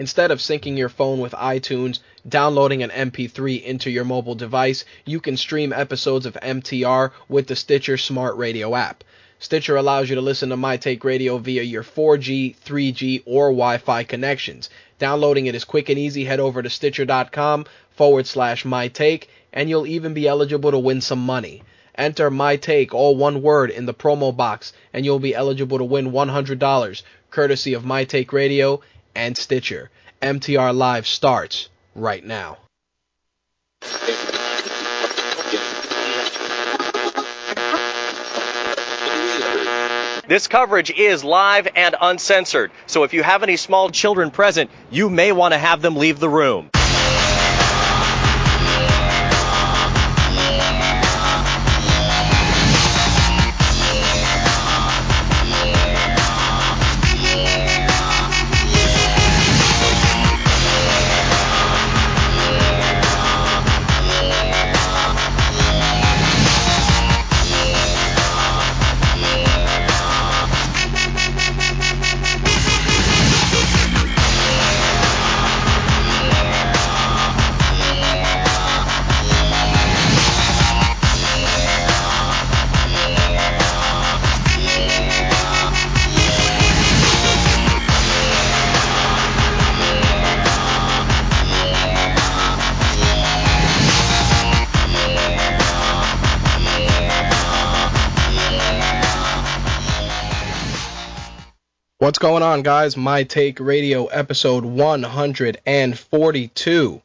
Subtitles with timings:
[0.00, 5.20] Instead of syncing your phone with iTunes, downloading an MP3 into your mobile device, you
[5.20, 9.04] can stream episodes of MTR with the Stitcher Smart Radio app.
[9.38, 13.76] Stitcher allows you to listen to My Take Radio via your 4G, 3G, or Wi
[13.76, 14.70] Fi connections.
[14.98, 16.24] Downloading it is quick and easy.
[16.24, 21.02] Head over to stitcher.com forward slash My Take, and you'll even be eligible to win
[21.02, 21.62] some money.
[21.94, 25.84] Enter My Take, all one word, in the promo box, and you'll be eligible to
[25.84, 28.80] win $100, courtesy of My Take Radio
[29.14, 29.90] and Stitcher.
[30.22, 32.58] MTR Live starts right now.
[40.28, 45.10] This coverage is live and uncensored, so if you have any small children present, you
[45.10, 46.70] may want to have them leave the room.
[102.10, 102.96] What's going on, guys?
[102.96, 107.02] My Take Radio episode 142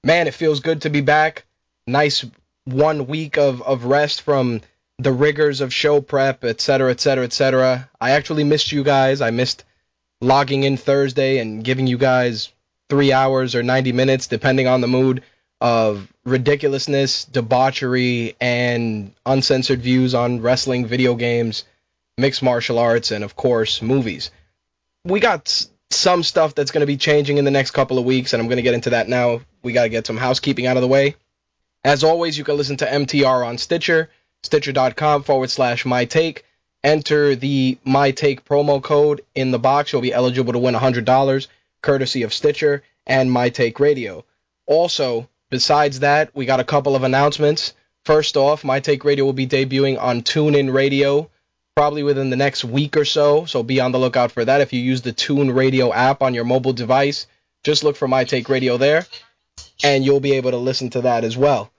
[0.03, 1.45] Man, it feels good to be back.
[1.85, 2.25] Nice
[2.65, 4.61] one week of, of rest from
[4.97, 7.87] the rigors of show prep, etc., etc., etc.
[8.01, 9.21] I actually missed you guys.
[9.21, 9.65] I missed
[10.21, 12.51] logging in Thursday and giving you guys
[12.89, 15.23] three hours or 90 minutes, depending on the mood,
[15.59, 21.63] of ridiculousness, debauchery, and uncensored views on wrestling, video games,
[22.17, 24.31] mixed martial arts, and of course, movies.
[25.03, 28.33] We got some stuff that's going to be changing in the next couple of weeks,
[28.33, 29.41] and I'm going to get into that now.
[29.63, 31.15] We got to get some housekeeping out of the way.
[31.83, 34.09] As always, you can listen to MTR on Stitcher,
[34.43, 36.43] stitcher.com forward slash my take
[36.83, 39.91] enter the My Take promo code in the box.
[39.91, 41.47] You'll be eligible to win $100,
[41.81, 44.25] courtesy of Stitcher and My Take Radio.
[44.65, 47.73] Also, besides that, we got a couple of announcements.
[48.05, 51.29] First off, My Take Radio will be debuting on TuneIn Radio
[51.77, 54.61] probably within the next week or so, so be on the lookout for that.
[54.61, 57.27] If you use the Tune Radio app on your mobile device,
[57.63, 59.05] just look for My Take Radio there,
[59.83, 61.69] and you'll be able to listen to that as well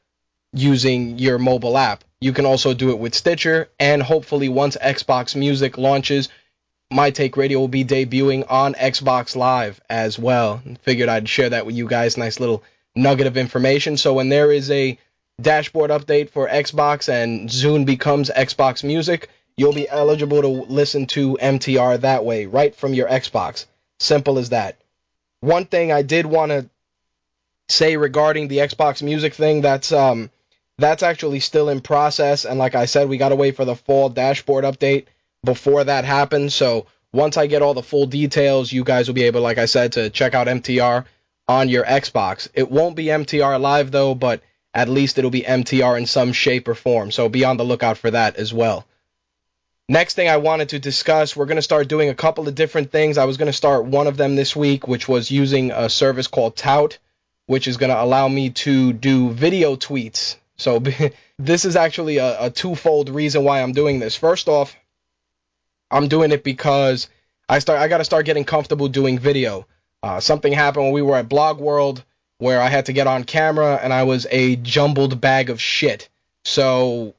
[0.53, 2.05] using your mobile app.
[2.21, 6.29] You can also do it with Stitcher, and hopefully, once Xbox Music launches,
[6.91, 10.61] My Take Radio will be debuting on Xbox Live as well.
[10.83, 12.17] Figured I'd share that with you guys.
[12.17, 12.65] Nice little
[12.97, 13.97] nugget of information.
[13.97, 14.99] So when there is a
[15.41, 21.39] dashboard update for Xbox and Zune becomes Xbox Music, you'll be eligible to listen to
[21.41, 23.67] MTR that way, right from your Xbox.
[24.01, 24.77] Simple as that.
[25.41, 26.69] One thing I did want to
[27.69, 30.31] say regarding the Xbox Music thing, that's um
[30.79, 32.45] that's actually still in process.
[32.45, 35.07] And like I said, we got to wait for the fall dashboard update
[35.45, 36.55] before that happens.
[36.55, 39.67] So once I get all the full details, you guys will be able, like I
[39.67, 41.05] said, to check out MTR
[41.49, 42.49] on your Xbox.
[42.55, 46.69] It won't be MTR live though, but at least it'll be MTR in some shape
[46.69, 47.11] or form.
[47.11, 48.87] So be on the lookout for that as well.
[49.89, 52.93] Next thing I wanted to discuss, we're going to start doing a couple of different
[52.93, 53.17] things.
[53.17, 56.27] I was going to start one of them this week, which was using a service
[56.27, 56.99] called Tout,
[57.47, 60.83] which is going to allow me to do video tweets so
[61.39, 64.17] this is actually a, a twofold reason why I'm doing this.
[64.17, 64.77] First off,
[65.91, 67.09] I'm doing it because
[67.49, 69.67] I start I got to start getting comfortable doing video.
[70.03, 72.05] Uh, something happened when we were at Blog World
[72.39, 76.09] where I had to get on camera and I was a jumbled bag of shit.
[76.45, 77.15] So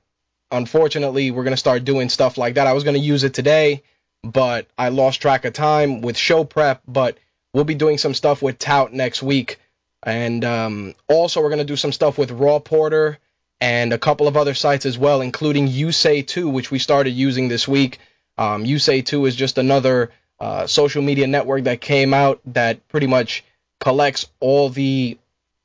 [0.51, 2.68] unfortunately, we're gonna start doing stuff like that.
[2.68, 3.83] I was gonna use it today,
[4.24, 6.81] but I lost track of time with show prep.
[6.88, 7.18] But
[7.53, 9.59] we'll be doing some stuff with Tout next week
[10.03, 13.19] And um, also, we're to do some stuff with Raw Porter
[13.61, 17.67] and a couple of other sites as well, including Usay2, which we started using this
[17.67, 18.00] week.
[18.38, 23.44] Um, Usay2 is just another uh, social media network that came out that pretty much
[23.79, 25.17] collects all the.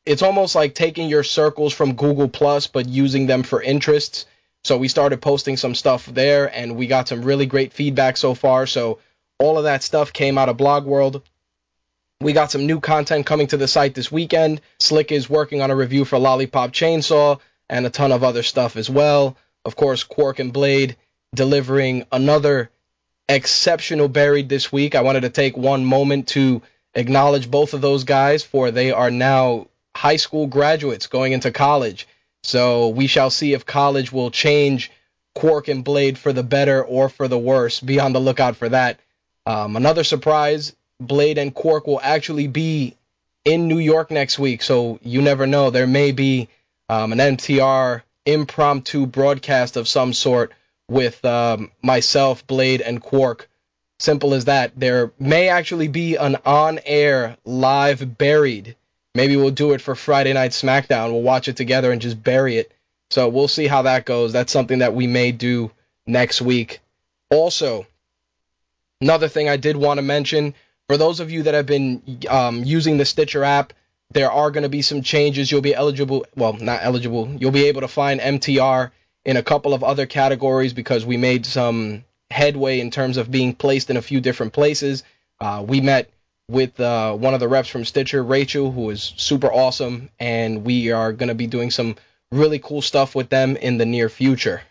[0.04, 4.26] It's almost like taking your circles from Google Plus, but using them for interests.
[4.64, 8.34] So we started posting some stuff there, and we got some really great feedback so
[8.34, 8.66] far.
[8.66, 8.98] So
[9.38, 11.22] all of that stuff came out of Blog World.
[12.20, 14.60] We got some new content coming to the site this weekend.
[14.78, 17.38] Slick is working on a review for Lollipop Chainsaw
[17.68, 19.36] and a ton of other stuff as well.
[19.64, 20.96] Of course, Quark and Blade
[21.34, 22.70] delivering another
[23.28, 24.94] exceptional buried this week.
[24.94, 26.62] I wanted to take one moment to
[26.94, 29.66] acknowledge both of those guys for they are now
[29.96, 32.06] high school graduates going into college.
[32.42, 34.90] So we shall see if college will change
[35.34, 37.80] Quark and Blade for the better or for the worse.
[37.80, 39.00] Be on the lookout for that.
[39.46, 42.96] Um, another surprise Blade and Quark will actually be
[43.44, 44.62] in New York next week.
[44.62, 45.70] So you never know.
[45.70, 46.48] There may be
[46.88, 50.52] um, an MTR impromptu broadcast of some sort
[50.88, 53.48] with um, myself, Blade, and Quark.
[53.98, 54.78] Simple as that.
[54.78, 58.76] There may actually be an on air live buried.
[59.14, 61.12] Maybe we'll do it for Friday Night SmackDown.
[61.12, 62.72] We'll watch it together and just bury it.
[63.10, 64.32] So we'll see how that goes.
[64.32, 65.70] That's something that we may do
[66.06, 66.80] next week.
[67.30, 67.86] Also,
[69.00, 70.54] another thing I did want to mention
[70.88, 73.72] for those of you that have been um, using the Stitcher app,
[74.14, 75.50] there are going to be some changes.
[75.50, 77.28] You'll be eligible, well, not eligible.
[77.38, 78.90] You'll be able to find MTR
[79.24, 83.54] in a couple of other categories because we made some headway in terms of being
[83.54, 85.02] placed in a few different places.
[85.40, 86.10] Uh, we met
[86.48, 90.92] with uh, one of the reps from Stitcher, Rachel, who is super awesome, and we
[90.92, 91.96] are going to be doing some
[92.30, 94.62] really cool stuff with them in the near future.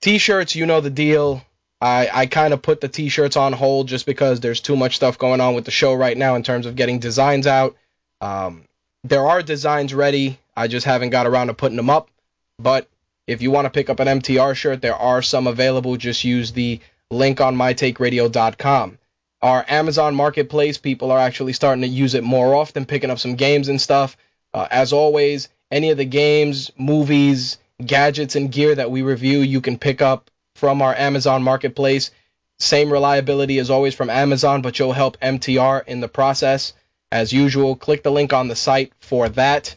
[0.00, 1.44] T-shirts, you know the deal.
[1.80, 5.18] I, I kind of put the t-shirts on hold just because there's too much stuff
[5.18, 7.76] going on with the show right now in terms of getting designs out.
[8.20, 8.64] Um,
[9.04, 10.38] there are designs ready.
[10.56, 12.10] I just haven't got around to putting them up.
[12.58, 12.88] But
[13.26, 15.96] if you want to pick up an MTR shirt, there are some available.
[15.96, 16.80] Just use the
[17.10, 18.98] link on mytakeradio.com.
[19.42, 23.36] Our Amazon Marketplace, people are actually starting to use it more often, picking up some
[23.36, 24.16] games and stuff.
[24.52, 29.62] Uh, as always, any of the games, movies, gadgets, and gear that we review, you
[29.62, 32.10] can pick up from our Amazon Marketplace.
[32.58, 36.74] Same reliability as always from Amazon, but you'll help MTR in the process.
[37.12, 39.76] As usual, click the link on the site for that.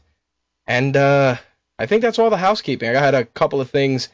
[0.68, 1.38] And uh,
[1.80, 2.96] I think that's all the housekeeping.
[2.96, 4.10] I had a couple of things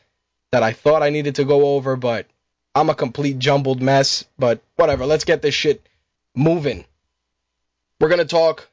[0.52, 2.26] that I thought I needed to go over, but
[2.74, 4.26] I'm a complete jumbled mess.
[4.38, 5.86] But whatever, let's get this shit
[6.36, 6.86] moving.
[8.00, 8.70] We're going to talk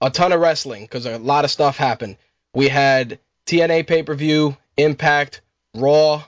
[0.00, 2.16] a ton of wrestling because a lot of stuff happened.
[2.54, 5.40] We had TNA pay per view, Impact,
[5.74, 6.24] Raw,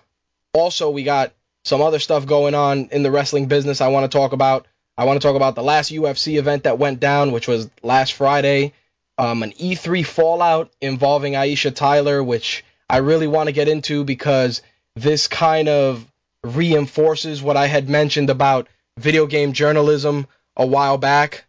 [0.54, 1.32] also, we got
[1.64, 4.66] some other stuff going on in the wrestling business I want to talk about.
[4.96, 8.12] I want to talk about the last UFC event that went down, which was last
[8.12, 8.72] Friday.
[9.18, 14.62] Um, an E3 fallout involving Aisha Tyler, which I really want to get into because
[14.96, 16.06] this kind of
[16.44, 18.68] reinforces what I had mentioned about
[18.98, 21.44] video game journalism a while back.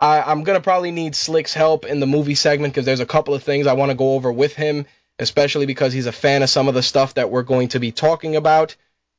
[0.00, 3.06] I, I'm going to probably need Slick's help in the movie segment because there's a
[3.06, 4.86] couple of things I want to go over with him
[5.18, 7.92] especially because he's a fan of some of the stuff that we're going to be
[7.92, 8.76] talking about.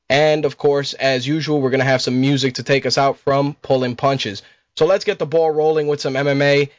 [0.10, 3.20] And of course, as usual, we're going to have some music to take us out
[3.20, 4.42] from pulling punches.
[4.76, 6.70] So let's get the ball rolling with some MMA.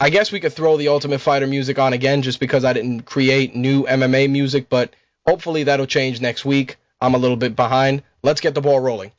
[0.00, 3.02] I guess we could throw the Ultimate Fighter music on again just because I didn't
[3.02, 4.94] create new MMA music, but
[5.26, 6.78] hopefully that'll change next week.
[7.00, 8.02] I'm a little bit behind.
[8.22, 9.12] Let's get the ball rolling.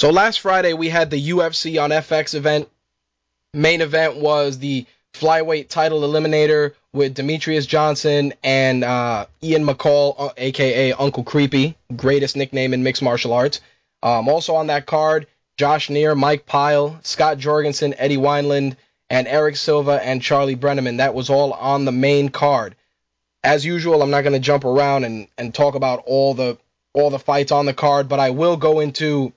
[0.00, 2.70] So last Friday we had the UFC on FX event.
[3.52, 10.92] Main event was the flyweight title eliminator with Demetrious Johnson and uh, Ian McCall, aka
[10.92, 13.60] uh, Uncle Creepy, greatest nickname in mixed martial arts.
[14.02, 15.26] Um, also on that card,
[15.58, 18.76] Josh Neer, Mike Pyle, Scott Jorgensen, Eddie Wineland,
[19.10, 20.96] and Erick Silva and Charlie Brenneman.
[20.96, 22.74] That was all on the main card.
[23.44, 26.56] As usual, I'm not going to jump around and, and talk about all the
[26.94, 29.34] all the fights on the card, but I will go into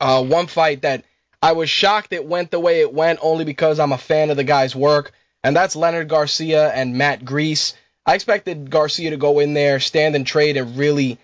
[0.00, 1.04] uh, one fight that
[1.42, 4.36] I was shocked it went the way it went only because I'm a fan of
[4.36, 7.74] the guy's work, and that's Leonard Garcia and Matt Grease.
[8.06, 11.18] I expected Garcia to go in there, stand and trade, and really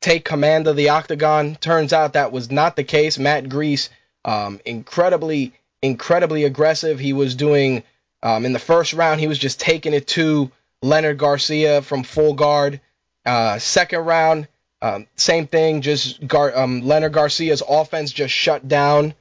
[0.00, 1.56] take command of the octagon.
[1.56, 3.18] Turns out that was not the case.
[3.18, 3.90] Matt Grease,
[4.24, 6.98] um, incredibly, incredibly aggressive.
[6.98, 7.82] He was doing
[8.22, 10.50] um, in the first round, he was just taking it to
[10.82, 12.80] Leonard Garcia from full guard.
[13.24, 14.48] Uh, second round,
[14.80, 19.14] um, same thing, just Gar- um, Leonard Garcia's offense just shut down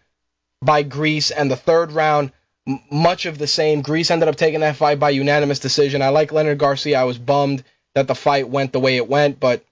[0.62, 2.32] by Greece, And the third round,
[2.68, 3.82] m- much of the same.
[3.82, 6.02] Greece ended up taking that fight by unanimous decision.
[6.02, 7.00] I like Leonard Garcia.
[7.00, 7.64] I was bummed
[7.96, 9.64] that the fight went the way it went, but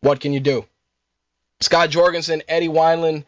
[0.00, 0.64] what can you do?
[1.60, 3.24] Scott Jorgensen, Eddie Wineland,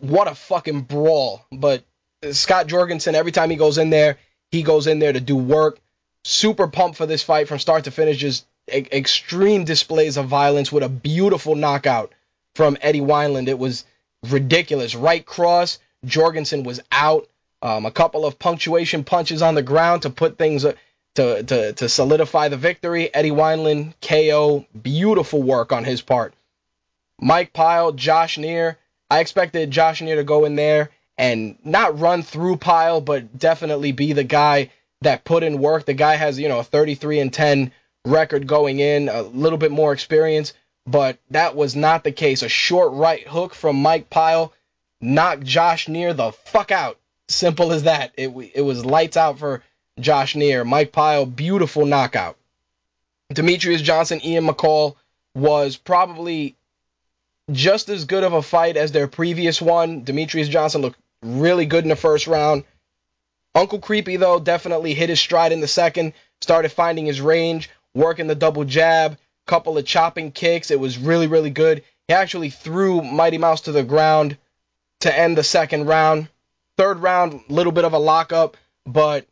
[0.00, 1.44] what a fucking brawl.
[1.52, 1.84] But
[2.32, 4.18] Scott Jorgensen, every time he goes in there,
[4.50, 5.78] he goes in there to do work.
[6.24, 8.16] Super pumped for this fight from start to finish.
[8.18, 12.12] Just e- extreme displays of violence with a beautiful knockout
[12.54, 13.48] from Eddie Wineland.
[13.48, 13.84] It was
[14.28, 14.94] ridiculous.
[14.94, 17.28] Right cross, Jorgensen was out.
[17.60, 20.74] Um, a couple of punctuation punches on the ground to put things uh,
[21.16, 23.12] to, to, to solidify the victory.
[23.12, 24.64] Eddie Wineland, KO.
[24.80, 26.34] Beautiful work on his part.
[27.20, 28.78] Mike Pyle, Josh Neer.
[29.10, 33.90] I expected Josh Neer to go in there and not run through Pyle, but definitely
[33.90, 34.70] be the guy
[35.00, 35.84] that put in work.
[35.84, 37.72] The guy has, you know, a 33 and 10
[38.04, 40.52] record going in, a little bit more experience,
[40.86, 42.42] but that was not the case.
[42.42, 44.52] A short right hook from Mike Pyle
[45.00, 46.98] knocked Josh Neer the fuck out.
[47.28, 48.12] Simple as that.
[48.16, 49.62] It, it was lights out for
[50.00, 50.64] Josh Neer.
[50.64, 52.36] Mike Pyle, beautiful knockout.
[53.32, 54.96] Demetrious Johnson, Ian McCall
[55.34, 56.56] was probably
[57.52, 60.04] just as good of a fight as their previous one.
[60.04, 62.64] Demetrious Johnson looked really good in the first round.
[63.54, 68.28] Uncle Creepy, though, definitely hit his stride in the second, started finding his range, working
[68.28, 70.70] the double jab, couple of chopping kicks.
[70.70, 71.82] It was really, really good.
[72.06, 74.38] He actually threw Mighty Mouse to the ground
[75.00, 76.28] to end the second round.
[76.76, 79.26] Third round, little bit of a lockup, but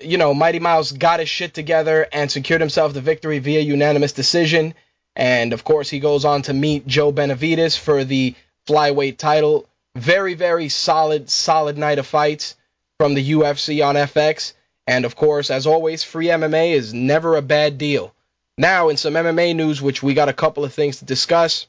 [0.00, 4.12] you know, Mighty Mouse got his shit together and secured himself the victory via unanimous
[4.12, 4.74] decision.
[5.16, 8.34] And of course, he goes on to meet Joe Benavidez for the
[8.66, 9.66] flyweight title.
[9.96, 12.56] Very, very solid, solid night of fights
[12.98, 14.54] from the UFC on FX.
[14.86, 18.14] And of course, as always, free MMA is never a bad deal.
[18.56, 21.66] Now, in some MMA news, which we got a couple of things to discuss,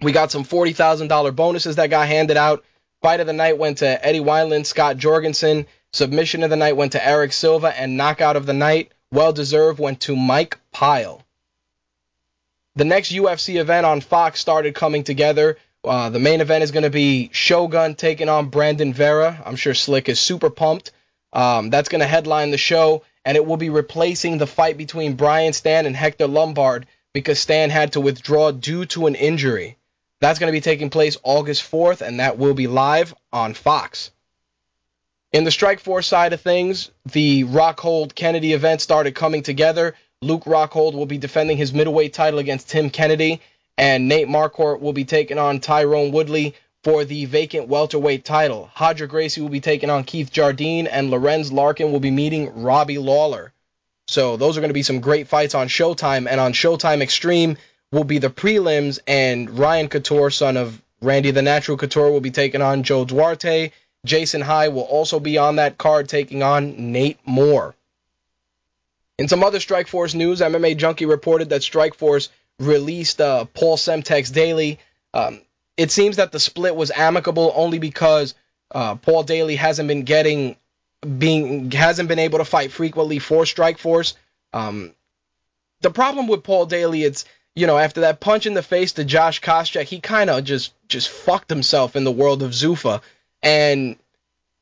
[0.00, 2.64] we got some $40,000 bonuses that got handed out.
[3.02, 5.66] Fight of the night went to Eddie Wineland, Scott Jorgensen.
[5.92, 9.78] Submission of the night went to Erick Silva, and knockout of the night, well deserved,
[9.78, 11.22] went to Mike Pyle.
[12.76, 15.58] The next UFC event on Fox started coming together.
[15.82, 19.42] Uh, the main event is going to be Shogun taking on Brandon Vera.
[19.44, 20.92] I'm sure Slick is super pumped.
[21.32, 25.14] Um, that's going to headline the show, and it will be replacing the fight between
[25.14, 29.76] Brian Stann and Hector Lombard because Stann had to withdraw due to an injury.
[30.20, 34.10] That's going to be taking place August 4th, and that will be live on Fox.
[35.32, 39.94] In the Strikeforce side of things, the Rockhold Kennedy event started coming together.
[40.20, 43.40] Luke Rockhold will be defending his middleweight title against Tim Kennedy,
[43.78, 48.70] and Nate Marquardt will be taking on Tyron Woodley for the vacant welterweight title.
[48.80, 52.98] Roger Gracie will be taking on Keith Jardine, and Lorenz Larkin will be meeting Robbie
[52.98, 53.52] Lawler.
[54.08, 57.58] So those are going to be some great fights on Showtime, and on Showtime Extreme
[57.92, 62.30] will be the prelims, and Ryan Couture, son of Randy the Natural Couture, will be
[62.30, 63.72] taking on Joe Duarte.
[64.04, 67.74] Jason High will also be on that card taking on Nate Moore.
[69.18, 74.78] In some other Strikeforce news, MMA Junkie reported that Strikeforce released uh, Paul Semtex Daley.
[75.12, 75.42] Um,
[75.80, 78.34] it seems that the split was amicable only because
[78.70, 80.56] uh, Paul Daley hasn't been getting
[81.18, 84.12] being hasn't been able to fight frequently for Strikeforce.
[84.52, 84.94] Um,
[85.80, 89.04] the problem with Paul Daley, it's you know after that punch in the face to
[89.04, 93.00] Josh Koscheck, he kind of just just fucked himself in the world of Zuffa,
[93.42, 93.96] and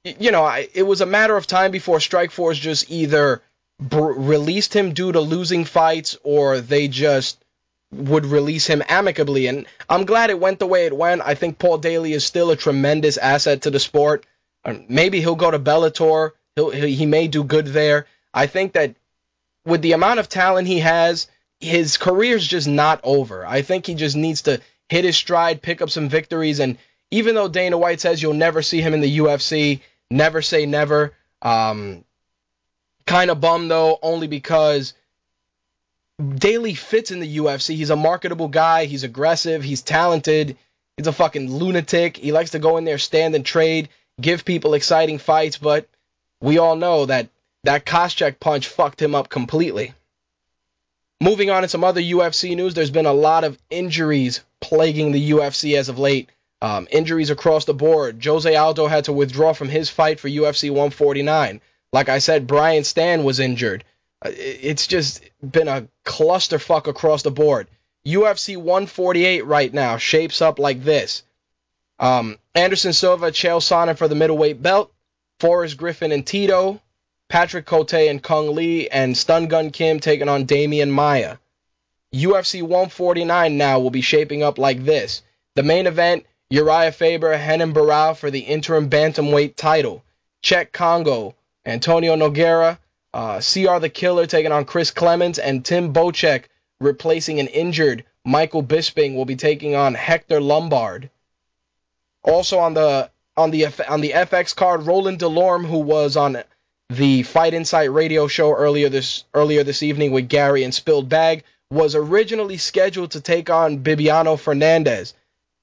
[0.05, 3.43] you know I, it was a matter of time before Strikeforce just either
[3.81, 7.45] br- released him due to losing fights or they just
[7.91, 9.47] would release him amicably.
[9.47, 11.23] And I'm glad it went the way it went.
[11.25, 14.27] I think Paul Daley is still a tremendous asset to the sport.
[14.89, 16.33] Maybe he'll go to Bellator.
[16.57, 18.07] He'll, he may do good there.
[18.35, 18.95] I think that
[19.65, 21.29] with the amount of talent he has,
[21.61, 23.47] his career's just not over.
[23.47, 26.79] I think he just needs to hit his stride, pick up some victories, and
[27.11, 29.81] even though Dana White says you'll never see him in the UFC,
[30.11, 31.15] never say never.
[31.43, 32.05] Um,
[33.07, 34.95] kind of bum though, only because
[36.19, 37.77] Daley fits in the UFC.
[37.77, 38.87] He's a marketable guy.
[38.87, 39.63] He's aggressive.
[39.63, 40.57] He's talented.
[40.97, 42.17] He's a fucking lunatic.
[42.17, 43.89] He likes to go in there, stand and trade,
[44.21, 45.89] give people exciting fights, but
[46.41, 47.29] we all know that
[47.65, 49.95] that Koscheck punch fucked him up completely.
[51.21, 55.31] Moving on to some other UFC news, there's been a lot of injuries plaguing the
[55.31, 56.31] UFC as of late.
[56.61, 58.25] Um, injuries across the board.
[58.25, 61.61] Jose Aldo had to withdraw from his fight for UFC 149.
[61.93, 63.85] Like I said, Brian Stann was injured.
[64.25, 67.69] It's just been a clusterfuck across the board.
[68.07, 71.23] UFC 148 right now shapes up like this.
[71.99, 74.93] Um, Anderson Silva, Chael Sonnen for the middleweight belt.
[75.41, 76.81] Forrest Griffin and Tito.
[77.29, 78.85] Patrick Cote and Cung Le.
[78.91, 81.37] And Stun Gun Kim taking on Demian Maia.
[82.15, 85.23] UFC 149 now will be shaping up like this.
[85.55, 90.03] The main event, Urijah Faber, Renan Barão for the interim bantamweight title.
[90.43, 91.35] Cheick Kongo,
[91.67, 92.79] Antonio Nogueira,
[93.15, 96.45] uh, CR the Killer taking on Chris Clements, and Tim Boetsch
[96.81, 101.11] replacing an injured Michael Bisping will be taking on Hector Lombard.
[102.23, 106.43] Also on the on the on the FX card, Roland Delorme, who was on
[106.91, 111.45] the Fight Insight radio show earlier this earlier this evening with Gary and Spilled Bag,
[111.71, 115.15] was originally scheduled to take on Bibiano Fernandes.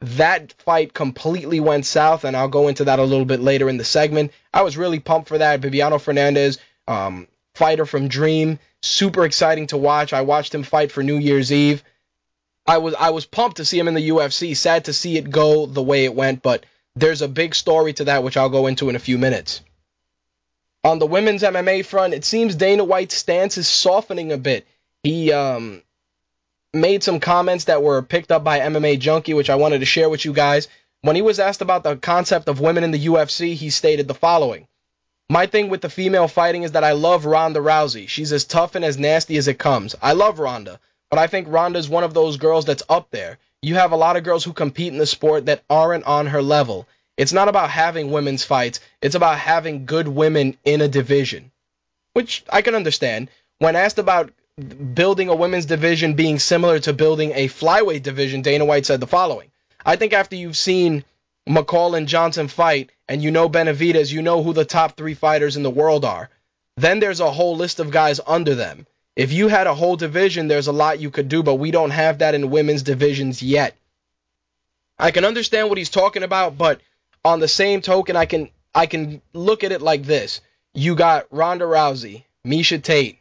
[0.01, 3.77] That fight completely went south, and I'll go into that a little bit later in
[3.77, 4.31] the segment.
[4.53, 5.61] I was really pumped for that.
[5.61, 10.13] Bibiano Fernandes, um, fighter from Dream, super exciting to watch.
[10.13, 11.83] I watched him fight for New Year's Eve.
[12.67, 14.55] I was I was pumped to see him in the UFC.
[14.55, 18.05] Sad to see it go the way it went, but there's a big story to
[18.05, 19.61] that, which I'll go into in a few minutes.
[20.83, 24.67] On the women's MMA front, it seems Dana White's stance is softening a bit.
[25.03, 25.81] He um,
[26.73, 30.09] made some comments that were picked up by MMA Junkie, which I wanted to share
[30.09, 30.67] with you guys.
[31.01, 34.13] When he was asked about the concept of women in the UFC, he stated the
[34.13, 34.67] following.
[35.29, 38.07] My thing with the female fighting is that I love Ronda Rousey.
[38.07, 39.95] She's as tough and as nasty as it comes.
[40.01, 40.79] I love Ronda,
[41.09, 43.39] but I think Ronda's one of those girls that's up there.
[43.61, 46.43] You have a lot of girls who compete in the sport that aren't on her
[46.43, 46.87] level.
[47.17, 51.51] It's not about having women's fights, it's about having good women in a division.
[52.13, 53.29] Which I can understand.
[53.57, 54.31] When asked about
[54.93, 59.07] building a women's division being similar to building a flyweight division, Dana White said the
[59.07, 59.49] following.
[59.83, 61.03] I think after you've seen
[61.47, 65.57] McCall and Johnson fight and you know Benavidez, you know who the top three fighters
[65.57, 66.29] in the world are.
[66.77, 68.87] Then there's a whole list of guys under them.
[69.15, 71.91] If you had a whole division, there's a lot you could do, but we don't
[71.91, 73.75] have that in women's divisions yet.
[74.99, 76.81] I can understand what he's talking about, but
[77.23, 80.41] on the same token, I can I can look at it like this.
[80.73, 83.19] You got Ronda Rousey, Miesha Tate,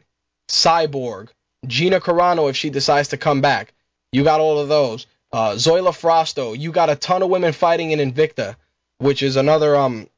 [0.49, 1.29] Cyborg,
[1.65, 3.73] Gina Carano if she decides to come back.
[4.11, 5.07] You got all of those.
[5.35, 6.57] Uh, Zoila Frausto.
[6.57, 8.55] You got a ton of women fighting in Invicta,
[8.99, 10.09] which is another um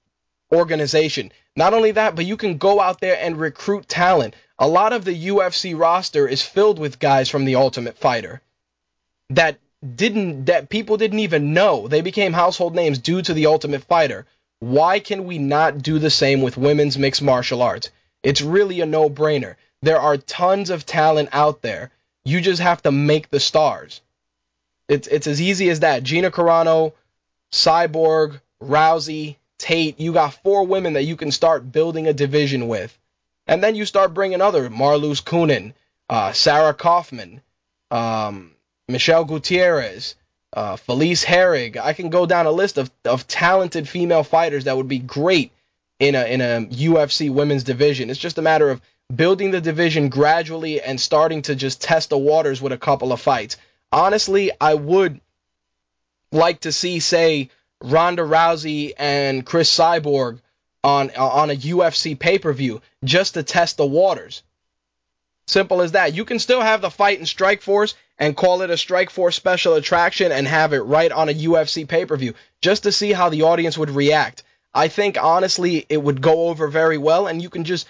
[0.51, 1.31] organization.
[1.55, 5.05] Not only that, but you can go out there and recruit talent a lot of
[5.05, 8.41] the UFC roster is filled with guys from the Ultimate Fighter
[9.29, 9.59] that
[9.95, 11.87] didn't that people didn't even know.
[11.87, 14.25] They became household names due to the Ultimate Fighter.
[14.59, 17.91] Why can we not do the same with women's mixed martial arts?
[18.23, 19.55] It's really a no-brainer.
[19.83, 21.91] There are tons of talent out there.
[22.25, 24.01] You just have to make the stars.
[24.87, 26.03] It's it's as easy as that.
[26.03, 26.93] Gina Carano,
[27.51, 32.97] Cyborg, Rousey, Tate, you got four women that you can start building a division with.
[33.47, 35.73] And then you start bringing other Marloes Coenen,
[36.09, 37.41] uh, Sarah Kaufman,
[37.91, 38.51] um,
[38.87, 40.15] Michelle Gutierrez,
[40.53, 41.77] uh, Felice Herrig.
[41.77, 45.51] I can go down a list of, of talented female fighters that would be great
[45.99, 48.09] in a in a UFC women's division.
[48.09, 48.81] It's just a matter of
[49.13, 53.21] building the division gradually and starting to just test the waters with a couple of
[53.21, 53.57] fights.
[53.91, 55.19] Honestly, I would
[56.31, 57.49] like to see, say,
[57.81, 60.39] Ronda Rousey and Cris Cyborg
[60.83, 64.43] on on a UFC pay-per-view just to test the waters.
[65.47, 66.13] Simple as that.
[66.13, 70.31] You can still have the fight in Strikeforce and call it a Strikeforce special attraction
[70.31, 73.89] and have it right on a UFC pay-per-view just to see how the audience would
[73.89, 74.43] react.
[74.73, 77.87] I think honestly it would go over very well and you can just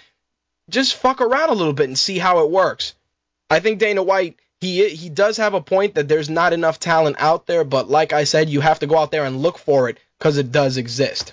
[0.70, 2.94] just fuck around a little bit and see how it works.
[3.50, 7.16] I think Dana White he he does have a point that there's not enough talent
[7.18, 9.88] out there, but like I said, you have to go out there and look for
[9.88, 11.32] it because it does exist.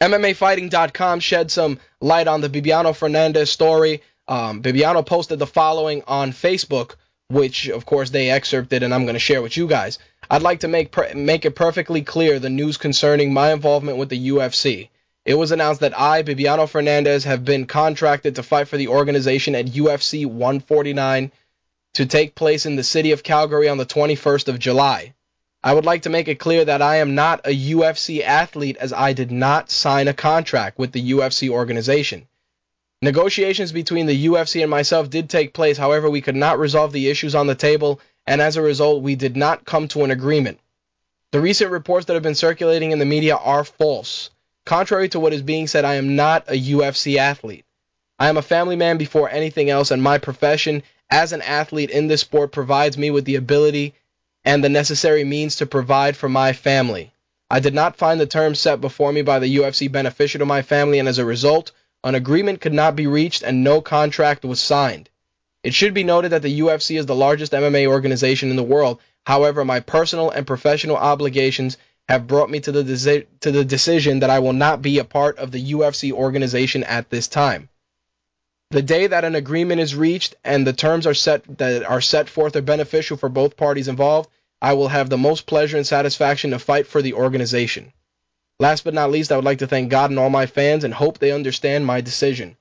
[0.00, 4.02] MMAfighting.com shed some light on the Bibiano Fernandes story.
[4.26, 6.96] Um, Bibiano posted the following on Facebook,
[7.28, 9.98] which of course they excerpted, and I'm going to share with you guys.
[10.30, 14.28] I'd like to make make it perfectly clear the news concerning my involvement with the
[14.30, 14.88] UFC.
[15.24, 19.54] It was announced that I, Bibiano Fernandes, have been contracted to fight for the organization
[19.54, 21.30] at UFC 149
[21.94, 25.14] to take place in the city of Calgary on the 21st of July.
[25.64, 28.92] I would like to make it clear that I am not a UFC athlete as
[28.92, 32.26] I did not sign a contract with the UFC organization.
[33.00, 37.08] Negotiations between the UFC and myself did take place, however, we could not resolve the
[37.08, 40.58] issues on the table, and as a result, we did not come to an agreement.
[41.32, 44.30] The recent reports that have been circulating in the media are false.
[44.64, 47.64] Contrary to what is being said, I am not a UFC athlete.
[48.18, 52.08] I am a family man before anything else, and my profession as an athlete in
[52.08, 53.92] this sport provides me with the ability
[54.46, 57.12] and the necessary means to provide for my family.
[57.50, 60.62] I did not find the terms set before me by the UFC beneficial to my
[60.62, 61.70] family, and as a result,
[62.02, 65.10] an agreement could not be reached and no contract was signed.
[65.62, 68.98] It should be noted that the UFC is the largest MMA organization in the world.
[69.26, 71.76] However, my personal and professional obligations
[72.08, 75.04] have brought me to the, desi- to the decision that I will not be a
[75.04, 77.68] part of the UFC organization at this time.
[78.72, 82.30] The day that an agreement is reached and the terms are set that are set
[82.30, 84.30] forth are beneficial for both parties involved,
[84.62, 87.92] I will have the most pleasure and satisfaction to fight for the organization.
[88.58, 90.94] Last but not least, I would like to thank God and all my fans and
[90.94, 92.56] hope they understand my decision.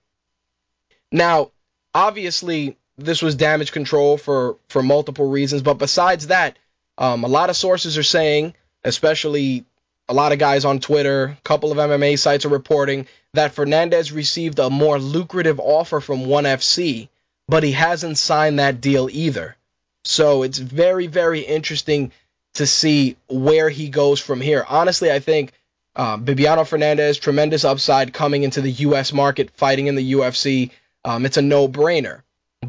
[1.13, 1.51] Now,
[1.95, 6.57] obviously, this was damage control for, for multiple reasons, but besides that,
[6.97, 9.63] um, a lot of sources are saying, especially
[10.11, 14.13] a lot of guys on Twitter, a couple of MMA sites are reporting that Fernandes
[14.13, 17.07] received a more lucrative offer from ONE FC,
[17.47, 19.55] but he hasn't signed that deal either.
[20.03, 22.11] So it's very, very interesting
[22.55, 24.65] to see where he goes from here.
[24.67, 25.53] Honestly, I think
[25.95, 29.13] uh, Bibiano Fernandes, tremendous upside coming into the U.S.
[29.13, 30.71] market, fighting in the UFC.
[31.05, 32.21] Um, it's a no-brainer.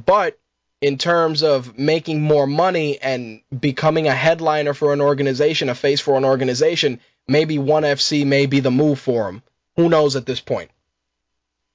[0.07, 0.39] But
[0.81, 6.01] in terms of making more money and becoming a headliner for an organization, a face
[6.01, 9.43] for an organization, maybe ONE FC may be the move for him.
[9.77, 10.71] Who knows at this point?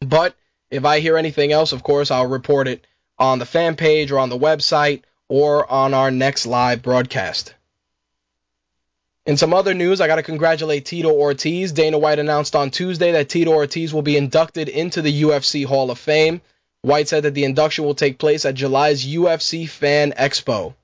[0.02, 0.36] But
[0.70, 2.86] if I hear anything else, of course, I'll report it
[3.18, 7.54] on the fan page or on the website or on our next live broadcast.
[9.26, 11.74] In some other news, I got to congratulate Tito Ortiz.
[11.74, 15.92] Dana White announced on Tuesday that Tito Ortiz will be inducted into the UFC Hall
[15.92, 16.42] of Fame.
[16.82, 20.76] White said that the induction will take place at July's UFC Fan Expo.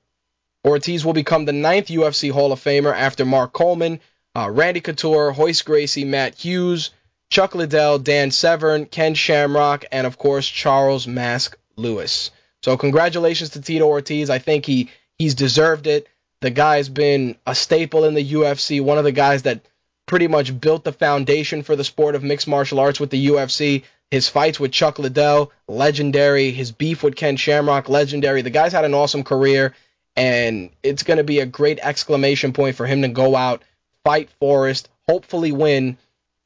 [0.66, 4.00] Ortiz will become the ninth UFC Hall of Famer after Mark Coleman,
[4.34, 6.90] uh, Randy Couture, Hoist Gracie, Matt Hughes,
[7.30, 12.30] Chuck Liddell, Dan Severn, Ken Shamrock, and of course Charles Mask Lewis.
[12.62, 14.30] So congratulations to Tito Ortiz.
[14.30, 16.08] I think he he's deserved it.
[16.40, 19.60] The guy's been a staple in the UFC, one of the guys that
[20.06, 23.84] pretty much built the foundation for the sport of mixed martial arts with the UFC.
[24.10, 26.50] His fights with Chuck Liddell, legendary.
[26.50, 28.42] His beef with Ken Shamrock, legendary.
[28.42, 29.74] The guy's had an awesome career,
[30.14, 33.62] and it's going to be a great exclamation point for him to go out,
[34.04, 35.96] fight Forrest, hopefully win,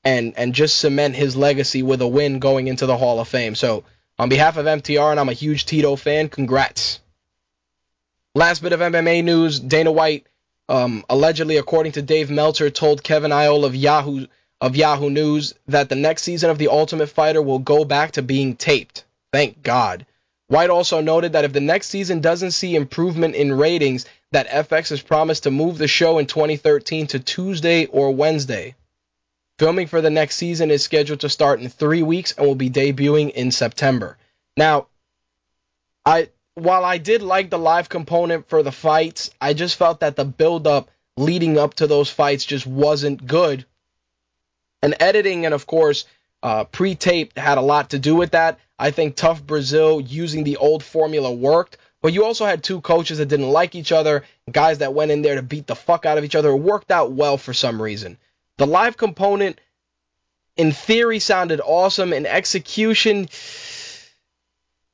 [0.04, 3.54] and and just cement his legacy with a win going into the Hall of Fame.
[3.54, 3.84] So,
[4.18, 7.00] on behalf of MTR, and I'm a huge Tito fan, congrats.
[8.34, 10.26] Last bit of MMA news: Dana White,
[10.68, 14.26] um, allegedly, according to Dave Meltzer, told Kevin Iole of Yahoo
[14.60, 18.22] of Yahoo News that the next season of The Ultimate Fighter will go back to
[18.22, 19.04] being taped.
[19.32, 20.06] Thank God.
[20.48, 24.90] White also noted that if the next season doesn't see improvement in ratings, that FX
[24.90, 28.74] has promised to move the show in 2013 to Tuesday or Wednesday.
[29.58, 32.70] Filming for the next season is scheduled to start in three weeks and will be
[32.70, 34.16] debuting in September.
[34.56, 34.86] Now,
[36.04, 40.16] I while I did like the live component for the fights, I just felt that
[40.16, 43.64] the build up leading up to those fights just wasn't good.
[44.82, 46.04] And editing and of course
[46.42, 48.58] uh, pre-taped had a lot to do with that.
[48.78, 53.18] I think TUF Brazil using the old formula worked, but you also had two coaches
[53.18, 56.16] that didn't like each other, guys that went in there to beat the fuck out
[56.16, 56.48] of each other.
[56.48, 58.16] It worked out well for some reason.
[58.56, 59.60] The live component,
[60.56, 62.14] in theory, sounded awesome.
[62.14, 63.28] In execution,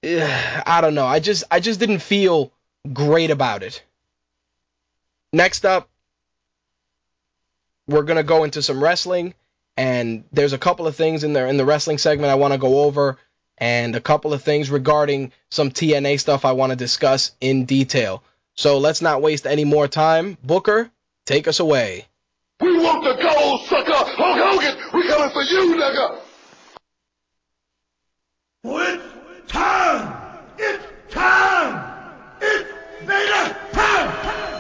[0.03, 1.07] eh, I don't know.
[1.07, 2.51] I just I just didn't feel
[2.93, 3.85] great about it.
[5.33, 5.89] Next up,
[7.87, 9.35] we're gonna go into some wrestling,
[9.77, 12.59] and there's a couple of things in there in the wrestling segment I want to
[12.59, 13.19] go over,
[13.59, 18.23] and a couple of things regarding some TNA stuff I want to discuss in detail.
[18.57, 20.39] So let's not waste any more time.
[20.43, 20.91] Booker,
[21.27, 22.07] take us away.
[22.61, 23.93] We want the gold, sucker!
[23.93, 26.21] Hulk Hogan, we coming for you, nigga!
[28.63, 29.15] What?
[29.49, 30.47] time!
[30.59, 31.95] It's time!
[32.41, 32.71] It's
[33.03, 34.54] Vader time!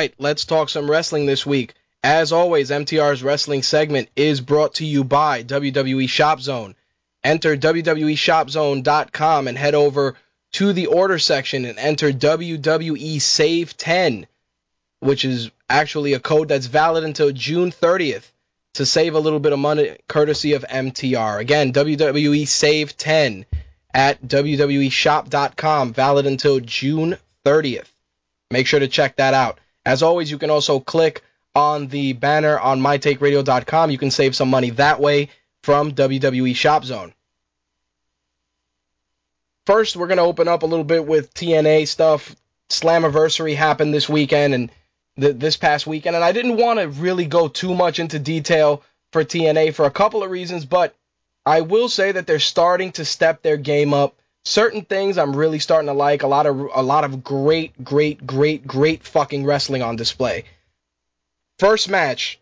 [0.00, 1.74] Right, let's talk some wrestling this week.
[2.02, 6.74] As always, MTR's wrestling segment is brought to you by WWE Shop Zone.
[7.22, 10.16] Enter WWEShopZone.com and head over
[10.52, 14.26] to the order section and enter WWE Save 10,
[15.00, 18.24] which is actually a code that's valid until June 30th
[18.72, 21.40] to save a little bit of money courtesy of MTR.
[21.40, 23.44] Again, WWE Save 10
[23.92, 27.90] at WWEShop.com, valid until June 30th.
[28.50, 29.58] Make sure to check that out.
[29.90, 33.90] As always, you can also click on the banner on mytakeradio.com.
[33.90, 35.30] You can save some money that way
[35.64, 37.12] from WWE Shop Zone.
[39.66, 42.36] first, we're gonna open up a little bit with TNA stuff.
[42.68, 44.70] Slammiversary happened this weekend and
[45.20, 48.84] th- this past weekend, and I didn't want to really go too much into detail
[49.10, 50.94] for TNA for a couple of reasons, but
[51.44, 54.14] I will say that they're starting to step their game up.
[54.44, 56.22] Certain things I'm really starting to like.
[56.22, 60.44] A lot of a lot of great, great, great, great fucking wrestling on display.
[61.58, 62.40] First match,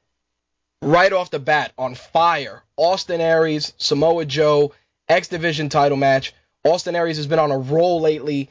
[0.81, 2.63] right off the bat, on fire.
[2.77, 4.73] Austin Aries, Samoa Joe,
[5.09, 6.35] X Division title match.
[6.65, 8.51] Austin Aries has been on a roll lately.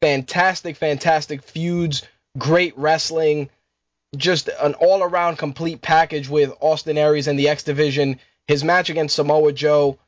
[0.00, 2.02] Fantastic, fantastic feuds,
[2.36, 3.50] great wrestling,
[4.16, 8.18] just an all around complete package with Austin Aries and the X Division.
[8.48, 9.98] His match against Samoa Joe,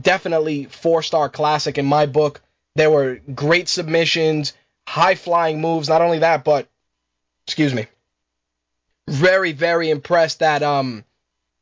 [0.00, 2.40] definitely four star classic in my book.
[2.74, 4.52] There were great submissions,
[4.86, 5.88] high flying moves.
[5.88, 6.68] Not only that, but
[7.46, 7.86] excuse me,
[9.08, 11.04] very very impressed that um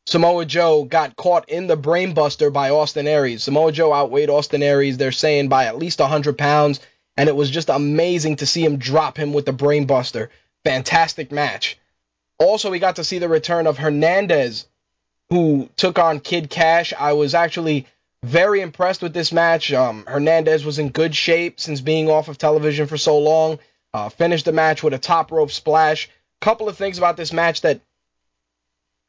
[0.07, 3.43] Samoa Joe got caught in the brainbuster by Austin Aries.
[3.43, 4.99] Samoa Joe outweighed Austin Aries.
[4.99, 6.79] They're saying by at least 100 pounds,
[7.17, 10.29] and it was just amazing to see him drop him with the brainbuster.
[10.65, 11.77] Fantastic match.
[12.39, 14.67] Also, we got to see the return of Hernandez,
[15.31, 16.93] who took on Kid Kash.
[16.99, 17.87] I was actually
[18.23, 19.73] very impressed with this match.
[19.73, 23.59] Um, Hernandez was in good shape since being off of television for so long.
[23.93, 26.09] Uh, finished the match with a top rope splash.
[26.41, 27.81] Couple of things about this match that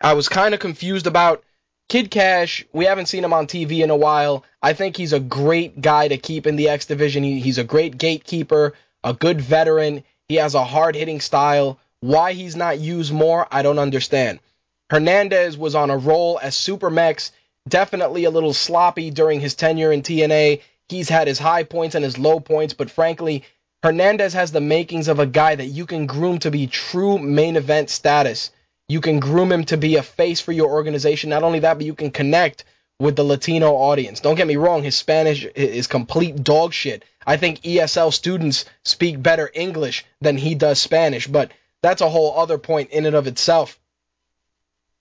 [0.01, 1.43] I was kind of confused about.
[1.89, 4.43] Kid Kash, we haven't seen him on TV in a while.
[4.61, 7.23] I think he's a great guy to keep in the X division.
[7.23, 10.03] He, he's a great gatekeeper, a good veteran.
[10.27, 11.79] He has a hard hitting style.
[12.01, 14.39] Why he's not used more, I don't understand.
[14.89, 17.31] Hernandez was on a roll as Super Mex,
[17.67, 20.61] definitely a little sloppy during his tenure in TNA.
[20.87, 23.43] He's had his high points and his low points, but frankly,
[23.83, 27.57] Hernandez has the makings of a guy that you can groom to be true main
[27.57, 28.51] event status.
[28.87, 31.29] You can groom him to be a face for your organization.
[31.29, 32.63] Not only that, but you can connect
[32.99, 34.21] with the Latino audience.
[34.21, 37.03] Don't get me wrong, his Spanish is complete dog shit.
[37.25, 42.39] I think ESL students speak better English than he does Spanish, but that's a whole
[42.39, 43.77] other point in and of itself.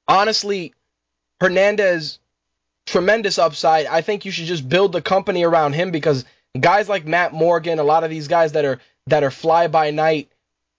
[0.09, 0.73] Honestly,
[1.40, 2.19] Hernandez,
[2.87, 3.87] tremendous upside.
[3.87, 6.25] I think you should just build the company around him because
[6.59, 9.90] guys like Matt Morgan, a lot of these guys that are that are fly by
[9.90, 10.29] night,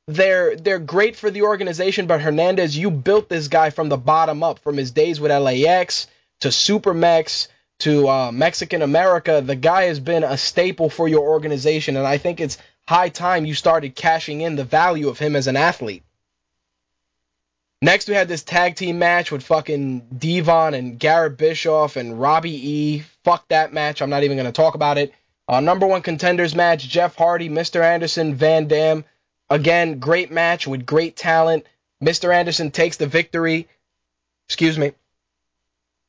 [0.08, 4.44] they're they're great for the organization, but Hernandez, you built this guy from the bottom
[4.44, 6.08] up, from his days with LAX
[6.42, 7.48] to Supermex
[7.80, 9.42] to uh, Mexican America.
[9.46, 13.46] The guy has been a staple for your organization, and I think it's high time
[13.46, 16.04] you started cashing in the value of him as an athlete.
[17.82, 22.70] Next, we had this tag team match with fucking Devon and Garrett Bischoff and Robbie
[22.70, 23.04] E.
[23.24, 24.02] Fuck that match.
[24.02, 25.14] I'm not even going to talk about it.
[25.48, 27.82] Uh, number one contenders match Jeff Hardy, Mr.
[27.82, 29.06] Anderson, Van Dam.
[29.50, 31.66] Again, great match with great talent.
[32.04, 32.34] Mr.
[32.34, 33.68] Anderson takes the victory.
[34.48, 34.94] Excuse me.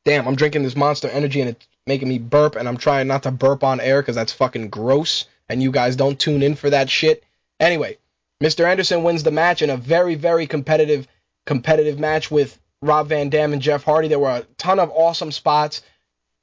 [0.04, 3.24] Damn, I'm drinking this monster energy and it's making me burp, and I'm trying not
[3.24, 6.70] to burp on air because that's fucking gross, and you guys don't tune in for
[6.70, 7.24] that shit.
[7.60, 7.98] Anyway,
[8.42, 8.64] Mr.
[8.64, 11.08] Anderson wins the match in a very, very competitive
[11.48, 14.08] competitive match with Rob Van Dam and Jeff Hardy.
[14.08, 15.80] There were a ton of awesome spots.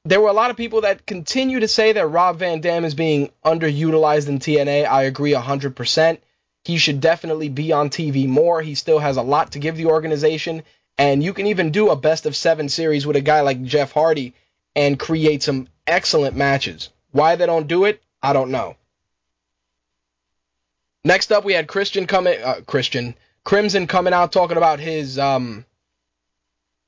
[0.03, 2.95] There were a lot of people that continue to say that Rob Van Dam is
[2.95, 4.87] being underutilized in TNA.
[4.87, 6.17] I agree 100%.
[6.63, 8.63] He should definitely be on TV more.
[8.63, 10.63] He still has a lot to give the organization.
[10.97, 13.91] And you can even do a best of seven series with a guy like Jeff
[13.91, 14.33] Hardy
[14.75, 16.89] and create some excellent matches.
[17.11, 18.75] Why they don't do it, I don't know.
[21.03, 22.41] Next up, we had Christian coming.
[22.41, 23.15] Uh, Christian
[23.45, 25.65] Crimson coming out talking about his, um,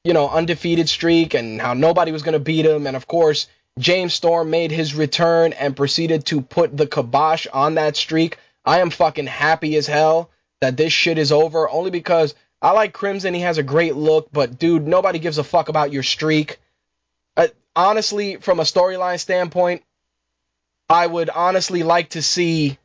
[0.04, 2.88] you know, undefeated streak and how nobody was going to beat him.
[2.88, 3.48] And of course,
[3.80, 8.38] James Storm made his return and proceeded to put the kibosh on that streak.
[8.65, 12.91] I am fucking happy as hell that this shit is over only because I like
[12.91, 13.36] Crimson.
[13.36, 16.60] He has a great look, but dude, nobody gives a fuck about your streak.
[17.38, 19.84] Uh, honestly, from a storyline standpoint,
[20.89, 22.80] I would honestly like to see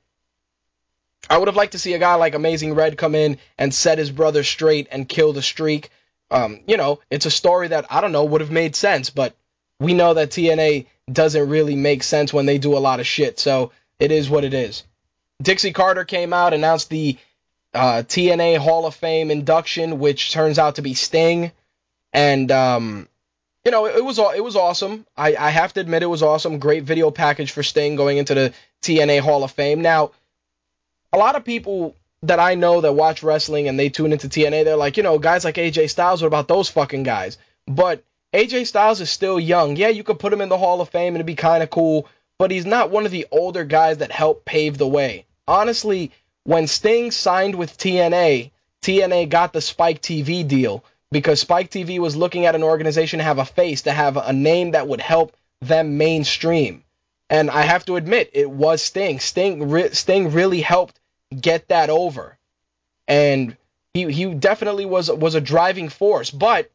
[1.31, 3.99] I would have liked to see a guy like Amazing Red come in and set
[3.99, 5.91] his brother straight and kill the streak.
[6.31, 9.35] Um, you know, it's a story that I don't know would have made sense, but
[9.79, 13.39] we know that TNA doesn't really make sense when they do a lot of shit,
[13.39, 14.85] so it is what it is.
[15.43, 17.19] Dixie Carter came out, announced the
[17.75, 21.53] uh, TNA Hall of Fame induction, which turns out to be Sting,
[22.13, 23.09] and um,
[23.65, 25.07] you know, it, it was it was awesome.
[25.17, 26.59] I, I have to admit it was awesome.
[26.59, 29.83] Great video package for Sting going into the TNA Hall of Fame.
[29.83, 30.13] Now,
[31.13, 34.65] a lot of people that I know that watch wrestling and they tune into TNA,
[34.65, 37.39] they're like, you know, guys like AJ Styles, what about those fucking guys?
[37.67, 39.77] But AJ Styles is still young.
[39.77, 41.71] Yeah, you could put him in the Hall of Fame and it'd be kind of
[41.71, 45.27] cool, but he's not one of the older guys that helped pave the way.
[45.47, 46.13] Honestly,
[46.45, 48.51] when Sting signed with TNA,
[48.83, 53.25] TNA got the Spike TV deal because Spike TV was looking at an organization to
[53.25, 56.85] have a face, to have a name that would help them mainstream.
[57.29, 59.21] And I have to admit, it was Sting.
[59.21, 60.99] Sting, Sting really helped
[61.41, 62.37] get that over,
[63.09, 63.57] and
[63.95, 66.31] he he definitely was was a driving force.
[66.31, 66.71] But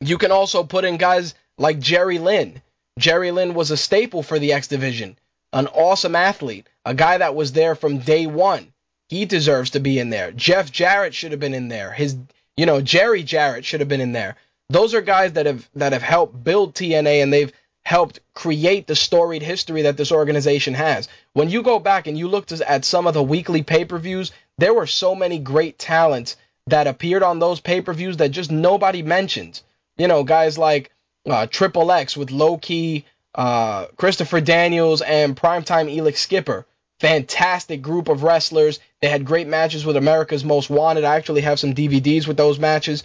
[0.00, 2.62] you can also put in guys like Jerry Lynn.
[2.98, 5.18] Jerry Lynn was a staple for the X Division,
[5.52, 8.72] an awesome athlete, a guy that was there from day one.
[9.08, 10.32] He deserves to be in there.
[10.32, 11.92] Jeff Jarrett should have been in there.
[11.92, 12.16] His,
[12.56, 14.36] you know, Jerry Jarrett should have been in there.
[14.70, 17.52] Those are guys that have that have helped build TNA and they've
[17.84, 21.08] helped create the storied history that this organization has.
[21.34, 24.86] When you go back and you look at some of the weekly pay-per-views, there were
[24.86, 29.60] so many great talents that appeared on those pay-per-views that just nobody mentioned.
[29.98, 30.90] You know, guys like
[31.28, 36.66] uh, Triple X with Low Ki, uh, Christopher Daniels, and Primetime Elix Skipper.
[37.00, 38.80] Fantastic group of wrestlers.
[39.02, 41.04] They had great matches with America's Most Wanted.
[41.04, 43.04] I actually have some DVDs with those matches.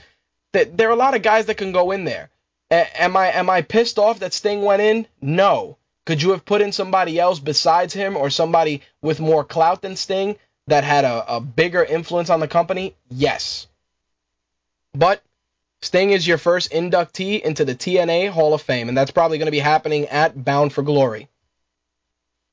[0.53, 2.29] There are a lot of guys that can go in there.
[2.71, 5.07] A- am I am I pissed off that Sting went in?
[5.21, 5.77] No.
[6.05, 9.95] Could you have put in somebody else besides him or somebody with more clout than
[9.95, 12.95] Sting that had a, a bigger influence on the company?
[13.09, 13.67] Yes.
[14.93, 15.21] But
[15.81, 19.47] Sting is your first inductee into the TNA Hall of Fame, and that's probably going
[19.47, 21.29] to be happening at Bound for Glory.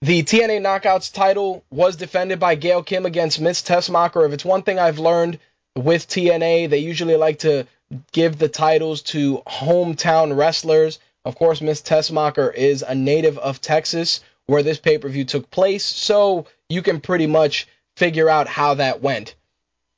[0.03, 4.27] The TNA Knockouts title was defended by Gail Kim against Miss Tessmacher.
[4.27, 5.39] If it's one thing I've learned
[5.75, 7.67] with TNA, they usually like to
[8.13, 10.99] give the titles to hometown wrestlers.
[11.25, 15.51] Of course, Miss Tessmacher is a native of Texas, where this pay per view took
[15.51, 19.35] place, so you can pretty much figure out how that went.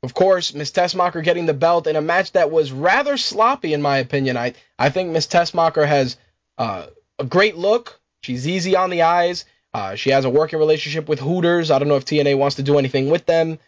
[0.03, 3.83] Of course, Miss Tessmacher getting the belt in a match that was rather sloppy, in
[3.83, 4.37] my opinion.
[4.37, 6.17] I, I think Miss Tessmacher has
[6.57, 6.87] uh,
[7.19, 7.99] a great look.
[8.23, 9.45] She's easy on the eyes.
[9.75, 11.71] Uh, she has a working relationship with Hooters.
[11.71, 13.59] I don't know if TNA wants to do anything with them,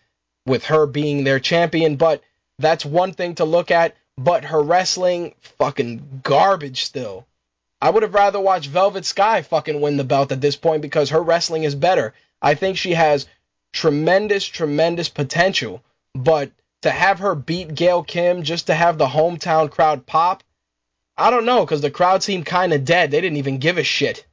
[0.46, 2.22] with her being their champion, but
[2.58, 7.26] that's one thing to look at but her wrestling fucking garbage still.
[7.82, 11.10] I would have rather watched Velvet Sky fucking win the belt at this point because
[11.10, 12.14] her wrestling is better.
[12.42, 13.26] I think she has
[13.72, 15.82] tremendous, tremendous potential,
[16.14, 16.50] but
[16.82, 20.42] to have her beat Gail Kim just to have the hometown crowd pop,
[21.16, 23.10] I don't know because the crowd seemed kind of dead.
[23.10, 24.26] They didn't even give a shit.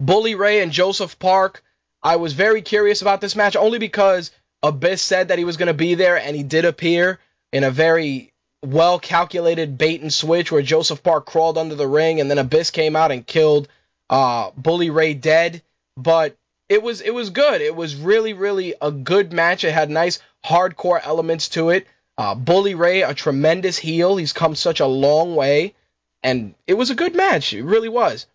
[0.00, 1.62] Bully Ray and Joseph Park,
[2.02, 4.30] I was very curious about this match only because
[4.62, 7.18] Abyss said that he was going to be there and he did appear
[7.56, 12.20] in a very well calculated bait and switch where Joseph Park crawled under the ring
[12.20, 13.66] and then Abyss came out and killed
[14.10, 15.62] uh, Bully Ray dead.
[15.96, 16.36] But
[16.68, 17.62] it was it was good.
[17.62, 19.64] It was really really a good match.
[19.64, 21.86] It had nice hardcore elements to it.
[22.18, 24.18] Uh, Bully Ray, a tremendous heel.
[24.18, 25.74] He's come such a long way,
[26.22, 27.54] and it was a good match.
[27.54, 28.26] It really was.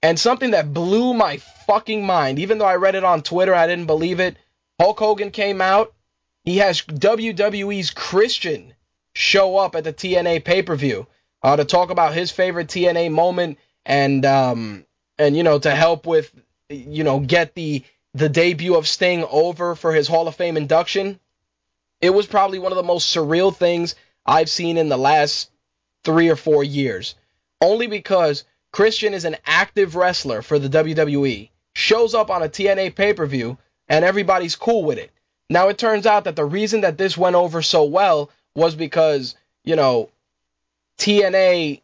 [0.00, 3.66] And something that blew my fucking mind, even though I read it on Twitter, I
[3.66, 4.36] didn't believe it.
[4.80, 5.93] Hulk Hogan came out
[6.44, 8.74] he has WWE's Christian
[9.14, 11.06] show up at the TNA pay per view
[11.42, 14.84] uh, to talk about his favorite TNA moment and um,
[15.18, 16.32] and you know to help with
[16.68, 21.18] you know get the the debut of Sting over for his Hall of Fame induction.
[22.00, 23.94] It was probably one of the most surreal things
[24.26, 25.50] I've seen in the last
[26.04, 27.14] three or four years.
[27.60, 32.94] Only because Christian is an active wrestler for the WWE, shows up on a TNA
[32.94, 33.56] pay per view,
[33.88, 35.10] and everybody's cool with it.
[35.50, 39.34] Now it turns out that the reason that this went over so well was because,
[39.62, 40.08] you know,
[40.98, 41.82] TNA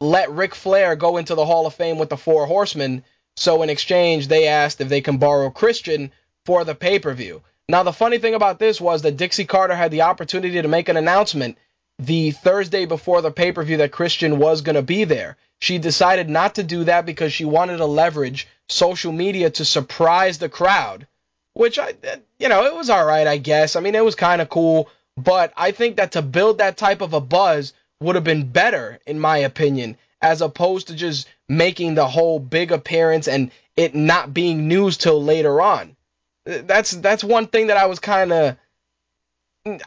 [0.00, 3.04] let Ric Flair go into the Hall of Fame with the Four Horsemen.
[3.36, 6.12] So in exchange, they asked if they can borrow Christian
[6.46, 7.42] for the pay per view.
[7.68, 10.88] Now, the funny thing about this was that Dixie Carter had the opportunity to make
[10.88, 11.56] an announcement
[11.98, 15.36] the Thursday before the pay per view that Christian was going to be there.
[15.60, 20.38] She decided not to do that because she wanted to leverage social media to surprise
[20.38, 21.06] the crowd
[21.54, 21.94] which I,
[22.38, 23.76] you know, it was all right, I guess.
[23.76, 27.00] I mean, it was kind of cool, but I think that to build that type
[27.00, 31.94] of a buzz would have been better, in my opinion, as opposed to just making
[31.94, 35.96] the whole big appearance and it not being news till later on.
[36.44, 38.56] That's that's one thing that I was kind of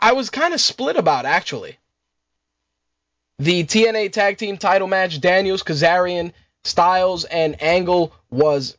[0.02, 1.78] I was kind of split about actually.
[3.40, 8.76] The TNA Tag Team Title match, Daniels, Kazarian, Styles, and Angle was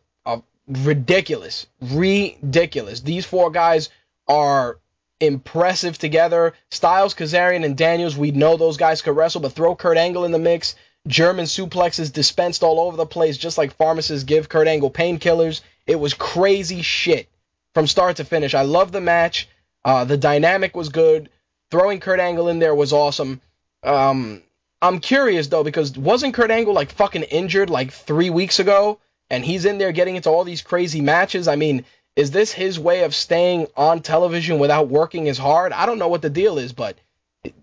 [0.68, 1.66] ridiculous.
[1.80, 3.00] Ridiculous.
[3.00, 3.88] These four guys
[4.26, 4.78] are
[5.20, 6.54] impressive together.
[6.70, 10.32] Styles, Kazarian, and Daniels, we know those guys could wrestle, but throw Kurt Angle in
[10.32, 10.74] the mix.
[11.06, 15.62] German suplexes dispensed all over the place, just like pharmacists give Kurt Angle painkillers.
[15.86, 17.28] It was crazy shit
[17.74, 18.54] from start to finish.
[18.54, 19.48] I love the match.
[19.84, 21.30] Uh, the dynamic was good.
[21.70, 23.40] Throwing Kurt Angle in there was awesome.
[23.82, 24.42] Um,
[24.82, 28.98] I'm curious though because wasn't Kurt Angle like fucking injured like three weeks ago?
[29.30, 31.48] And he's in there getting into all these crazy matches.
[31.48, 31.84] I mean,
[32.16, 35.72] is this his way of staying on television without working as hard?
[35.72, 36.96] I don't know what the deal is, but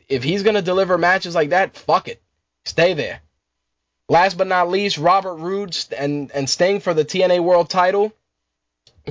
[0.07, 2.21] if he's going to deliver matches like that, fuck it.
[2.63, 3.21] Stay there.
[4.07, 8.13] Last but not least, Robert Roode and, and Sting for the TNA World title.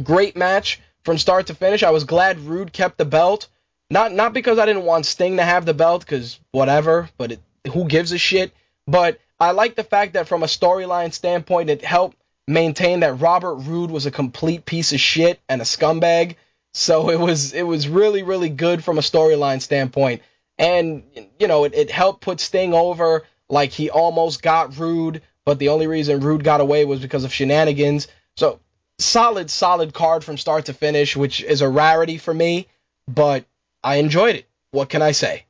[0.03, 1.83] Great match from start to finish.
[1.83, 3.49] I was glad Roode kept the belt.
[3.91, 7.41] Not not because I didn't want Sting to have the belt, because whatever, but it,
[7.73, 8.53] who gives a shit?
[8.87, 12.17] But I like the fact that from a storyline standpoint, it helped
[12.47, 16.37] maintain that Robert Roode was a complete piece of shit and a scumbag.
[16.73, 20.23] So it was it was really really good from a storyline standpoint,
[20.59, 21.05] and
[21.39, 23.25] you know it, it helped put Sting over.
[23.49, 27.33] Like he almost got Roode, but the only reason Roode got away was because of
[27.33, 28.09] shenanigans.
[28.37, 28.59] So
[28.99, 32.67] solid solid card from start to finish, which is a rarity for me,
[33.07, 33.45] but
[33.83, 34.47] I enjoyed it.
[34.71, 35.45] What can I say?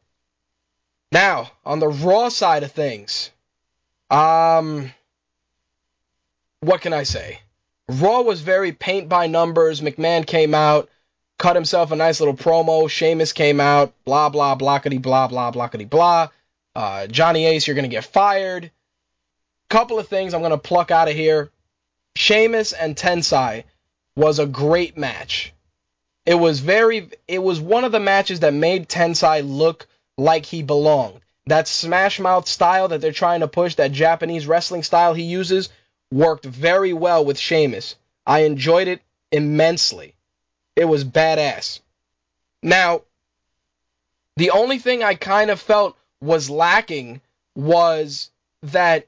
[1.12, 3.30] Now, on the Raw side of things,
[4.10, 4.92] um,
[6.64, 7.40] what can I say?
[7.88, 9.80] Raw was very paint by numbers.
[9.80, 10.88] McMahon came out,
[11.38, 12.88] cut himself a nice little promo.
[12.88, 16.28] Sheamus came out, blah, blah, blockety, blah, blah, blockety, blah.
[16.74, 18.70] Uh, Johnny Ace, you're going to get fired.
[19.68, 21.50] Couple of things I'm going to pluck out of here.
[22.16, 23.64] Sheamus and Tensai
[24.16, 25.52] was a great match.
[26.24, 29.86] It was very, it was one of the matches that made Tensai look
[30.16, 31.20] like he belonged.
[31.46, 35.68] That smash mouth style that they're trying to push, that Japanese wrestling style he uses,
[36.10, 37.96] worked very well with Sheamus.
[38.26, 40.14] I enjoyed it immensely.
[40.76, 41.80] It was badass.
[42.62, 43.02] Now,
[44.36, 47.20] the only thing I kind of felt was lacking
[47.54, 48.30] was
[48.62, 49.06] that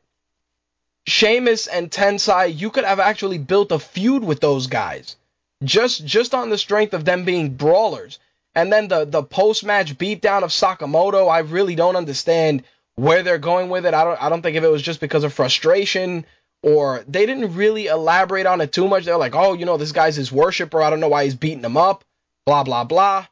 [1.06, 5.16] Sheamus and Tensai, you could have actually built a feud with those guys.
[5.64, 8.18] Just just on the strength of them being brawlers.
[8.54, 12.64] And then the the post match beatdown of Sakamoto, I really don't understand
[12.96, 13.94] where they're going with it.
[13.94, 16.26] I don't I don't think if it was just because of frustration
[16.62, 19.04] or they didn't really elaborate on it too much.
[19.04, 20.82] They're like, oh, you know, this guy's his worshiper.
[20.82, 22.04] I don't know why he's beating him up.
[22.44, 23.26] Blah blah blah.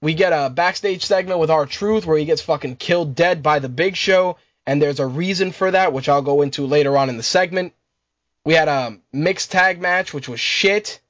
[0.00, 3.70] We get a backstage segment with R-Truth where he gets fucking killed dead by the
[3.70, 4.36] Big Show,
[4.66, 7.72] and there's a reason for that, which I'll go into later on in the segment.
[8.44, 11.00] We had a mixed tag match, which was shit.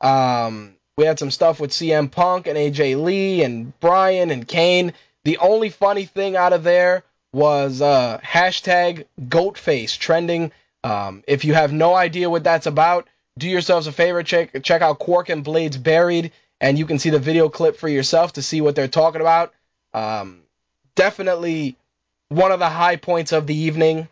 [0.00, 4.94] Um, we had some stuff with CM Punk and AJ Lee and Bryan and Kane.
[5.24, 10.50] The only funny thing out of there was uh, hashtag goatface trending.
[10.82, 13.06] Um, if you have no idea what that's about,
[13.38, 17.10] do yourselves a favor, check check out Quark and Blades Buried, and you can see
[17.10, 19.52] the video clip for yourself to see what they're talking about.
[19.92, 20.42] Um,
[20.94, 21.76] definitely
[22.28, 24.08] one of the high points of the evening.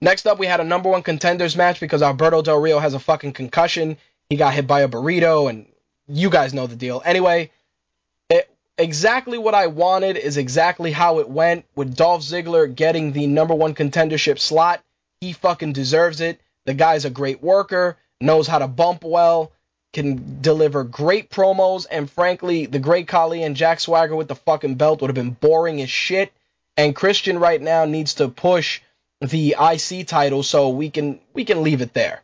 [0.00, 2.98] Next up, we had a number one contenders match because Alberto Del Rio has a
[2.98, 3.98] fucking concussion.
[4.28, 5.66] He got hit by a burrito, and
[6.08, 7.02] you guys know the deal.
[7.04, 7.50] Anyway,
[8.30, 13.26] it, exactly what I wanted is exactly how it went with Dolph Ziggler getting the
[13.26, 14.82] number one contendership slot.
[15.20, 16.40] He fucking deserves it.
[16.64, 19.52] The guy's a great worker, knows how to bump well,
[19.92, 24.76] can deliver great promos, and frankly, the great Khali and Jack Swagger with the fucking
[24.76, 26.32] belt would have been boring as shit.
[26.76, 28.80] And Christian right now needs to push
[29.20, 32.22] the IC title, so we can we can leave it there.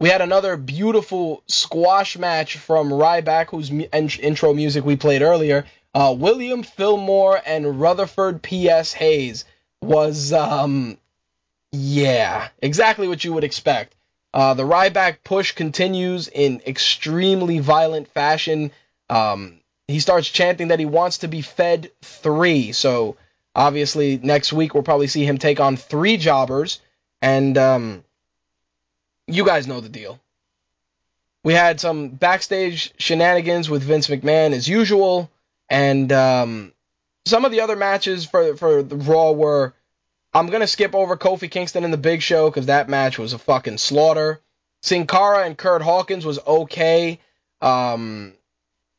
[0.00, 5.64] We had another beautiful squash match from Ryback, whose intro music we played earlier.
[5.94, 8.92] Uh, William Fillmore and Rutherford P.S.
[8.94, 9.44] Hayes
[9.80, 10.98] was, um,
[11.72, 13.94] yeah, exactly what you would expect.
[14.32, 18.70] Uh, the Ryback push continues in extremely violent fashion.
[19.08, 22.72] Um, he starts chanting that he wants to be fed three.
[22.72, 23.16] So
[23.54, 26.80] obviously next week we'll probably see him take on three jobbers.
[27.22, 28.04] And um,
[29.26, 30.20] you guys know the deal.
[31.44, 35.30] We had some backstage shenanigans with Vince McMahon as usual,
[35.70, 36.72] and um,
[37.26, 39.72] some of the other matches for for the Raw were.
[40.38, 43.38] I'm gonna skip over Kofi Kingston and the Big Show because that match was a
[43.38, 44.40] fucking slaughter.
[44.82, 47.18] Sin Cara and Kurt Hawkins was okay.
[47.60, 48.34] Um,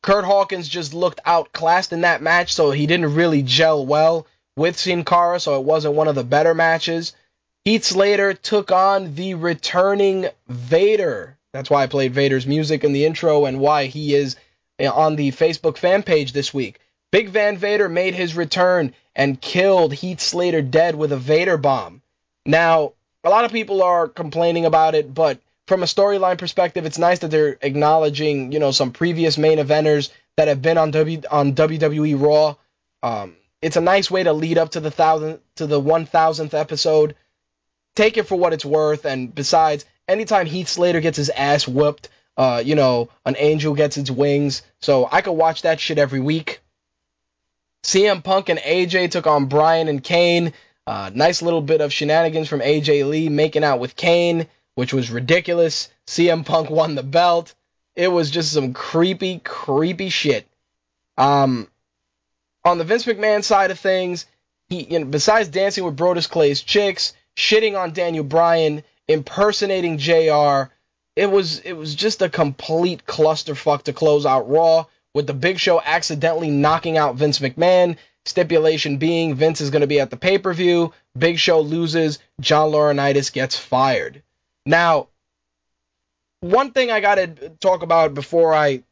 [0.02, 4.78] Kurt Hawkins just looked outclassed in that match, so he didn't really gel well with
[4.78, 7.14] Sin Cara, so it wasn't one of the better matches.
[7.64, 11.38] Heath Slater took on the returning Vader.
[11.54, 14.36] That's why I played Vader's music in the intro and why he is
[14.78, 16.80] eh, on the Facebook fan page this week.
[17.10, 22.02] Big Van Vader made his return and killed Heath Slater dead with a Vader bomb.
[22.46, 22.92] Now,
[23.24, 27.20] a lot of people are complaining about it, but from a storyline perspective, it's nice
[27.20, 31.54] that they're acknowledging, you know, some previous main eventers that have been on W on
[31.54, 32.54] WWE Raw.
[33.02, 36.54] Um, it's a nice way to lead up to the thousand to the one thousandth
[36.54, 37.14] episode
[37.94, 39.04] take it for what it's worth.
[39.04, 43.96] And besides, anytime Heath Slater gets his ass whooped, uh, you know, an angel gets
[43.96, 44.62] its wings.
[44.80, 46.59] So I could watch that shit every week.
[47.82, 50.52] CM Punk and AJ took on Bryan and Kane.
[50.86, 55.10] Uh, nice little bit of shenanigans from AJ Lee making out with Kane, which was
[55.10, 55.88] ridiculous.
[56.06, 57.54] CM Punk won the belt.
[57.94, 60.46] It was just some creepy, creepy shit.
[61.16, 61.68] Um,
[62.64, 64.26] on the Vince McMahon side of things,
[64.68, 70.72] he, you know, besides dancing with Brodus Clay's chicks, shitting on Daniel Bryan, impersonating JR,
[71.16, 75.58] it was it was just a complete clusterfuck to close out Raw with the Big
[75.58, 77.96] Show accidentally knocking out Vince McMahon.
[78.26, 80.92] Stipulation being Vince is going to be at the pay per view.
[81.16, 82.18] Big Show loses.
[82.40, 84.22] John Laurinaitis gets fired.
[84.66, 85.08] Now,
[86.40, 88.82] one thing I got to talk about before I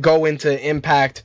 [0.00, 1.22] go into Impact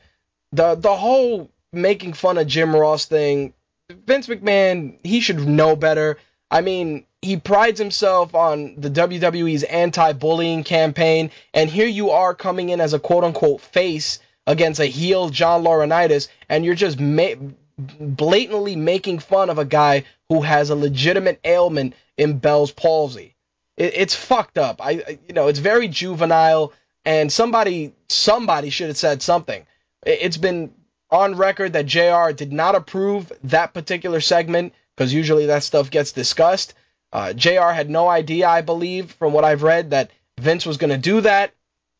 [0.51, 3.53] the the whole making fun of Jim Ross thing.
[3.89, 6.17] Vince McMahon, he should know better.
[6.51, 12.69] I mean, he prides himself on the WWE's anti-bullying campaign, and here you are coming
[12.69, 17.35] in as a quote-unquote face against a heel John Laurinaitis, and you're just ma-
[17.77, 23.35] blatantly making fun of a guy who has a legitimate ailment in Bell's palsy.
[23.75, 24.83] It, it's fucked up.
[24.83, 29.65] I, you know, it's very juvenile, and somebody, somebody should have said something.
[30.05, 30.73] It, it's been
[31.11, 36.11] on record that JR did not approve that particular segment because usually that stuff gets
[36.13, 36.75] discussed.
[37.11, 40.91] Uh, JR had no idea, I believe, from what I've read, that Vince was going
[40.91, 41.53] to do that.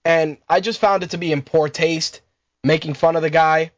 [0.05, 2.21] And I just found it to be in poor taste,
[2.63, 3.71] making fun of the guy.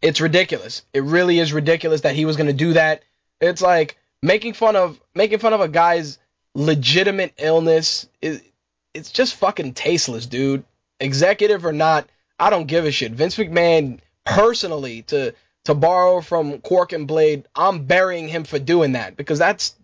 [0.00, 0.82] It's ridiculous.
[0.92, 3.02] It really is ridiculous that he was going to do that.
[3.40, 6.18] It's like making fun of making fun of a guy's
[6.54, 8.08] legitimate illness.
[8.20, 8.42] It,
[8.94, 10.64] it's just fucking tasteless, dude.
[11.00, 13.12] Executive or not, I don't give a shit.
[13.12, 15.34] Vince McMahon personally to
[15.64, 19.74] to borrow from Quark and Blade, I'm burying him for doing that because that's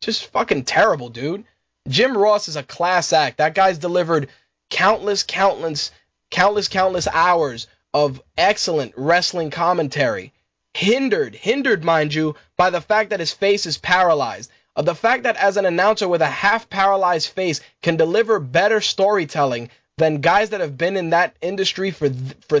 [0.00, 1.44] just fucking terrible, dude.
[1.88, 3.38] Jim Ross is a class act.
[3.38, 4.28] That guy's delivered
[4.70, 5.90] countless, countless,
[6.30, 10.32] countless, countless hours of excellent wrestling commentary.
[10.74, 14.50] Hindered, hindered, mind you, by the fact that his face is paralyzed.
[14.74, 18.80] Of the fact that as an announcer with a half paralyzed face can deliver better
[18.80, 22.08] storytelling than guys that have been in that industry for
[22.48, 22.60] for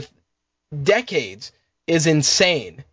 [0.82, 1.52] decades
[1.86, 2.84] is insane.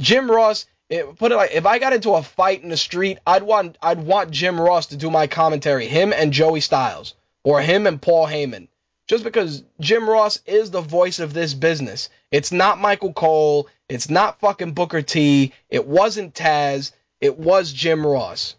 [0.00, 3.18] Jim Ross, it, put it like if I got into a fight in the street,
[3.26, 7.60] I'd want I'd want Jim Ross to do my commentary, him and Joey Styles, or
[7.60, 8.68] him and Paul Heyman,
[9.06, 12.08] just because Jim Ross is the voice of this business.
[12.30, 18.06] It's not Michael Cole, it's not fucking Booker T, it wasn't Taz, it was Jim
[18.06, 18.56] Ross.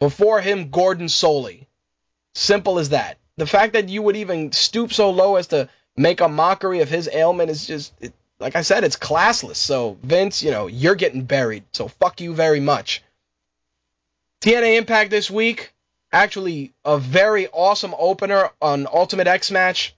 [0.00, 1.66] Before him, Gordon Solie.
[2.34, 3.18] Simple as that.
[3.36, 6.88] The fact that you would even stoop so low as to make a mockery of
[6.88, 8.12] his ailment is just, it,
[8.44, 9.56] like I said, it's classless.
[9.56, 11.64] So, Vince, you know, you're getting buried.
[11.72, 13.02] So, fuck you very much.
[14.42, 15.72] TNA Impact this week.
[16.12, 19.96] Actually, a very awesome opener on Ultimate X match.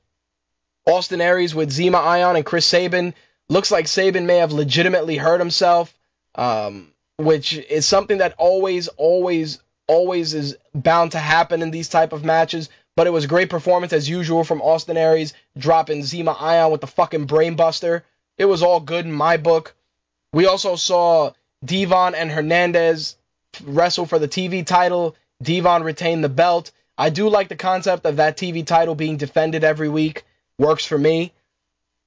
[0.86, 3.14] Austin Aries with Zema Ion and Chris Sabin.
[3.48, 5.92] Looks like Sabin may have legitimately hurt himself,
[6.36, 12.12] um, which is something that always, always, always is bound to happen in these type
[12.12, 12.68] of matches.
[12.94, 16.86] But it was great performance as usual from Austin Aries, dropping Zema Ion with the
[16.86, 18.02] fucking brainbuster.
[18.38, 19.74] It was all good in my book.
[20.32, 21.32] We also saw
[21.64, 23.16] Devon and Hernandez
[23.64, 25.16] wrestle for the TV title.
[25.42, 26.72] Devon retained the belt.
[26.98, 30.24] I do like the concept of that TV title being defended every week.
[30.58, 31.32] Works for me.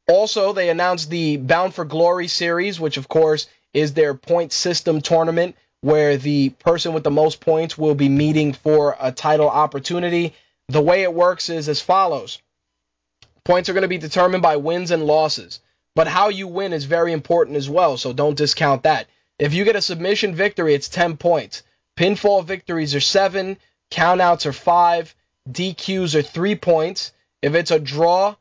[0.08, 5.02] Also, they announced the Bound for Glory series, which of course is their point system
[5.02, 10.34] tournament where the person with the most points will be meeting for a title opportunity.
[10.68, 12.40] The way it works is as follows
[13.50, 15.60] points are going to be determined by wins and losses,
[15.96, 19.08] but how you win is very important as well, so don't discount that.
[19.38, 21.64] If you get a submission victory, it's 10 points.
[21.98, 23.58] Pinfall victories are 7,
[23.92, 25.16] countouts are 5,
[25.50, 27.12] DQs are 3 points.
[27.42, 28.36] If it's a draw,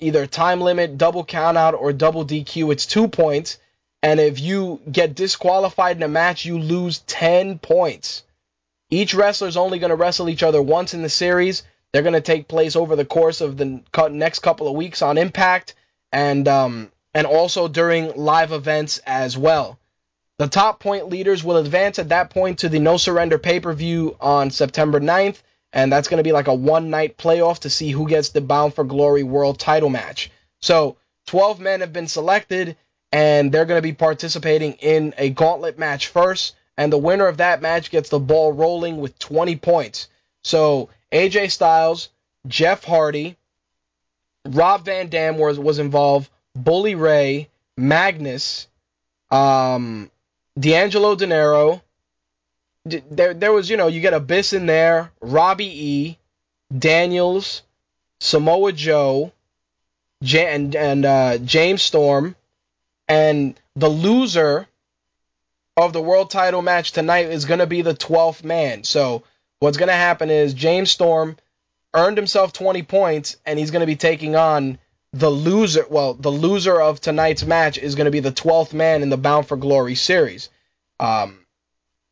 [0.00, 3.58] either time limit, double countout, or double DQ, it's 2 points.
[4.02, 8.22] And if you get disqualified in a match, you lose 10 points.
[8.90, 11.62] Each wrestler is only going to wrestle each other once in the series.
[11.92, 15.16] They're going to take place over the course of the next couple of weeks on
[15.16, 15.74] Impact
[16.14, 19.78] and um, and also during live events as well.
[20.38, 23.74] The top point leaders will advance at that point to the No Surrender pay per
[23.74, 25.42] view on September 9th,
[25.72, 28.40] and that's going to be like a one night playoff to see who gets the
[28.40, 30.30] Bound for Glory World title match.
[30.62, 30.96] So,
[31.26, 32.76] 12 men have been selected,
[33.12, 37.36] and they're going to be participating in a gauntlet match first and the winner of
[37.36, 40.08] that match gets the ball rolling with 20 points.
[40.42, 42.08] So AJ Styles,
[42.46, 43.36] Jeff Hardy,
[44.46, 48.68] Rob Van Dam was, was involved, Bully Ray, Magnus,
[49.30, 50.10] um,
[50.58, 51.82] D'Angelo Dinero.
[52.84, 56.18] There, there was, you know, you get Abyss in there, Robbie E,
[56.76, 57.62] Daniels,
[58.20, 59.32] Samoa Joe,
[60.20, 62.36] and, and uh, James Storm,
[63.08, 64.66] and the loser
[65.76, 68.84] of the world title match tonight is going to be the 12th man.
[68.84, 69.24] So
[69.58, 71.36] what's going to happen is James Storm
[71.94, 74.78] earned himself 20 points, and he's going to be taking on
[75.12, 79.02] the loser, well, the loser of tonight's match is going to be the 12th man
[79.02, 80.50] in the Bound for Glory series.
[80.98, 81.46] Um,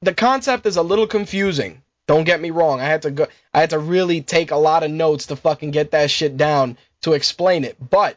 [0.00, 1.82] the concept is a little confusing.
[2.06, 2.80] Don't get me wrong.
[2.80, 5.72] I had to go, I had to really take a lot of notes to fucking
[5.72, 7.76] get that shit down to explain it.
[7.90, 8.16] But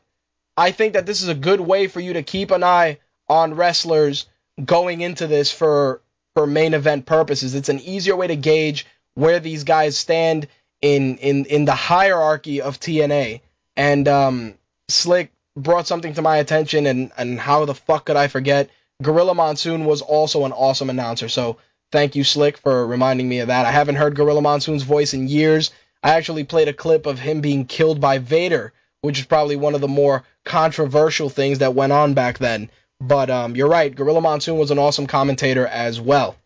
[0.58, 3.56] I think that this is a good way for you to keep an eye on
[3.56, 4.28] wrestlers
[4.64, 6.02] going into this for
[6.34, 7.56] for main event purposes.
[7.56, 10.48] It's an easier way to gauge where these guys stand
[10.82, 13.42] in in in the hierarchy of TNA.
[13.78, 14.56] And um,
[14.88, 18.70] Slick brought something to my attention, and and how the fuck could I forget?
[19.02, 21.28] Gorilla Monsoon was also an awesome announcer.
[21.28, 21.58] So
[21.92, 23.66] thank you, Slick, for reminding me of that.
[23.66, 25.72] I haven't heard Gorilla Monsoon's voice in years.
[26.02, 29.76] I actually played a clip of him being killed by Vader, which is probably one
[29.76, 32.70] of the more controversial things that went on back then.
[33.02, 36.38] But um, you're right, Gorilla Monsoon was an awesome commentator as well.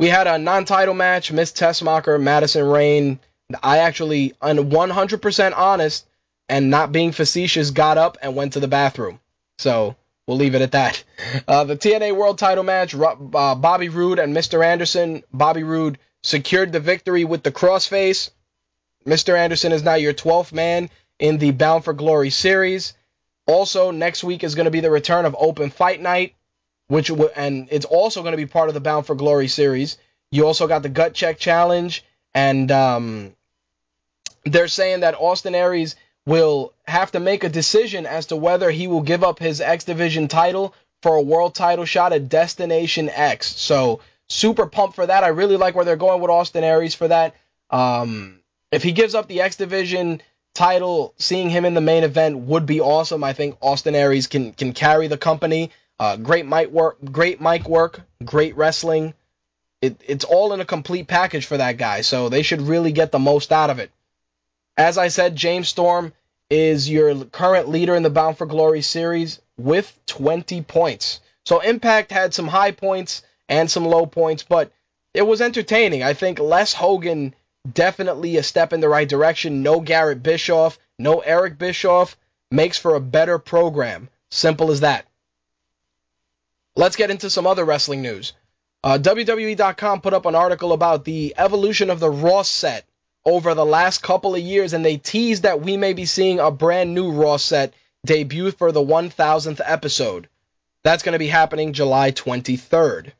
[0.00, 3.20] We had a non-title match, Miss Tessmacher, Madison Rayne.
[3.62, 6.06] I actually, 100% honest
[6.48, 9.20] and not being facetious, got up and went to the bathroom.
[9.58, 9.96] So
[10.26, 11.04] we'll leave it at that.
[11.46, 14.64] Uh, the TNA World Title match, uh, Bobby Roode and Mr.
[14.64, 15.22] Anderson.
[15.34, 18.30] Bobby Roode secured the victory with the crossface.
[19.06, 19.36] Mr.
[19.36, 20.88] Anderson is now your 12th man
[21.18, 22.94] in the Bound for Glory series.
[23.46, 26.34] Also, next week is going to be the return of Open Fight Night,
[26.90, 29.96] which w- and it's also going to be part of the Bound for Glory series.
[30.32, 33.32] You also got the Gut Check Challenge, and um,
[34.44, 35.94] they're saying that Austin Aries
[36.26, 39.84] will have to make a decision as to whether he will give up his X
[39.84, 43.54] Division title for a world title shot at Destination X.
[43.54, 45.22] So super pumped for that.
[45.22, 47.36] I really like where they're going with Austin Aries for that.
[47.70, 48.40] Um,
[48.72, 50.22] if he gives up the X Division
[50.54, 53.22] title, seeing him in the main event would be awesome.
[53.22, 55.70] I think Austin Aries can can carry the company.
[56.00, 59.12] Uh, great mic work, great mic work, great wrestling.
[59.82, 63.12] It, it's all in a complete package for that guy, so they should really get
[63.12, 63.90] the most out of it.
[64.78, 66.14] As I said, James Storm
[66.48, 71.20] is your current leader in the Bound for Glory series with 20 points.
[71.44, 74.72] So Impact had some high points and some low points, but
[75.12, 76.02] it was entertaining.
[76.02, 77.34] I think Les Hogan
[77.70, 79.62] definitely a step in the right direction.
[79.62, 82.16] No Garrett Bischoff, no Eric Bischoff
[82.50, 84.08] makes for a better program.
[84.30, 85.04] Simple as that.
[86.80, 88.32] Let's get into some other wrestling news.
[88.82, 92.86] Uh, WWE.com put up an article about the evolution of the Raw set
[93.22, 96.50] over the last couple of years, and they teased that we may be seeing a
[96.50, 97.74] brand new Raw set
[98.06, 100.26] debut for the 1000th episode.
[100.82, 103.12] That's going to be happening July 23rd.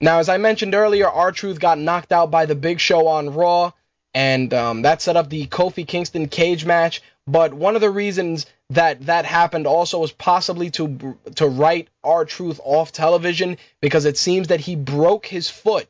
[0.00, 3.70] Now, as I mentioned earlier, R-Truth got knocked out by the Big Show on Raw,
[4.12, 7.00] and um, that set up the Kofi Kingston cage match.
[7.26, 12.60] But one of the reasons that that happened also was possibly to to write R-Truth
[12.62, 15.88] off television because it seems that he broke his foot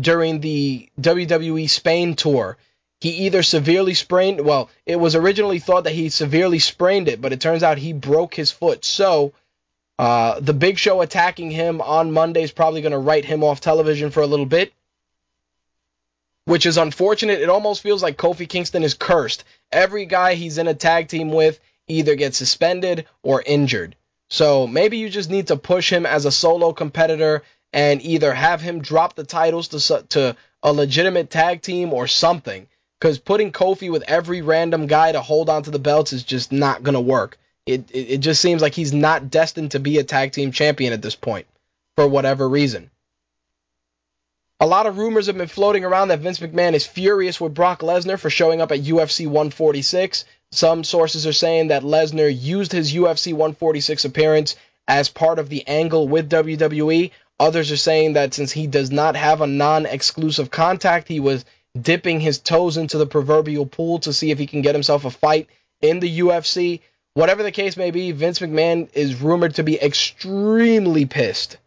[0.00, 2.56] during the WWE Spain tour.
[3.00, 7.32] He either severely sprained, well, it was originally thought that he severely sprained it, but
[7.32, 8.84] it turns out he broke his foot.
[8.86, 9.34] So,
[9.98, 13.60] uh, the Big Show attacking him on Monday is probably going to write him off
[13.60, 14.72] television for a little bit,
[16.46, 17.40] which is unfortunate.
[17.40, 19.44] It almost feels like Kofi Kingston is cursed.
[19.70, 23.96] Every guy he's in a tag team with either gets suspended or injured.
[24.30, 27.42] So maybe you just need to push him as a solo competitor
[27.72, 32.66] and either have him drop the titles to to a legitimate tag team or something.
[32.98, 36.82] Because putting Kofi with every random guy to hold onto the belts is just not
[36.82, 37.38] gonna work.
[37.66, 40.92] It, it it just seems like he's not destined to be a tag team champion
[40.92, 41.46] at this point,
[41.96, 42.90] for whatever reason.
[44.58, 47.80] A lot of rumors have been floating around that Vince McMahon is furious with Brock
[47.80, 50.24] Lesnar for showing up at UFC 146.
[50.50, 54.56] Some sources are saying that Lesnar used his UFC 146 appearance
[54.88, 57.10] as part of the angle with WWE.
[57.38, 61.44] Others are saying that since he does not have a non exclusive contact, he was
[61.78, 65.10] dipping his toes into the proverbial pool to see if he can get himself a
[65.10, 65.48] fight
[65.82, 66.80] in the UFC.
[67.12, 71.58] Whatever the case may be, Vince McMahon is rumored to be extremely pissed.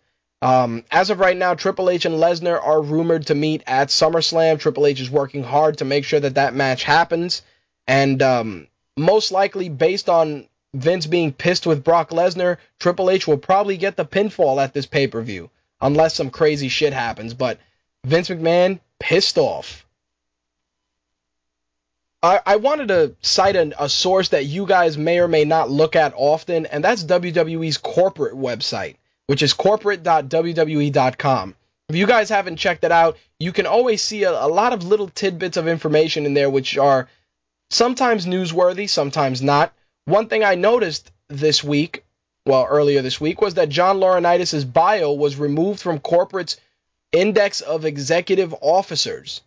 [0.41, 4.59] Um, as of right now, Triple H and Lesnar are rumored to meet at SummerSlam.
[4.59, 7.41] Triple H is working hard to make sure that that match happens.
[7.87, 13.37] And um, most likely, based on Vince being pissed with Brock Lesnar, Triple H will
[13.37, 15.49] probably get the pinfall at this pay per view,
[15.81, 17.33] unless some crazy shit happens.
[17.33, 17.59] But
[18.05, 19.85] Vince McMahon, pissed off.
[22.21, 25.69] I, I wanted to cite an, a source that you guys may or may not
[25.69, 28.97] look at often, and that's WWE's corporate website,
[29.30, 31.55] which is corporate.wwe.com.
[31.88, 34.88] If you guys haven't checked it out, you can always see a, a lot of
[34.88, 37.07] little tidbits of information in there, which are
[37.69, 39.71] sometimes newsworthy, sometimes not.
[40.05, 42.03] One thing I noticed this week,
[42.47, 46.57] well, earlier this week, was that John Laurinaitis' bio was removed from corporate's
[47.11, 49.41] index of executive officers.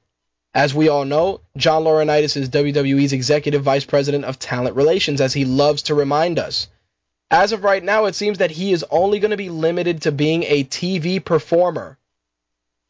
[0.55, 5.35] As we all know, John Laurinaitis is WWE's Executive Vice President of Talent Relations, as
[5.35, 6.69] he loves to remind us.
[7.33, 10.13] As of right now, it seems that he is only going to be limited to
[10.13, 11.97] being a TV performer.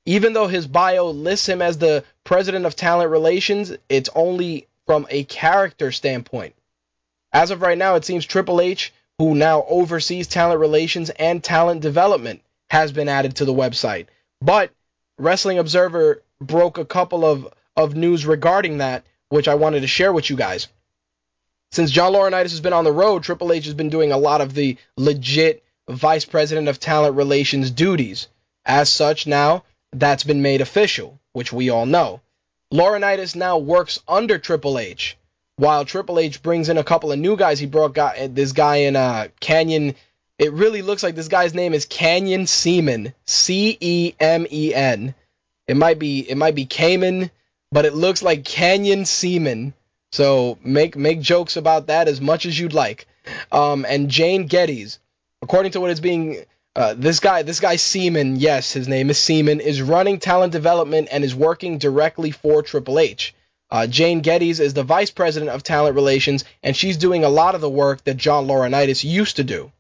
[0.04, 5.06] Even though his bio lists him as the President of Talent Relations, it's only from
[5.10, 6.56] a character standpoint.
[7.32, 11.80] As of right now, it seems Triple H, who now oversees talent relations and talent
[11.80, 14.06] development, has been added to the website.
[14.40, 14.72] But
[15.18, 20.12] Wrestling Observer broke a couple of, of news regarding that, which I wanted to share
[20.12, 20.66] with you guys.
[21.72, 24.42] Since John Laurinaitis has been on the road, Triple H has been doing a lot
[24.42, 28.28] of the legit Vice President of Talent Relations duties.
[28.66, 32.20] As such, now that's been made official, which we all know.
[32.72, 35.16] Laurinaitis now works under Triple H,
[35.56, 37.58] while Triple H brings in a couple of new guys.
[37.58, 39.94] He brought guy, this guy in uh, Canyon.
[40.38, 45.14] It really looks like this guy's name is Canyon Seaman, C E M E N.
[45.66, 47.30] It might be it might be Cayman,
[47.70, 49.72] but it looks like Canyon Cemen.
[50.12, 53.06] So make make jokes about that as much as you'd like.
[53.50, 54.98] Um, and Jane Geddes,
[55.40, 56.44] according to what is being
[56.76, 61.08] uh, this guy, this guy Seaman, yes, his name is Seaman, is running talent development
[61.10, 63.34] and is working directly for Triple H.
[63.70, 67.54] Uh, Jane Geddes is the vice president of talent relations, and she's doing a lot
[67.54, 69.72] of the work that John Laurinaitis used to do.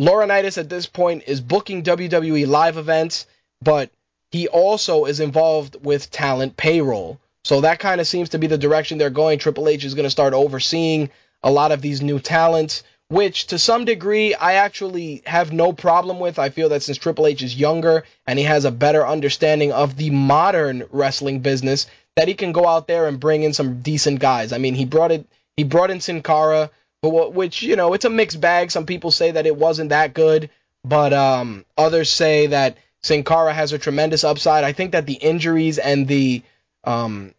[0.00, 3.26] Laurinaitis at this point is booking WWE live events,
[3.60, 3.90] but
[4.30, 7.18] he also is involved with talent payroll.
[7.46, 9.38] So that kind of seems to be the direction they're going.
[9.38, 11.10] Triple H is going to start overseeing
[11.42, 16.18] a lot of these new talents which to some degree I actually have no problem
[16.18, 16.38] with.
[16.38, 19.96] I feel that since Triple H is younger and he has a better understanding of
[19.96, 21.86] the modern wrestling business,
[22.16, 24.52] that he can go out there and bring in some decent guys.
[24.52, 25.26] I mean, he brought it.
[25.56, 26.70] He brought in Sin Cara,
[27.02, 28.70] which you know it's a mixed bag.
[28.70, 30.50] Some people say that it wasn't that good,
[30.82, 34.64] but um, others say that Sin Cara has a tremendous upside.
[34.64, 36.42] I think that the injuries and the
[36.84, 37.34] um,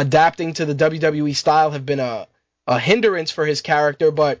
[0.00, 2.26] adapting to the WWE style have been a,
[2.66, 4.40] a hindrance for his character, but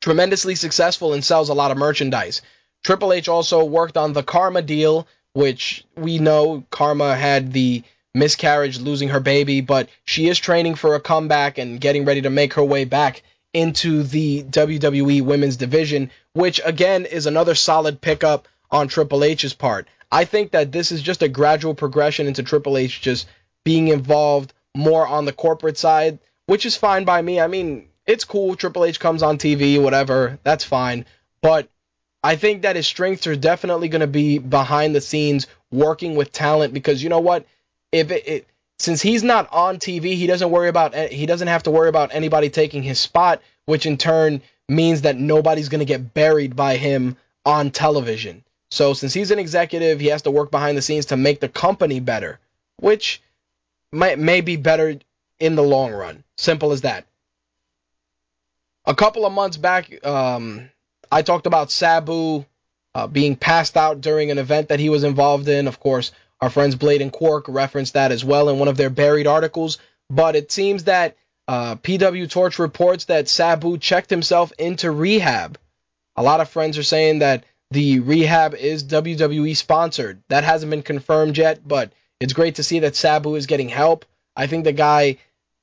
[0.00, 2.40] tremendously successful and sells a lot of merchandise.
[2.82, 7.82] Triple H also worked on the Karma deal, which we know Karma had the
[8.14, 12.30] miscarriage, losing her baby, but she is training for a comeback and getting ready to
[12.30, 18.48] make her way back into the WWE Women's Division, which again is another solid pickup
[18.70, 19.86] on Triple H's part.
[20.10, 23.26] I think that this is just a gradual progression into Triple H just
[23.64, 27.40] being involved more on the corporate side, which is fine by me.
[27.40, 28.56] I mean, it's cool.
[28.56, 30.38] Triple H comes on TV, whatever.
[30.42, 31.04] That's fine.
[31.40, 31.68] But
[32.22, 36.32] I think that his strengths are definitely going to be behind the scenes working with
[36.32, 37.46] talent because you know what?
[37.90, 38.46] If it, it
[38.78, 41.88] since he's not on TV, he doesn't worry about eh, he doesn't have to worry
[41.88, 46.56] about anybody taking his spot, which in turn means that nobody's going to get buried
[46.56, 48.44] by him on television.
[48.70, 51.48] So since he's an executive, he has to work behind the scenes to make the
[51.48, 52.38] company better,
[52.78, 53.20] which
[53.92, 54.98] might may be better
[55.38, 56.24] in the long run.
[56.36, 57.06] Simple as that
[58.84, 60.68] a couple of months back, um,
[61.10, 62.44] I talked about Sabu
[62.94, 65.68] uh, being passed out during an event that he was involved in.
[65.68, 68.90] Of course, our friends Blade and Quark referenced that as well in one of their
[68.90, 69.78] buried articles.
[70.10, 71.16] But it seems that
[71.48, 75.58] uh, PW Torch reports that Sabu checked himself into rehab.
[76.16, 80.22] A lot of friends are saying that the rehab is WWE sponsored.
[80.28, 84.04] That hasn't been confirmed yet, but it's great to see that Sabu is getting help.
[84.36, 85.18] I think the guy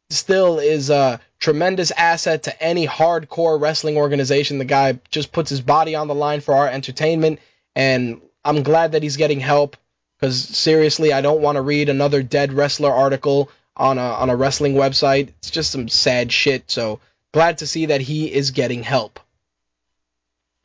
[0.09, 4.57] still is a tremendous asset to any hardcore wrestling organization.
[4.57, 7.39] The guy just puts his body on the line for our entertainment,
[7.75, 9.77] and I'm glad that he's getting help.
[10.19, 14.35] Because seriously, I don't want to read another dead wrestler article on a on a
[14.35, 15.29] wrestling website.
[15.37, 16.69] It's just some sad shit.
[16.69, 16.99] So
[17.33, 19.21] glad to see that he is getting help.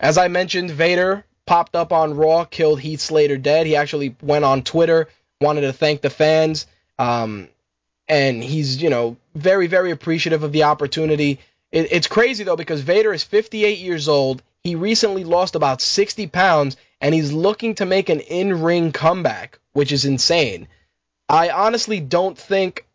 [0.01, 3.67] As I mentioned, Vader popped up on Raw, killed Heath Slater dead.
[3.69, 5.09] He actually went on Twitter,
[5.41, 6.67] wanted to thank the fans.
[6.99, 7.49] Um,
[8.09, 11.41] and he's you know very very appreciative of the opportunity.
[11.73, 14.43] It, it's crazy though because Vader is 58 years old.
[14.63, 19.93] He recently lost about 60 pounds, and he's looking to make an in-ring comeback, which
[19.93, 20.69] is insane.
[21.29, 22.87] I honestly don't think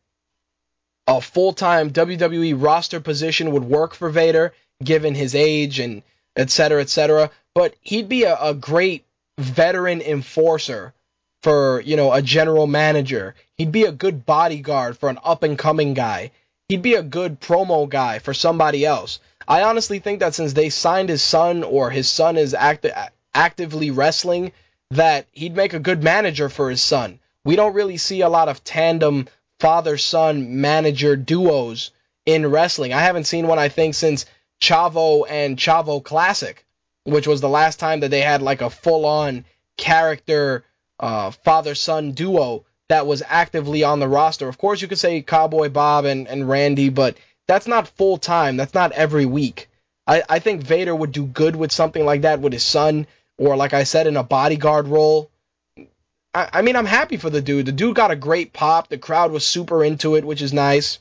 [1.05, 6.01] a full-time WWE roster position would work for Vader, given his age and
[6.35, 7.29] et cetera, et cetera.
[7.53, 9.05] But he'd be a, a great
[9.37, 10.93] veteran enforcer
[11.41, 13.35] for, you know, a general manager.
[13.57, 16.31] He'd be a good bodyguard for an up and coming guy.
[16.67, 19.19] He'd be a good promo guy for somebody else.
[19.47, 22.85] I honestly think that since they signed his son or his son is act-
[23.33, 24.51] actively wrestling,
[24.91, 27.19] that he'd make a good manager for his son.
[27.45, 29.27] We don't really see a lot of tandem
[29.59, 31.91] father son manager duos
[32.25, 32.93] in wrestling.
[32.93, 34.25] I haven't seen one, I think, since
[34.61, 36.65] Chavo and Chavo Classic,
[37.03, 39.45] which was the last time that they had like a full on
[39.77, 40.63] character
[40.99, 44.47] uh, father son duo that was actively on the roster.
[44.47, 48.57] Of course, you could say Cowboy Bob and, and Randy, but that's not full time.
[48.57, 49.69] That's not every week.
[50.05, 53.05] I, I think Vader would do good with something like that with his son,
[53.37, 55.29] or like I said, in a bodyguard role.
[56.33, 57.67] I, I mean, I'm happy for the dude.
[57.67, 58.87] The dude got a great pop.
[58.87, 60.99] The crowd was super into it, which is nice.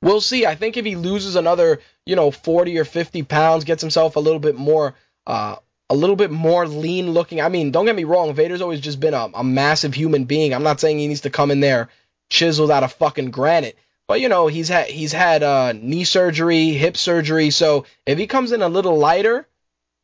[0.00, 0.46] We'll see.
[0.46, 4.20] I think if he loses another, you know, 40 or 50 pounds, gets himself a
[4.20, 4.94] little bit more,
[5.26, 5.56] uh,
[5.90, 7.40] a little bit more lean looking.
[7.40, 8.34] I mean, don't get me wrong.
[8.34, 10.54] Vader's always just been a, a massive human being.
[10.54, 11.88] I'm not saying he needs to come in there
[12.30, 13.78] chiseled out of fucking granite.
[14.06, 17.50] But you know, he's had he's had uh, knee surgery, hip surgery.
[17.50, 19.46] So if he comes in a little lighter,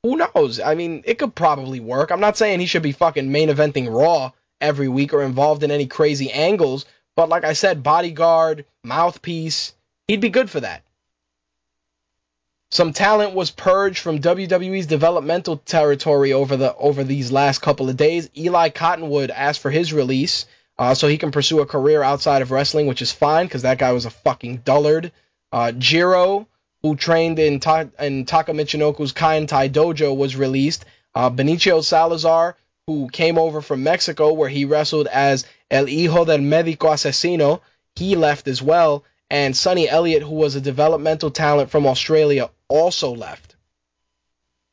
[0.03, 0.61] who knows?
[0.61, 2.11] I mean, it could probably work.
[2.11, 5.71] I'm not saying he should be fucking main eventing Raw every week or involved in
[5.71, 6.87] any crazy angles.
[7.17, 9.75] But like I said, bodyguard, mouthpiece,
[10.09, 10.83] he'd be good for that.
[12.73, 17.97] Some talent was purged from WWE's developmental territory over the over these last couple of
[17.97, 18.31] days.
[18.37, 20.47] Eli Cottonwood asked for his release
[20.79, 23.79] uh, so he can pursue a career outside of wrestling, which is fine because that
[23.79, 25.11] guy was a fucking dullard.
[25.51, 26.47] Uh, Jiro,
[26.83, 30.85] who trained in, Ta- in Taka Michinoku's Kaientai Dojo, was released.
[31.15, 32.57] Uh, Benicio Salazar,
[32.87, 37.61] who came over from Mexico, where he wrestled as El Hijo del Médico Asesino,
[37.97, 39.05] he left as well.
[39.31, 43.55] And Sonny Elliott, who was a developmental talent from Australia, also left.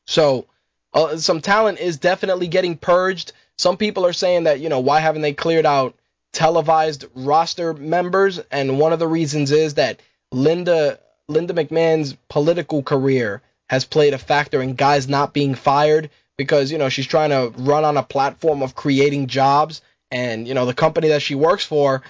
[0.06, 0.46] So,
[0.92, 3.32] uh, some talent is definitely getting purged.
[3.56, 5.94] Some people are saying that, you know, why haven't they cleared out
[6.32, 8.38] televised roster members?
[8.50, 10.00] And one of the reasons is that
[10.32, 10.98] Linda
[11.28, 16.78] Linda McMahon's political career has played a factor in guys not being fired because, you
[16.78, 20.74] know, she's trying to run on a platform of creating jobs and, you know, the
[20.74, 22.02] company that she works for,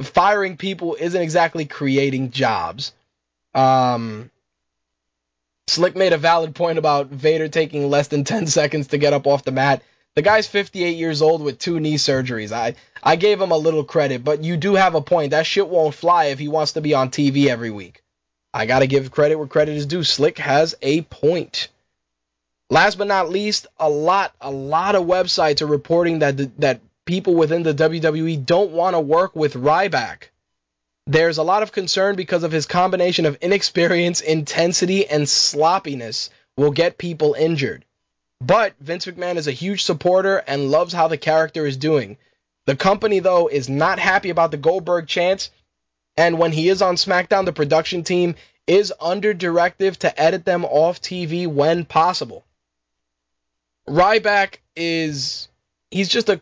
[0.00, 2.92] firing people isn't exactly creating jobs.
[3.54, 4.30] Um,
[5.66, 9.26] Slick made a valid point about Vader taking less than 10 seconds to get up
[9.26, 9.82] off the mat.
[10.14, 12.52] The guy's 58 years old with two knee surgeries.
[12.52, 15.32] I I gave him a little credit, but you do have a point.
[15.32, 18.02] That shit won't fly if he wants to be on TV every week.
[18.52, 20.04] I gotta give credit where credit is due.
[20.04, 21.68] Slick has a point.
[22.70, 27.34] Last but not least, a lot a lot of websites are reporting that that people
[27.34, 30.28] within the WWE don't want to work with Ryback.
[31.06, 36.70] There's a lot of concern because of his combination of inexperience, intensity, and sloppiness will
[36.70, 37.84] get people injured.
[38.40, 42.16] But Vince McMahon is a huge supporter and loves how the character is doing.
[42.66, 45.50] The company, though, is not happy about the Goldberg chance,
[46.16, 48.36] and when he is on SmackDown, the production team
[48.66, 52.44] is under directive to edit them off TV when possible.
[53.86, 55.48] Ryback is.
[55.90, 56.40] He's just a.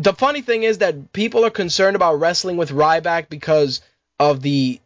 [0.00, 3.82] The funny thing is that people are concerned about wrestling with Ryback because
[4.18, 4.80] of the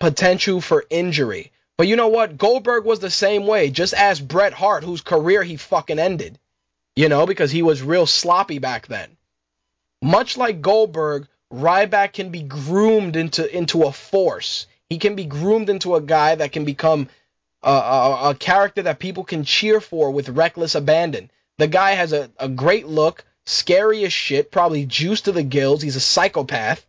[0.00, 1.52] potential for injury.
[1.78, 2.36] But you know what?
[2.36, 3.70] Goldberg was the same way.
[3.70, 6.40] Just ask Bret Hart, whose career he fucking ended.
[6.96, 9.16] You know, because he was real sloppy back then.
[10.02, 14.66] Much like Goldberg, Ryback can be groomed into into a force.
[14.88, 17.08] He can be groomed into a guy that can become
[17.62, 21.30] a, a, a character that people can cheer for with reckless abandon.
[21.58, 25.82] The guy has a, a great look, scary as shit, probably juiced to the gills.
[25.82, 26.84] He's a psychopath.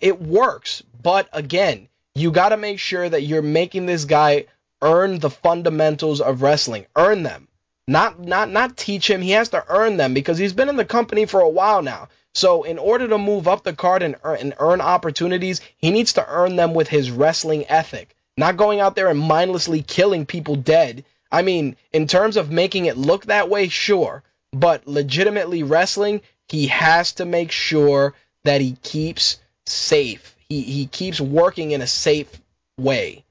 [0.00, 4.46] It works, but again, you got to make sure that you're making this guy
[4.82, 6.86] earn the fundamentals of wrestling.
[6.96, 7.48] Earn them.
[7.88, 9.22] Not not not teach him.
[9.22, 12.08] He has to earn them because he's been in the company for a while now.
[12.34, 16.14] So in order to move up the card and earn, and earn opportunities, he needs
[16.14, 18.16] to earn them with his wrestling ethic.
[18.36, 21.04] Not going out there and mindlessly killing people dead.
[21.30, 24.22] I mean, in terms of making it look that way, sure.
[24.52, 31.20] But legitimately wrestling, he has to make sure that he keeps safe he he keeps
[31.20, 32.30] working in a safe
[32.78, 33.24] way.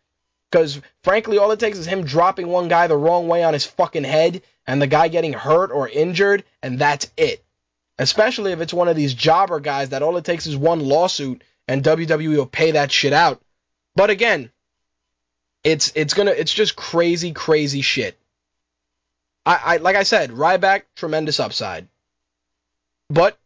[0.52, 3.66] Because frankly, all it takes is him dropping one guy the wrong way on his
[3.66, 7.44] fucking head, and the guy getting hurt or injured, and that's it.
[7.98, 11.44] Especially if it's one of these jobber guys that all it takes is one lawsuit,
[11.68, 13.42] and WWE will pay that shit out.
[13.96, 14.52] But again,
[15.64, 18.18] it's it's gonna it's just crazy crazy shit.
[19.46, 21.88] I, I like I said, Ryback tremendous upside,
[23.10, 23.38] but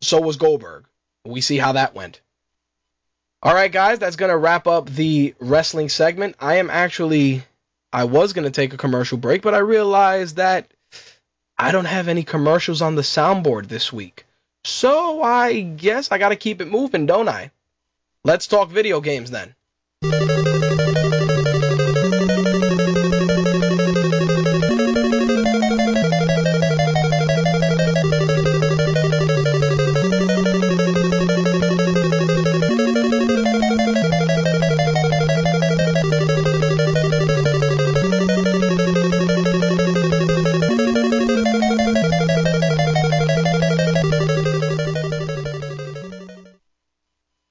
[0.00, 0.84] so was Goldberg.
[1.24, 2.20] We see how that went.
[3.42, 6.36] All right, guys, that's to wrap up the wrestling segment.
[6.40, 7.42] I am actually,
[7.92, 10.70] I was to take a commercial break, but I realized that
[11.58, 14.26] I don't have any commercials on the soundboard this week.
[14.64, 17.50] So I guess I got to keep it moving, don't I?
[18.24, 19.54] Let's talk video games then.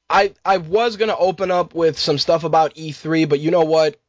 [0.10, 4.00] I I was gonna open up with some stuff about E3, but you know what?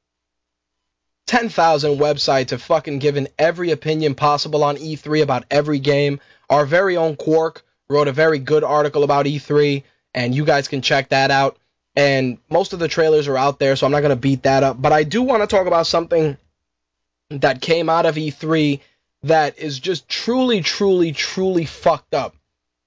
[1.26, 6.18] 10,000 websites have fucking given every opinion possible on E3 about every game.
[6.48, 9.84] Our very own Quark wrote a very good article about E3,
[10.14, 11.56] and you guys can check that out.
[11.94, 14.80] And most of the trailers are out there, so I'm not to beat that up.
[14.80, 16.36] But I do want to talk about something
[17.30, 18.80] that came out of E3
[19.24, 22.34] that is just truly, truly, truly fucked up.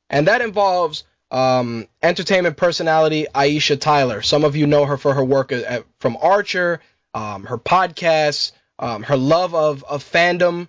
[0.09, 1.03] And that involves
[1.33, 4.21] um, entertainment personality Aisha Tyler.
[4.21, 6.79] Some of you know her for her work at, from Archer,
[7.13, 10.67] um, her podcasts, um, her love of, of fandom,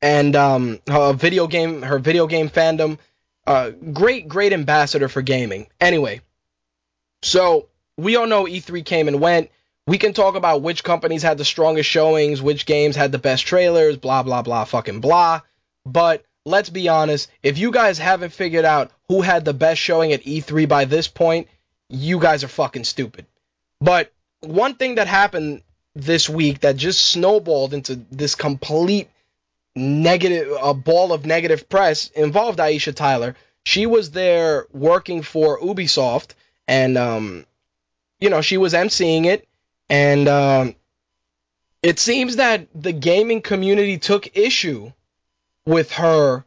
[0.00, 2.98] and um, her video game her video game fandom.
[3.46, 5.68] Uh, great, great ambassador for gaming.
[5.80, 6.20] Anyway,
[7.22, 9.50] so we all know E3 came and went.
[9.86, 13.46] We can talk about which companies had the strongest showings, which games had the best
[13.46, 15.42] trailers, blah blah blah, fucking blah.
[15.84, 20.12] But let's be honest, if you guys haven't figured out who had the best showing
[20.12, 21.48] at E3 by this point,
[21.88, 23.26] you guys are fucking stupid.
[23.80, 25.62] But one thing that happened
[25.94, 29.08] this week that just snowballed into this complete
[29.74, 33.36] negative a ball of negative press involved Aisha Tyler.
[33.64, 36.30] She was there working for Ubisoft
[36.66, 37.46] and um
[38.20, 39.46] you know, she was emceeing it
[39.88, 40.74] and um
[41.82, 44.92] it seems that the gaming community took issue
[45.68, 46.46] with her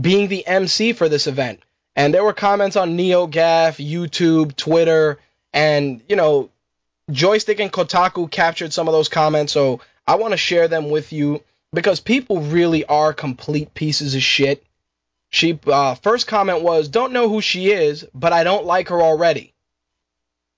[0.00, 1.60] being the MC for this event.
[1.96, 5.18] And there were comments on NeoGAF, YouTube, Twitter,
[5.52, 6.50] and you know,
[7.10, 11.12] Joystiq and Kotaku captured some of those comments, so I want to share them with
[11.12, 11.42] you
[11.72, 14.64] because people really are complete pieces of shit.
[15.30, 19.02] She uh, first comment was, "Don't know who she is, but I don't like her
[19.02, 19.52] already."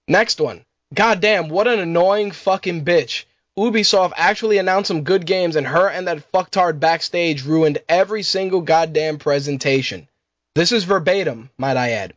[0.07, 3.25] Next one, goddamn, what an annoying fucking bitch.
[3.59, 8.63] Ubisoft actually announced some good games, and her and that fucktard backstage ruined every single
[8.63, 10.09] goddamn presentation.
[10.55, 12.15] This is verbatim, might I add.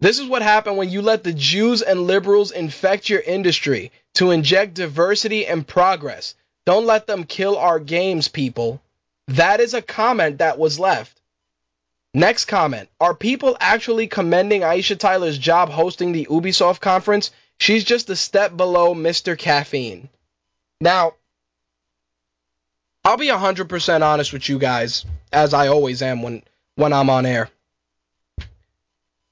[0.00, 4.32] This is what happened when you let the Jews and liberals infect your industry to
[4.32, 6.34] inject diversity and progress.
[6.66, 8.82] Don't let them kill our games, people.
[9.28, 11.22] That is a comment that was left.
[12.12, 12.90] Next comment.
[13.00, 17.30] Are people actually commending Aisha Tyler's job hosting the Ubisoft conference?
[17.58, 19.38] She's just a step below Mr.
[19.38, 20.10] Caffeine.
[20.84, 21.14] Now,
[23.06, 26.42] I'll be 100% honest with you guys, as I always am when,
[26.74, 27.48] when I'm on air.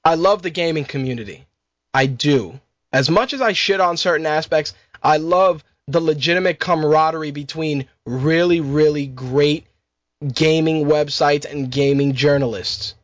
[0.03, 1.45] I love the gaming community.
[1.93, 2.59] I do.
[2.91, 4.73] As much as I shit on certain aspects,
[5.03, 9.67] I love the legitimate camaraderie between really, really great
[10.33, 12.95] gaming websites and gaming journalists.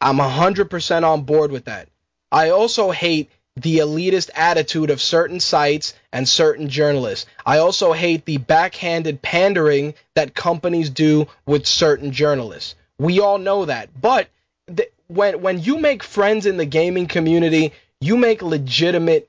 [0.00, 1.88] I'm 100% on board with that.
[2.30, 3.30] I also hate
[3.60, 7.26] the elitist attitude of certain sites and certain journalists.
[7.44, 12.74] I also hate the backhanded pandering that companies do with certain journalists.
[12.98, 13.88] We all know that.
[14.00, 14.28] But
[14.74, 19.28] th- when when you make friends in the gaming community, you make legitimate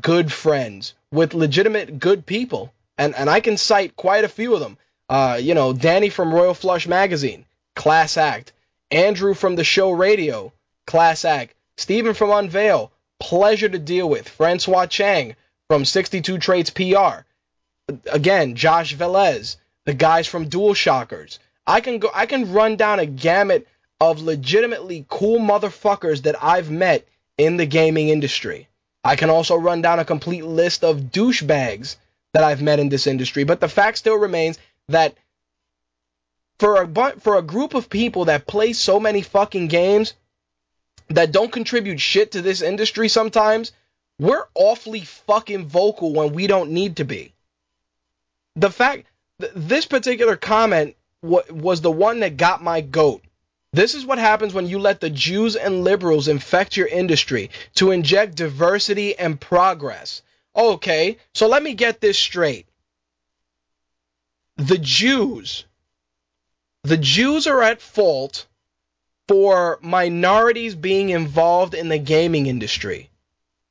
[0.00, 2.72] good friends with legitimate good people.
[2.98, 4.78] And and I can cite quite a few of them.
[5.08, 7.44] Uh, you know, Danny from Royal Flush Magazine,
[7.74, 8.52] class act.
[8.92, 10.52] Andrew from the show Radio,
[10.86, 11.54] class act.
[11.76, 14.28] Stephen from Unveil, pleasure to deal with.
[14.28, 15.36] Francois Chang
[15.68, 17.24] from 62 Traits PR.
[18.10, 21.38] Again, Josh Velez, the guys from Dual Shockers.
[21.66, 23.68] I can go I can run down a gamut
[24.00, 27.06] of legitimately cool motherfuckers that I've met
[27.36, 28.68] in the gaming industry.
[29.04, 31.96] I can also run down a complete list of douchebags
[32.32, 34.58] that I've met in this industry, but the fact still remains
[34.88, 35.14] that
[36.58, 40.14] for a for a group of people that play so many fucking games
[41.10, 43.72] that don't contribute shit to this industry sometimes,
[44.18, 47.34] we're awfully fucking vocal when we don't need to be.
[48.56, 49.06] The fact
[49.40, 53.22] th- this particular comment w- was the one that got my goat.
[53.72, 57.92] This is what happens when you let the Jews and liberals infect your industry to
[57.92, 60.22] inject diversity and progress.
[60.54, 62.66] Okay, so let me get this straight.
[64.56, 65.64] The Jews,
[66.82, 68.46] the Jews are at fault
[69.30, 73.08] for minorities being involved in the gaming industry.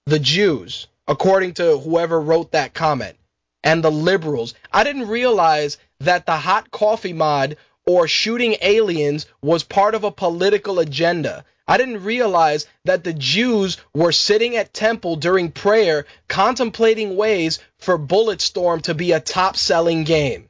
[0.06, 3.18] The Jews, according to whoever wrote that comment,
[3.62, 4.54] and the liberals.
[4.72, 10.12] I didn't realize that the hot coffee mod or shooting aliens was part of a
[10.12, 11.44] political agenda.
[11.68, 18.00] I didn't realize that the Jews were sitting at temple during prayer contemplating ways for
[18.00, 20.49] Bulletstorm to be a top selling game.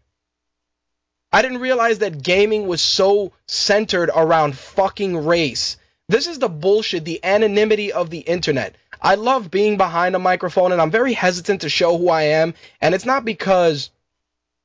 [1.31, 5.77] I didn't realize that gaming was so centered around fucking race.
[6.07, 8.75] This is the bullshit, the anonymity of the internet.
[8.99, 12.55] I love being behind a microphone and I'm very hesitant to show who I am.
[12.81, 13.91] And it's not because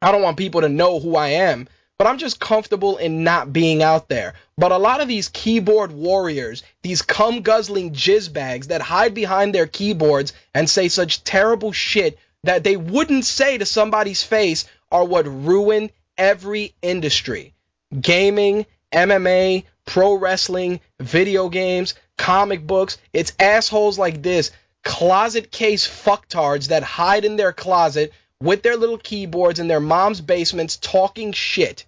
[0.01, 3.53] I don't want people to know who I am, but I'm just comfortable in not
[3.53, 4.33] being out there.
[4.57, 9.55] But a lot of these keyboard warriors, these cum guzzling jizz bags that hide behind
[9.55, 15.05] their keyboards and say such terrible shit that they wouldn't say to somebody's face are
[15.05, 17.55] what ruin every industry.
[17.99, 22.99] Gaming, MMA, pro wrestling, video games, comic books.
[23.13, 24.51] It's assholes like this,
[24.83, 30.21] closet case fucktards that hide in their closet with their little keyboards in their mom's
[30.21, 31.87] basements talking shit.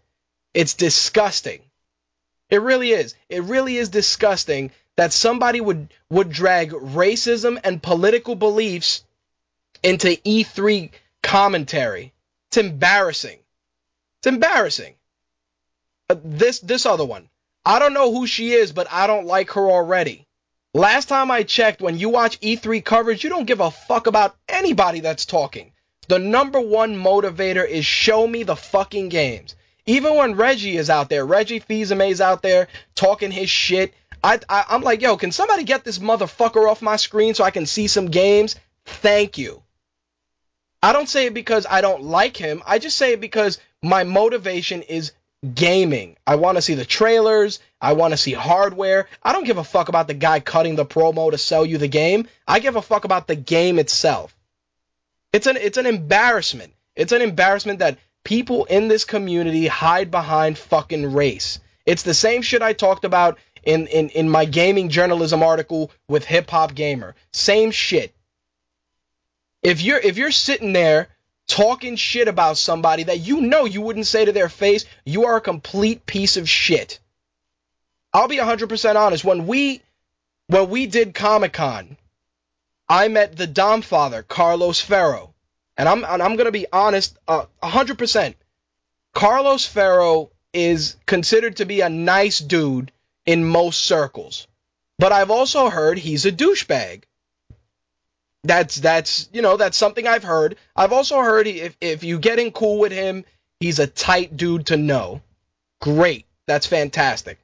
[0.55, 1.61] It's disgusting.
[2.49, 3.14] It really is.
[3.29, 9.05] It really is disgusting that somebody would would drag racism and political beliefs
[9.83, 10.91] into E3
[11.22, 12.14] commentary.
[12.49, 13.39] It's embarrassing.
[14.21, 14.95] It's embarrassing.
[16.09, 17.29] This this other one.
[17.64, 20.27] I don't know who she is, but I don't like her already.
[20.73, 24.37] Last time I checked, when you watch E3 coverage, you don't give a fuck about
[24.49, 25.73] anybody that's talking.
[26.09, 29.57] The number one motivator is show me the fucking games.
[29.87, 33.95] Even when Reggie is out there, Reggie fils is out there talking his shit.
[34.23, 37.51] I, I I'm like, yo, can somebody get this motherfucker off my screen so I
[37.51, 38.57] can see some games?
[38.85, 39.62] Thank you.
[40.83, 42.62] I don't say it because I don't like him.
[42.67, 45.12] I just say it because my motivation is
[45.55, 46.16] gaming.
[46.27, 47.61] I want to see the trailers.
[47.81, 49.09] I want to see hardware.
[49.22, 51.89] I don't give a fuck about the guy cutting the promo to sell you the
[51.89, 52.29] game.
[52.47, 54.35] I give a fuck about the game itself.
[55.33, 56.72] It's an it's an embarrassment.
[56.95, 61.61] It's an embarrassment that people in this community hide behind fucking race.
[61.85, 66.24] It's the same shit I talked about in in, in my gaming journalism article with
[66.24, 67.14] Hip Hop Gamer.
[67.33, 68.14] Same shit.
[69.62, 71.09] If you're if you're sitting there
[71.47, 75.36] talking shit about somebody that you know you wouldn't say to their face, you are
[75.36, 76.99] a complete piece of shit.
[78.12, 79.24] I'll be 100% honest.
[79.24, 79.82] When we
[80.49, 81.97] when we did Comic Con,
[82.88, 85.34] I met the Dom father, Carlos Ferro,
[85.76, 88.34] and I'm and I'm gonna be honest, uh, 100%.
[89.12, 92.92] Carlos Ferro is considered to be a nice dude
[93.24, 94.47] in most circles,
[94.99, 97.05] but I've also heard he's a douchebag.
[98.47, 100.57] That's that's you know that's something I've heard.
[100.74, 103.24] I've also heard if if you get in cool with him,
[103.61, 105.20] he's a tight dude to know.
[105.80, 107.38] Great, that's fantastic.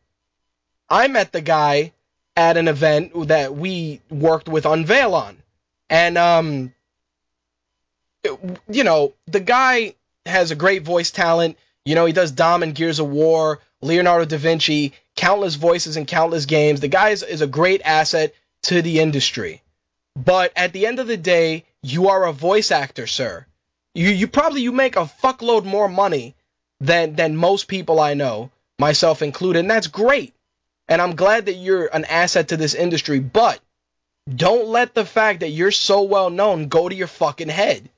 [0.88, 1.92] I met the guy
[2.36, 5.42] at an event that we worked with Unveil on,
[5.90, 6.74] and um,
[8.68, 9.94] you know the guy
[10.24, 11.58] has a great voice talent.
[11.84, 16.06] You know he does Dom and Gears of War, Leonardo da Vinci, countless voices in
[16.06, 16.80] countless games.
[16.80, 19.62] The guy is, is a great asset to the industry.
[20.16, 23.46] But at the end of the day, you are a voice actor, sir.
[23.94, 26.34] You you probably you make a fuckload more money
[26.80, 30.34] than than most people I know, myself included, and that's great.
[30.88, 33.60] And I'm glad that you're an asset to this industry, but
[34.28, 37.88] don't let the fact that you're so well known go to your fucking head.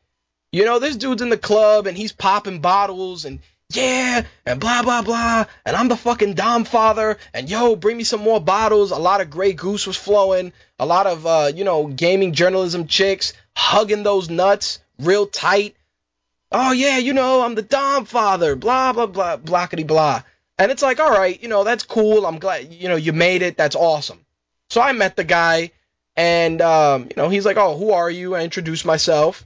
[0.53, 3.41] You know, this dude's in the club and he's popping bottles and
[3.75, 8.05] yeah, and blah blah blah, and I'm the fucking Dom father, and yo, bring me
[8.05, 8.91] some more bottles.
[8.91, 12.87] A lot of Grey Goose was flowing, a lot of uh, you know, gaming journalism
[12.87, 15.77] chicks hugging those nuts real tight.
[16.53, 20.23] Oh yeah, you know, I'm the Dom father, blah blah blah, blockety blah.
[20.59, 22.27] And it's like, all right, you know, that's cool.
[22.27, 23.57] I'm glad, you know, you made it.
[23.57, 24.25] That's awesome.
[24.71, 25.73] So I met the guy,
[26.17, 28.35] and um, you know, he's like, oh, who are you?
[28.35, 29.45] I introduced myself,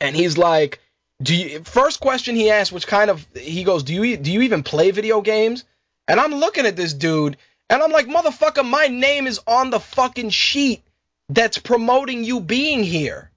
[0.00, 0.80] and he's like
[1.22, 4.42] do you first question he asked, which kind of he goes, do you do you
[4.42, 5.64] even play video games?
[6.08, 7.36] And I'm looking at this dude,
[7.68, 10.82] and I'm like, motherfucker, my name is on the fucking sheet
[11.28, 13.30] that's promoting you being here.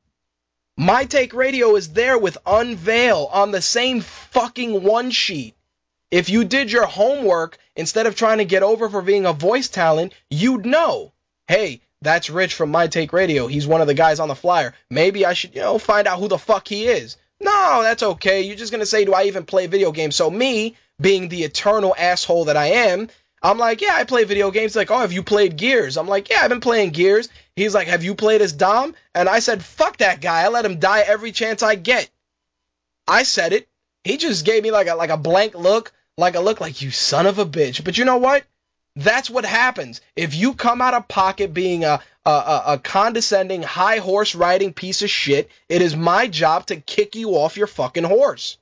[0.77, 5.55] My Take Radio is there with Unveil on the same fucking one sheet.
[6.11, 9.67] If you did your homework instead of trying to get over for being a voice
[9.67, 11.11] talent, you'd know.
[11.47, 13.47] Hey, that's Rich from My Take Radio.
[13.47, 14.73] He's one of the guys on the flyer.
[14.89, 17.17] Maybe I should, you know, find out who the fuck he is.
[17.39, 18.41] No, that's okay.
[18.41, 20.15] You're just going to say, do I even play video games?
[20.15, 23.09] So me, being the eternal asshole that I am,
[23.41, 24.75] I'm like, yeah, I play video games.
[24.75, 25.97] like, oh, have you played Gears?
[25.97, 27.29] I'm like, yeah, I've been playing Gears.
[27.55, 28.95] He's like, have you played as Dom?
[29.15, 30.41] And I said, fuck that guy.
[30.41, 32.09] I let him die every chance I get.
[33.07, 33.67] I said it.
[34.03, 36.91] He just gave me like a like a blank look, like a look like you
[36.91, 37.83] son of a bitch.
[37.83, 38.45] But you know what?
[38.95, 43.63] That's what happens if you come out of pocket being a, a, a, a condescending,
[43.63, 45.49] high horse riding piece of shit.
[45.67, 48.57] It is my job to kick you off your fucking horse.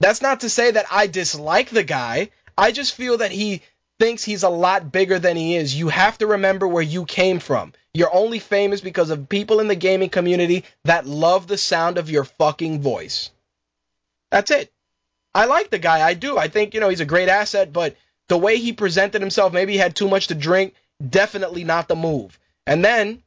[0.00, 2.30] That's not to say that I dislike the guy.
[2.56, 3.62] I just feel that he
[3.98, 5.74] thinks he's a lot bigger than he is.
[5.74, 7.72] You have to remember where you came from.
[7.92, 12.10] You're only famous because of people in the gaming community that love the sound of
[12.10, 13.30] your fucking voice.
[14.30, 14.72] That's it.
[15.34, 16.06] I like the guy.
[16.06, 16.38] I do.
[16.38, 17.96] I think, you know, he's a great asset, but
[18.28, 20.74] the way he presented himself, maybe he had too much to drink,
[21.06, 22.38] definitely not the move.
[22.66, 23.22] And then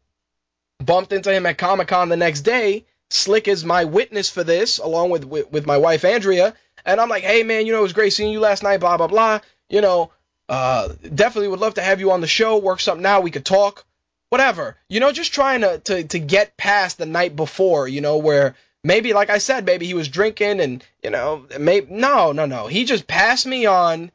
[0.83, 2.85] bumped into him at Comic Con the next day.
[3.09, 6.55] Slick is my witness for this, along with, with, with my wife Andrea.
[6.85, 8.97] And I'm like, hey man, you know, it was great seeing you last night, blah
[8.97, 9.39] blah blah.
[9.69, 10.11] You know,
[10.49, 13.45] uh, definitely would love to have you on the show, work something out, we could
[13.45, 13.85] talk,
[14.29, 14.75] whatever.
[14.89, 18.55] You know, just trying to to to get past the night before, you know, where
[18.83, 22.67] maybe like I said, maybe he was drinking and you know, maybe no, no, no.
[22.67, 24.11] He just passed me on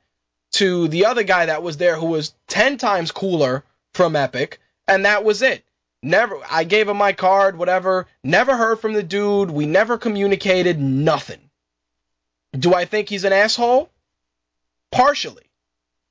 [0.53, 5.05] to the other guy that was there who was 10 times cooler from Epic, and
[5.05, 5.65] that was it.
[6.03, 8.07] Never, I gave him my card, whatever.
[8.23, 9.51] Never heard from the dude.
[9.51, 11.41] We never communicated, nothing.
[12.57, 13.91] Do I think he's an asshole?
[14.91, 15.43] Partially.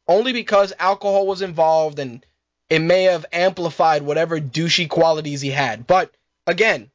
[0.08, 2.26] Only because alcohol was involved and
[2.70, 5.88] it may have amplified whatever douchey qualities he had.
[5.88, 6.12] But
[6.46, 6.92] again,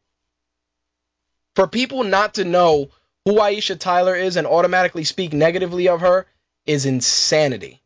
[1.54, 2.90] for people not to know
[3.24, 6.26] who Aisha Tyler is and automatically speak negatively of her
[6.66, 7.80] is insanity.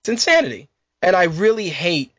[0.00, 0.68] It's insanity.
[1.00, 2.12] And I really hate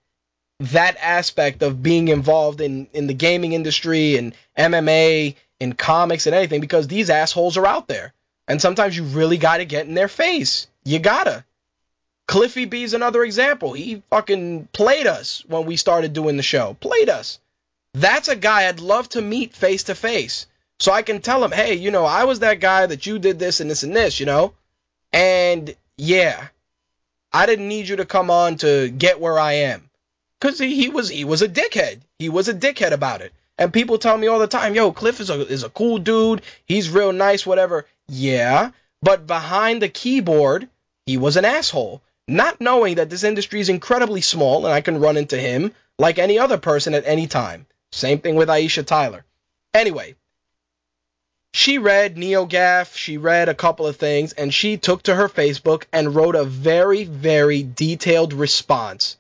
[0.60, 6.36] that aspect of being involved in, in the gaming industry and MMA and comics and
[6.36, 8.14] anything because these assholes are out there.
[8.48, 10.68] And sometimes you really got to get in their face.
[10.84, 11.46] You gotta.
[12.28, 13.74] Cliffy B's another example.
[13.74, 16.76] He fucking played us when we started doing the show.
[16.80, 17.40] Played us.
[17.94, 20.48] That's a guy I'd love to meet face to face.
[20.80, 23.40] So I can tell him, hey, you know, I was that guy that you did
[23.40, 24.54] this and this and this, you know?
[25.12, 26.48] And yeah,
[27.32, 29.90] I didn't need you to come on to get where I am.
[30.42, 32.02] Cause he, he was he was a dickhead.
[32.20, 33.32] He was a dickhead about it.
[33.58, 36.42] And people tell me all the time, yo, Cliff is a is a cool dude.
[36.66, 37.86] He's real nice, whatever.
[38.08, 38.72] Yeah,
[39.02, 40.68] but behind the keyboard,
[41.06, 42.02] he was an asshole.
[42.28, 46.20] Not knowing that this industry is incredibly small and I can run into him like
[46.20, 47.66] any other person at any time.
[47.92, 49.26] Same thing with Aisha Tyler.
[49.74, 50.16] Anyway,
[51.54, 55.84] she read NeoGaf, she read a couple of things, and she took to her Facebook
[55.94, 59.18] and wrote a very, very detailed response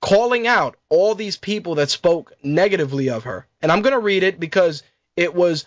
[0.00, 3.44] calling out all these people that spoke negatively of her.
[3.60, 4.84] And I'm going to read it because
[5.16, 5.66] it was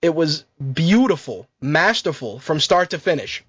[0.00, 3.44] it was beautiful, masterful from start to finish.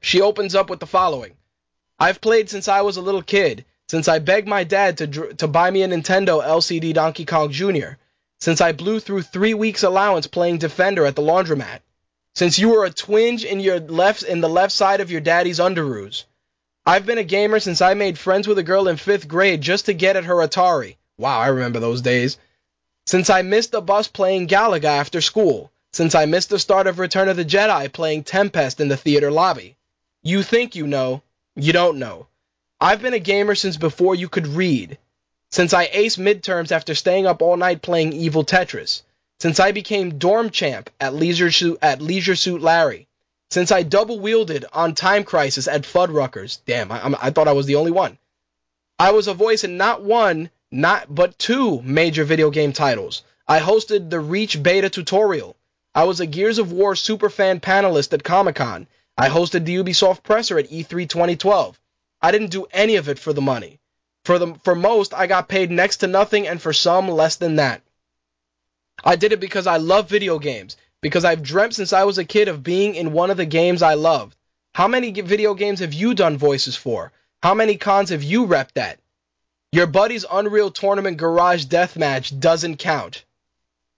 [0.00, 1.34] She opens up with the following.
[1.98, 5.48] I've played since I was a little kid, since I begged my dad to to
[5.48, 7.96] buy me a Nintendo LCD Donkey Kong Jr.,
[8.42, 11.78] since I blew through 3 weeks allowance playing Defender at the laundromat,
[12.34, 15.60] since you were a twinge in your left in the left side of your daddy's
[15.60, 16.24] underoos.
[16.84, 19.86] I've been a gamer since I made friends with a girl in 5th grade just
[19.86, 20.96] to get at her Atari.
[21.18, 22.36] Wow, I remember those days.
[23.06, 25.70] Since I missed the bus playing Galaga after school.
[25.92, 29.30] Since I missed the start of Return of the Jedi playing Tempest in the theater
[29.30, 29.76] lobby.
[30.24, 31.22] You think you know,
[31.54, 32.26] you don't know.
[32.80, 34.98] I've been a gamer since before you could read.
[35.52, 39.02] Since I aced midterms after staying up all night playing Evil Tetris.
[39.38, 43.06] Since I became dorm champ at Leisure Suit, at Leisure Suit Larry.
[43.50, 46.60] Since I double wielded on Time Crisis at Fuddruckers.
[46.64, 48.16] Damn, I, I thought I was the only one.
[48.98, 53.22] I was a voice in not one, not but two major video game titles.
[53.46, 55.54] I hosted the Reach beta tutorial.
[55.94, 58.86] I was a Gears of War superfan panelist at Comic Con.
[59.18, 61.78] I hosted the Ubisoft presser at E3 2012.
[62.22, 63.80] I didn't do any of it for the money.
[64.24, 67.56] For the for most, I got paid next to nothing, and for some, less than
[67.56, 67.82] that.
[69.02, 72.24] I did it because I love video games because I've dreamt since I was a
[72.24, 74.36] kid of being in one of the games I loved.
[74.74, 77.10] How many video games have you done voices for?
[77.42, 79.00] How many cons have you repped at?
[79.72, 83.24] Your buddy's Unreal Tournament Garage Deathmatch doesn't count.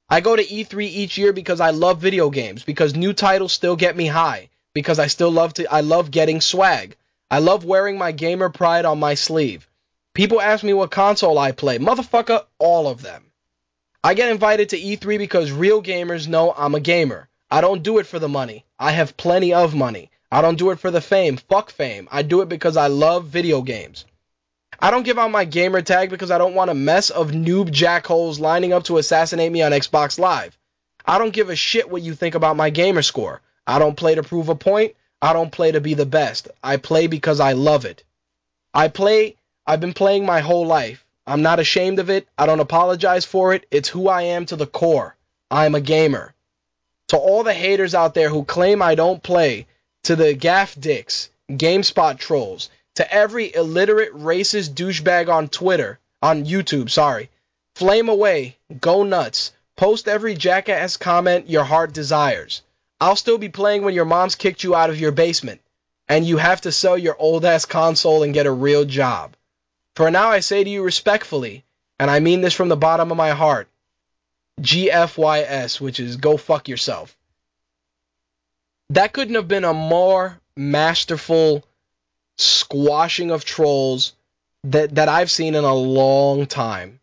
[0.09, 3.76] I go to E3 each year because I love video games, because new titles still
[3.76, 6.96] get me high, because I still love to I love getting swag.
[7.30, 9.68] I love wearing my gamer pride on my sleeve.
[10.15, 11.78] People ask me what console I play.
[11.78, 13.32] Motherfucker, all of them.
[14.05, 17.28] I get invited to E3 because real gamers know I'm a gamer.
[17.51, 18.65] I don't do it for the money.
[18.78, 20.11] I have plenty of money.
[20.31, 21.36] I don't do it for the fame.
[21.36, 22.09] Fuck fame.
[22.12, 24.05] I do it because I love video games.
[24.78, 27.70] I don't give out my gamer tag because I don't want a mess of noob
[27.70, 30.57] jackholes lining up to assassinate me on Xbox Live.
[31.05, 33.41] I don't give a shit what you think about my gamer score.
[33.66, 34.95] I don't play to prove a point.
[35.20, 36.49] I don't play to be the best.
[36.62, 38.05] I play because I love it.
[38.73, 39.36] I play,
[39.66, 41.07] I've been playing my whole life.
[41.27, 42.28] I'm not ashamed of it.
[42.36, 43.65] I don't apologize for it.
[43.70, 45.16] It's who I am to the core.
[45.51, 46.35] I'm a gamer.
[47.09, 49.66] To all the haters out there who claim I don't play,
[50.03, 56.91] to the GAF dicks, GameSpot trolls, to every illiterate racist douchebag on Twitter, on YouTube,
[56.91, 57.31] sorry.
[57.74, 62.61] Flame away, go nuts, post every jackass comment your heart desires.
[63.01, 65.62] I'll still be playing when your mom's kicked you out of your basement,
[66.07, 69.35] and you have to sell your old ass console and get a real job.
[69.95, 71.65] For now I say to you respectfully,
[71.99, 73.69] and I mean this from the bottom of my heart,
[74.61, 77.16] GFYS, which is go fuck yourself.
[78.91, 81.65] That couldn't have been a more masterful
[82.37, 84.15] squashing of trolls
[84.65, 87.01] that that I've seen in a long time.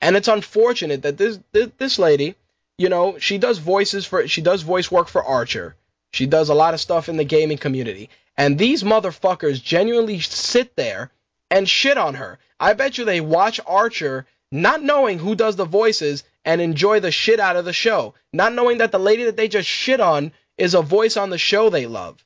[0.00, 2.34] And it's unfortunate that this this, this lady,
[2.78, 5.76] you know, she does voices for she does voice work for Archer.
[6.12, 8.08] She does a lot of stuff in the gaming community.
[8.38, 11.10] And these motherfuckers genuinely sit there
[11.50, 12.38] and shit on her.
[12.58, 17.10] I bet you they watch Archer not knowing who does the voices and enjoy the
[17.10, 20.32] shit out of the show, not knowing that the lady that they just shit on
[20.56, 22.24] is a voice on the show they love.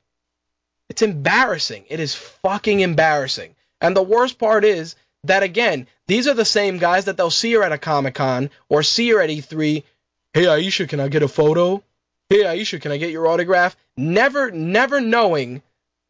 [0.89, 1.85] It's embarrassing.
[1.89, 3.55] It is fucking embarrassing.
[3.79, 7.53] And the worst part is that again, these are the same guys that they'll see
[7.53, 9.83] her at a Comic Con or see her at E3.
[10.33, 11.83] Hey Aisha, can I get a photo?
[12.29, 13.75] Hey Aisha, can I get your autograph?
[13.97, 15.61] Never, never knowing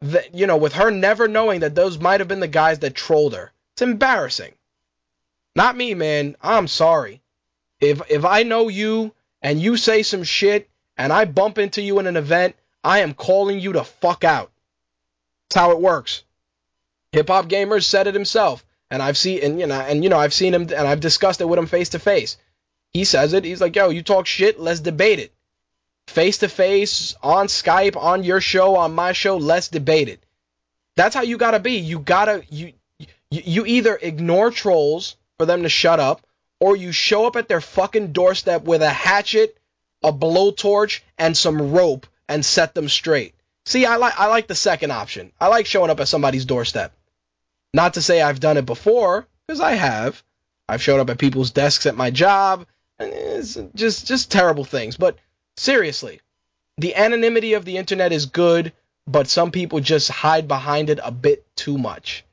[0.02, 2.94] that, you know, with her never knowing that those might have been the guys that
[2.94, 3.52] trolled her.
[3.74, 4.52] It's embarrassing.
[5.54, 6.36] Not me, man.
[6.42, 7.22] I'm sorry.
[7.80, 11.98] If if I know you and you say some shit and I bump into you
[11.98, 14.50] in an event, I am calling you to fuck out.
[15.48, 16.22] That's how it works.
[17.12, 20.18] Hip hop gamers said it himself, and I've seen and you know and you know
[20.18, 22.36] I've seen him and I've discussed it with him face to face.
[22.90, 23.44] He says it.
[23.44, 25.32] He's like, "Yo, you talk shit, let's debate it."
[26.08, 30.22] Face to face, on Skype, on your show, on my show, let's debate it.
[30.96, 31.78] That's how you gotta be.
[31.78, 32.72] You gotta you
[33.30, 36.20] you, either ignore trolls for them to shut up,
[36.60, 39.56] or you show up at their fucking doorstep with a hatchet,
[40.02, 43.34] a blowtorch, and some rope and set them straight.
[43.64, 45.32] See, I like I like the second option.
[45.40, 46.92] I like showing up at somebody's doorstep.
[47.72, 50.22] Not to say I've done it before, because I have.
[50.68, 52.66] I've showed up at people's desks at my job,
[52.98, 54.96] and it's just just terrible things.
[54.96, 55.16] But
[55.56, 56.20] seriously,
[56.78, 58.72] the anonymity of the internet is good,
[59.06, 62.24] but some people just hide behind it a bit too much.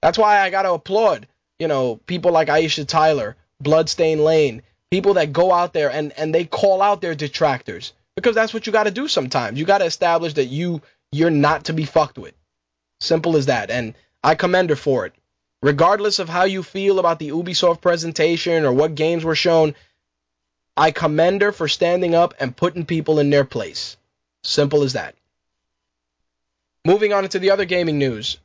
[0.00, 5.32] That's why I gotta applaud, you know, people like Aisha Tyler, Bloodstain Lane, people that
[5.32, 8.84] go out there and and they call out their detractors because that's what you got
[8.84, 9.58] to do sometimes.
[9.58, 12.34] You got to establish that you you're not to be fucked with.
[13.00, 13.70] Simple as that.
[13.70, 15.14] And I commend her for it.
[15.62, 19.74] Regardless of how you feel about the Ubisoft presentation or what games were shown,
[20.76, 23.96] I commend her for standing up and putting people in their place.
[24.42, 25.14] Simple as that.
[26.84, 28.38] Moving on into the other gaming news.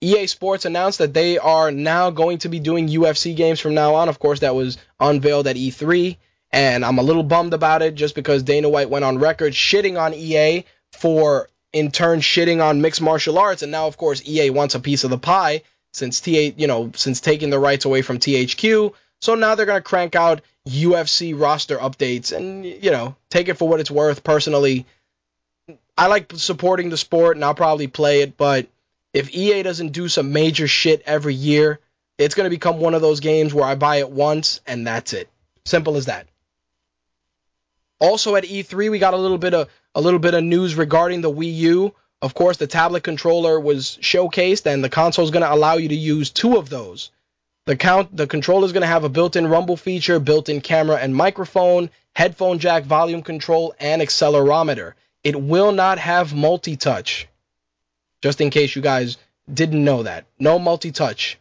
[0.00, 3.96] EA Sports announced that they are now going to be doing UFC games from now
[3.96, 4.08] on.
[4.08, 6.16] Of course, that was unveiled at E3,
[6.52, 10.00] and I'm a little bummed about it just because Dana White went on record shitting
[10.00, 14.50] on EA for in turn shitting on mixed martial arts, and now of course EA
[14.50, 15.62] wants a piece of the pie
[15.92, 18.92] since TA, you know, since taking the rights away from THQ.
[19.20, 23.68] So now they're gonna crank out UFC roster updates, and you know, take it for
[23.68, 24.22] what it's worth.
[24.22, 24.86] Personally,
[25.96, 28.68] I like supporting the sport, and I'll probably play it, but
[29.12, 31.80] if EA doesn't do some major shit every year,
[32.18, 35.28] it's gonna become one of those games where I buy it once and that's it.
[35.64, 36.26] Simple as that.
[38.00, 41.20] Also at E3, we got a little bit of a little bit of news regarding
[41.20, 41.94] the Wii U.
[42.22, 45.88] Of course, the tablet controller was showcased, and the console is going to allow you
[45.88, 47.10] to use two of those.
[47.68, 51.14] The count, the controller is going to have a built-in rumble feature, built-in camera and
[51.14, 54.94] microphone, headphone jack, volume control, and accelerometer.
[55.22, 57.28] It will not have multi-touch.
[58.22, 59.18] Just in case you guys
[59.52, 61.38] didn't know that, no multi-touch.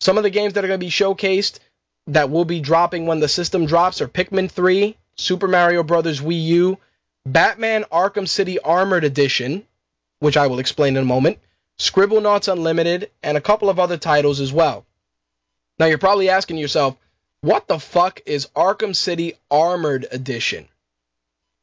[0.00, 1.60] Some of the games that are going to be showcased
[2.08, 6.20] that will be dropping when the system drops are Pikmin 3, Super Mario Bros.
[6.20, 6.78] Wii U,
[7.24, 9.64] Batman Arkham City Armored Edition,
[10.18, 11.38] which I will explain in a moment,
[11.78, 14.84] Scribblenauts Unlimited, and a couple of other titles as well.
[15.78, 16.96] Now you're probably asking yourself,
[17.40, 20.68] what the fuck is Arkham City Armored Edition?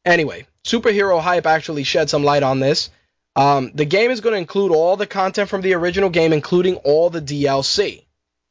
[0.06, 2.90] Anyway, Superhero Hype actually shed some light on this.
[3.36, 6.76] Um, the game is going to include all the content from the original game, including
[6.78, 8.04] all the DLC.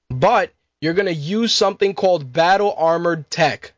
[0.09, 3.75] But you're going to use something called Battle Armored Tech,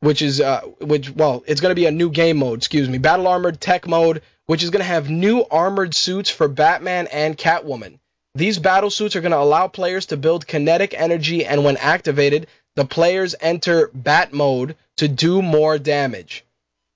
[0.00, 2.58] which is uh, which well, it's going to be a new game mode.
[2.58, 6.48] Excuse me, Battle Armored Tech mode, which is going to have new armored suits for
[6.48, 7.98] Batman and Catwoman.
[8.34, 12.46] These battle suits are going to allow players to build kinetic energy, and when activated,
[12.76, 16.44] the players enter Bat mode to do more damage.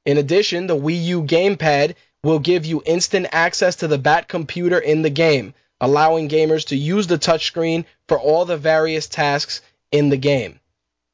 [0.06, 4.78] In addition, the Wii U gamepad will give you instant access to the Bat computer
[4.78, 10.10] in the game, allowing gamers to use the touchscreen for all the various tasks in
[10.10, 10.60] the game.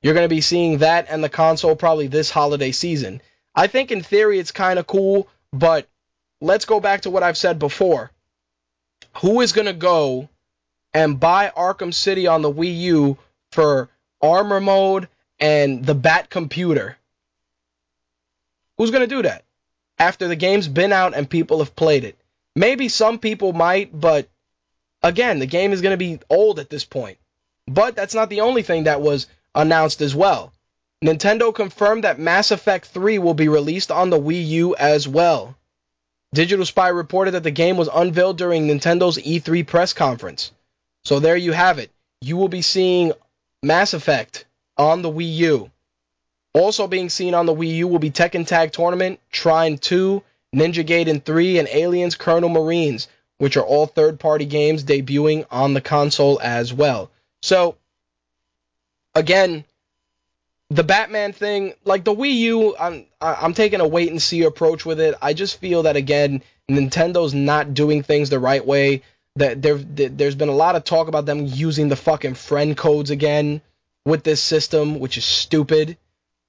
[0.02, 3.22] You're going to be seeing that and the console probably this holiday season.
[3.54, 5.88] I think in theory it's kind of cool, but
[6.40, 8.10] let's go back to what I've said before.
[9.18, 10.28] Who is going to go
[10.94, 13.18] and buy Arkham City on the Wii U
[13.52, 13.88] for
[14.20, 15.08] armor mode
[15.38, 16.96] and the Bat computer?
[18.78, 19.44] Who's going to do that?
[19.98, 22.16] After the game's been out and people have played it.
[22.56, 24.28] Maybe some people might, but
[25.02, 27.18] again, the game is going to be old at this point.
[27.66, 30.52] But that's not the only thing that was announced as well.
[31.04, 35.56] Nintendo confirmed that Mass Effect 3 will be released on the Wii U as well.
[36.32, 40.52] Digital Spy reported that the game was unveiled during Nintendo's E3 press conference.
[41.04, 41.90] So there you have it.
[42.20, 43.12] You will be seeing
[43.62, 44.44] Mass Effect
[44.76, 45.70] on the Wii U.
[46.52, 50.22] Also being seen on the Wii U will be Tekken Tag Tournament, Trine 2,
[50.54, 53.08] Ninja Gaiden 3, and Aliens Colonial Marines,
[53.38, 57.10] which are all third party games debuting on the console as well.
[57.42, 57.76] So,
[59.14, 59.64] again,
[60.68, 62.76] the Batman thing, like the Wii U,
[63.20, 65.14] I'm I'm taking a wait and see approach with it.
[65.20, 69.02] I just feel that again, Nintendo's not doing things the right way.
[69.36, 73.10] That there there's been a lot of talk about them using the fucking friend codes
[73.10, 73.60] again
[74.04, 75.96] with this system, which is stupid.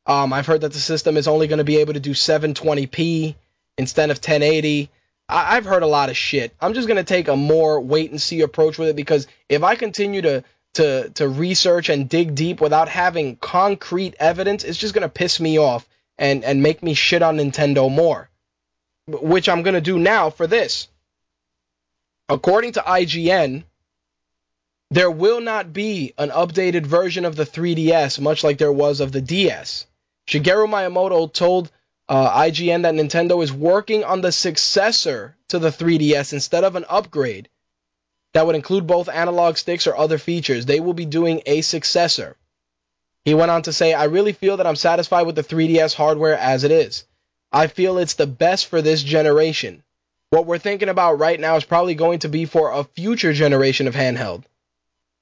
[0.05, 3.35] Um, I've heard that the system is only going to be able to do 720p
[3.77, 4.89] instead of 1080.
[5.29, 6.55] I, I've heard a lot of shit.
[6.59, 9.63] I'm just going to take a more wait and see approach with it because if
[9.63, 10.43] I continue to
[10.73, 15.39] to to research and dig deep without having concrete evidence, it's just going to piss
[15.39, 15.87] me off
[16.21, 18.29] and and make me shit on Nintendo more.
[19.07, 20.87] Which I'm to do now for this.
[22.29, 23.63] According to IGN,
[24.91, 29.11] there will not be an updated version of the 3DS, much like there was of
[29.11, 29.87] the DS.
[30.27, 31.71] Shigeru Miyamoto told
[32.07, 36.85] uh, IGN that Nintendo is working on the successor to the 3DS instead of an
[36.87, 37.49] upgrade
[38.33, 40.65] that would include both analog sticks or other features.
[40.65, 42.37] They will be doing a successor.
[43.25, 46.37] He went on to say, I really feel that I'm satisfied with the 3DS hardware
[46.37, 47.05] as it is.
[47.51, 49.83] I feel it's the best for this generation.
[50.29, 53.87] What we're thinking about right now is probably going to be for a future generation
[53.87, 54.43] of handheld.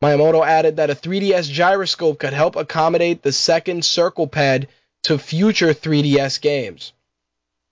[0.02, 4.68] Miyamoto added that a 3DS gyroscope could help accommodate the second circle pad
[5.04, 6.94] to future 3DS games.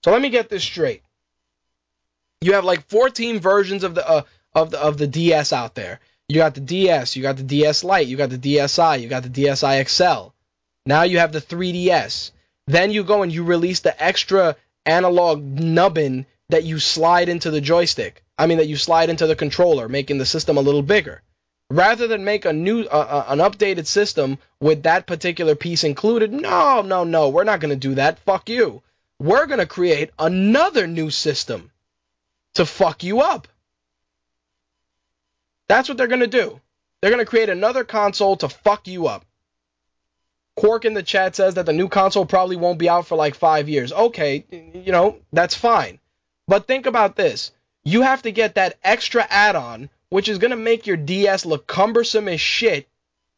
[0.04, 1.02] So let me get this straight.
[2.40, 4.22] You have like 14 versions of the uh,
[4.54, 6.00] of the of the DS out there.
[6.28, 9.22] You got the DS, you got the DS Lite, you got the DSi, you got
[9.22, 10.34] the DSi XL.
[10.84, 12.32] Now you have the 3DS.
[12.66, 17.62] Then you go and you release the extra analog nubbin that you slide into the
[17.62, 18.22] joystick.
[18.36, 21.22] I mean that you slide into the controller, making the system a little bigger.
[21.70, 26.30] Rather than make a new uh, uh, an updated system with that particular piece included,
[26.30, 28.18] no, no, no, we're not going to do that.
[28.20, 28.82] Fuck you.
[29.18, 31.70] We're going to create another new system
[32.54, 33.48] to fuck you up.
[35.68, 36.60] That's what they're going to do.
[37.00, 39.24] They're going to create another console to fuck you up.
[40.56, 43.36] Quark in the chat says that the new console probably won't be out for like
[43.36, 43.92] five years.
[43.92, 46.00] Okay, you know, that's fine.
[46.48, 47.52] But think about this.
[47.84, 51.46] You have to get that extra add on, which is going to make your DS
[51.46, 52.88] look cumbersome as shit,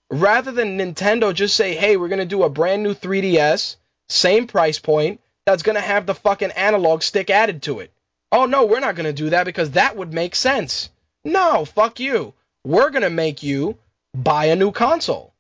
[0.09, 3.77] rather than Nintendo just say, hey, we're going to do a brand new 3DS,
[4.09, 7.93] same price point, that's going to have the fucking analog stick added to it.
[8.33, 10.89] Oh, no, we're not going to do that because that would make sense.
[11.25, 12.35] No, fuck you.
[12.65, 13.79] We're going to make you
[14.15, 15.35] buy a new console.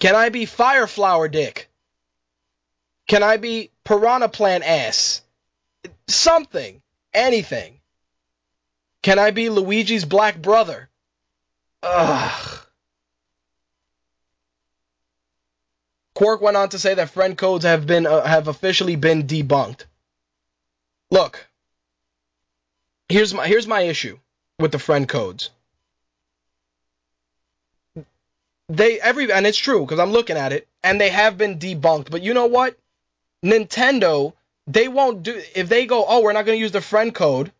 [0.00, 1.70] Can I be Fireflower Dick?
[3.06, 5.22] Can I be Piranha Plant Ass?
[6.08, 6.82] Something.
[7.12, 7.78] Anything.
[9.02, 10.88] Can I be Luigi's black brother?
[11.84, 12.63] Ugh.
[16.14, 19.84] Quark went on to say that friend codes have been uh, have officially been debunked.
[21.10, 21.46] Look,
[23.08, 24.18] here's my here's my issue
[24.58, 25.50] with the friend codes.
[28.68, 32.10] They every and it's true because I'm looking at it and they have been debunked.
[32.10, 32.78] But you know what?
[33.44, 34.34] Nintendo
[34.66, 37.52] they won't do if they go, "Oh, we're not going to use the friend code.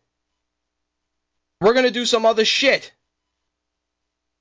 [1.59, 2.91] We're going to do some other shit."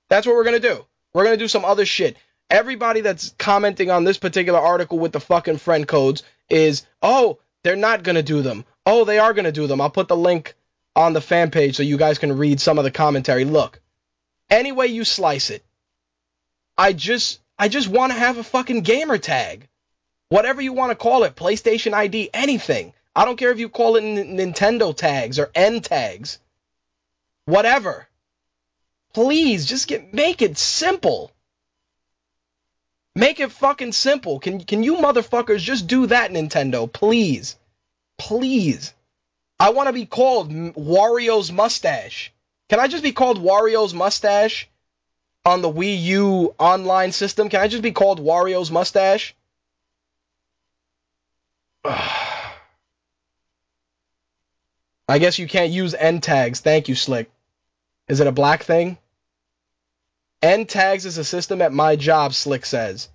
[0.08, 0.86] That's what we're going to do.
[1.12, 2.16] We're going to do some other shit
[2.50, 7.76] everybody that's commenting on this particular article with the fucking friend codes is, oh, they're
[7.76, 8.64] not going to do them.
[8.86, 9.80] Oh, they are going to do them.
[9.80, 10.54] I'll put the link
[10.94, 13.44] on the fan page so you guys can read some of the commentary.
[13.44, 13.80] Look,
[14.50, 15.64] any way you slice it,
[16.76, 19.68] I just I just want to have a fucking gamer tag.
[20.28, 22.92] Whatever you want to call it, PlayStation ID, anything.
[23.14, 26.38] I don't care if you call it N- Nintendo tags or N tags.
[27.44, 28.08] Whatever.
[29.12, 31.30] Please just get make it simple.
[33.14, 34.40] Make it fucking simple.
[34.40, 36.92] Can can you motherfuckers just do that, Nintendo?
[36.92, 37.56] Please.
[38.18, 38.92] Please.
[39.58, 42.32] I want to be called Wario's mustache.
[42.68, 44.68] Can I just be called Wario's mustache
[45.44, 47.48] on the Wii U online system?
[47.48, 49.34] Can I just be called Wario's mustache?
[51.84, 52.58] I
[55.18, 56.60] guess you can't use N tags.
[56.60, 57.30] Thank you, Slick.
[58.08, 58.98] Is it a black thing?
[60.44, 63.08] N tags is a system at my job, Slick says.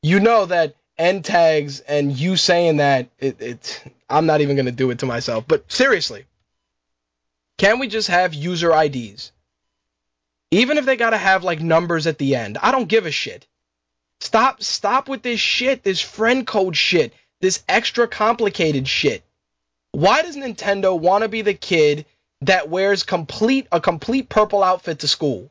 [0.00, 4.70] You know that end tags and you saying that it, it I'm not even gonna
[4.70, 5.46] do it to myself.
[5.48, 6.26] But seriously,
[7.58, 9.32] can we just have user IDs?
[10.52, 13.48] Even if they gotta have like numbers at the end, I don't give a shit.
[14.20, 19.24] Stop stop with this shit, this friend code shit, this extra complicated shit.
[19.90, 22.06] Why does Nintendo want to be the kid
[22.42, 25.50] that wears complete a complete purple outfit to school?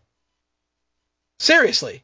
[1.40, 2.04] Seriously.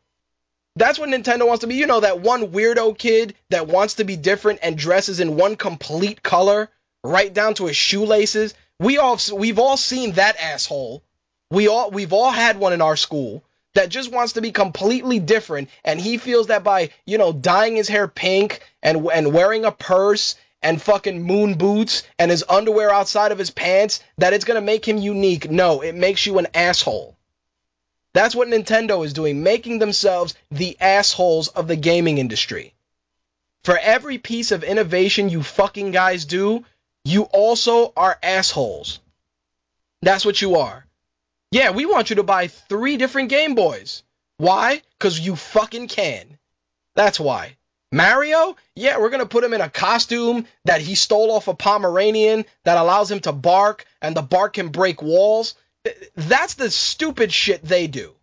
[0.78, 1.76] That's what Nintendo wants to be.
[1.76, 5.56] You know that one weirdo kid that wants to be different and dresses in one
[5.56, 6.70] complete color,
[7.03, 8.53] right down to his shoelaces.
[8.80, 11.02] We all we've all seen that asshole.
[11.49, 13.44] We all we've all had one in our school
[13.74, 17.76] that just wants to be completely different and he feels that by, you know, dyeing
[17.76, 22.90] his hair pink and and wearing a purse and fucking moon boots and his underwear
[22.90, 25.49] outside of his pants that it's going to make him unique.
[25.49, 27.15] No, it makes you an asshole.
[28.16, 32.74] That's what Nintendo is doing, making themselves the assholes of the gaming industry.
[33.66, 36.64] For every piece of innovation you fucking guys do,
[37.04, 39.02] you also are assholes.
[40.02, 40.86] That's what you are.
[41.52, 44.02] Yeah, we want you to buy three different Game Boys.
[44.38, 44.82] Why?
[44.98, 46.38] Because you fucking can.
[46.96, 47.58] That's why.
[47.92, 48.56] Mario?
[48.76, 52.78] Yeah, we're gonna put him in a costume that he stole off a Pomeranian that
[52.78, 55.56] allows him to bark and the bark can break walls.
[56.16, 58.14] That's the stupid shit they do.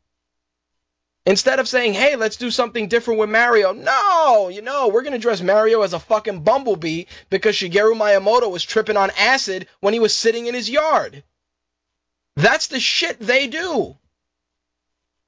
[1.25, 3.73] Instead of saying, hey, let's do something different with Mario.
[3.73, 8.65] No, you know, we're gonna dress Mario as a fucking bumblebee because Shigeru Miyamoto was
[8.65, 11.23] tripping on acid when he was sitting in his yard.
[12.35, 13.97] That's the shit they do.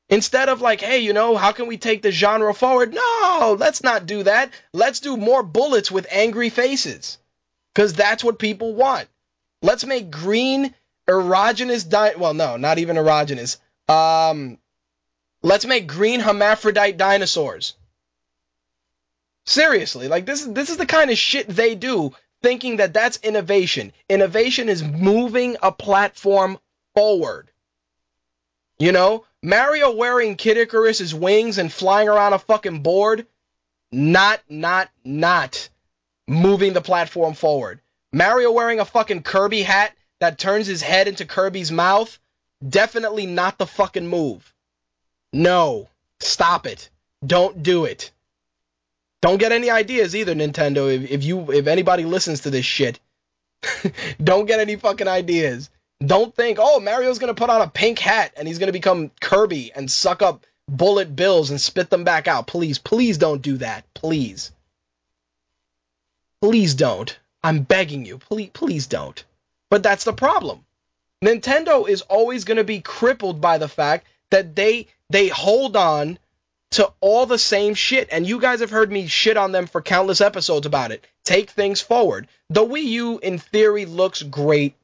[0.09, 2.93] Instead of like, hey, you know, how can we take the genre forward?
[2.93, 4.51] No, let's not do that.
[4.73, 7.19] Let's do more bullets with angry faces.
[7.73, 9.09] Because that's what people want.
[9.63, 10.75] Let's make green
[11.09, 13.59] erogenous di- well no, not even erogenous.
[13.89, 14.59] Um
[15.43, 17.75] let's make green hermaphrodite dinosaurs.
[19.47, 22.15] Seriously, like this is this is the kind of shit they do
[22.45, 23.91] thinking that that's innovation.
[24.09, 26.59] Innovation is moving a platform
[26.95, 27.51] forward.
[28.79, 33.27] You know, Mario wearing Kid Icarus's wings and flying around a fucking board,
[33.91, 35.71] not, not, not
[36.27, 37.81] moving the platform forward.
[38.13, 42.19] Mario wearing a fucking Kirby hat that turns his head into Kirby's mouth,
[42.67, 44.53] definitely not the fucking move.
[45.33, 45.89] No,
[46.21, 46.89] stop it.
[47.25, 48.11] Don't do it.
[49.21, 50.95] Don't get any ideas either, Nintendo.
[50.95, 53.01] If, if you, if anybody listens to this shit,
[54.23, 55.71] don't get any fucking ideas.
[56.05, 59.73] Don't think, oh, Mario's gonna put on a pink hat and he's gonna become Kirby
[59.75, 62.47] and suck up bullet bills and spit them back out.
[62.47, 63.85] Please, please don't do that.
[63.95, 64.53] Please.
[66.43, 67.19] Please don't.
[67.43, 68.19] I'm begging you.
[68.19, 69.25] Please, please don't.
[69.75, 70.65] But that's the problem.
[71.21, 76.21] Nintendo is always gonna be crippled by the fact that they they hold on
[76.71, 78.07] to all the same shit.
[78.13, 81.05] And you guys have heard me shit on them for countless episodes about it.
[81.25, 82.29] Take things forward.
[82.51, 84.77] The Wii U, in theory, looks great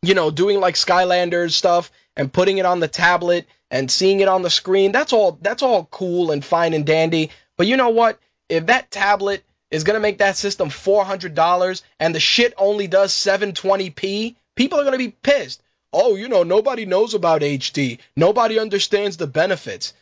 [0.00, 4.28] you know, doing like Skylanders stuff and putting it on the tablet and seeing it
[4.28, 7.32] on the screen, that's all that's all cool and fine and dandy.
[7.58, 8.18] But you know what?
[8.48, 9.44] If that tablet
[9.76, 14.80] is gonna make that system four hundred dollars and the shit only does 720p, people
[14.80, 15.62] are gonna be pissed.
[15.92, 17.98] Oh, you know, nobody knows about HD.
[18.16, 19.92] Nobody understands the benefits.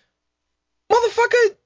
[0.91, 1.57] Motherfucker,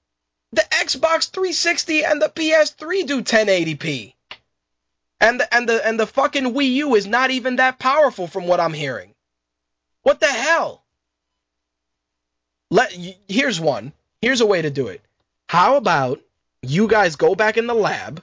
[0.52, 4.14] the Xbox 360 and the PS3 do 1080p.
[5.20, 8.46] And the, and the and the fucking Wii U is not even that powerful from
[8.46, 9.14] what I'm hearing.
[10.02, 10.84] What the hell?
[12.70, 12.92] Let
[13.28, 13.92] here's one.
[14.22, 15.02] Here's a way to do it.
[15.48, 16.20] How about
[16.62, 18.22] you guys go back in the lab,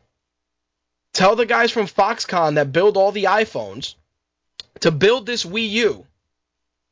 [1.14, 3.96] tell the guys from Foxconn that build all the iPhones
[4.82, 6.08] to build this Wii U.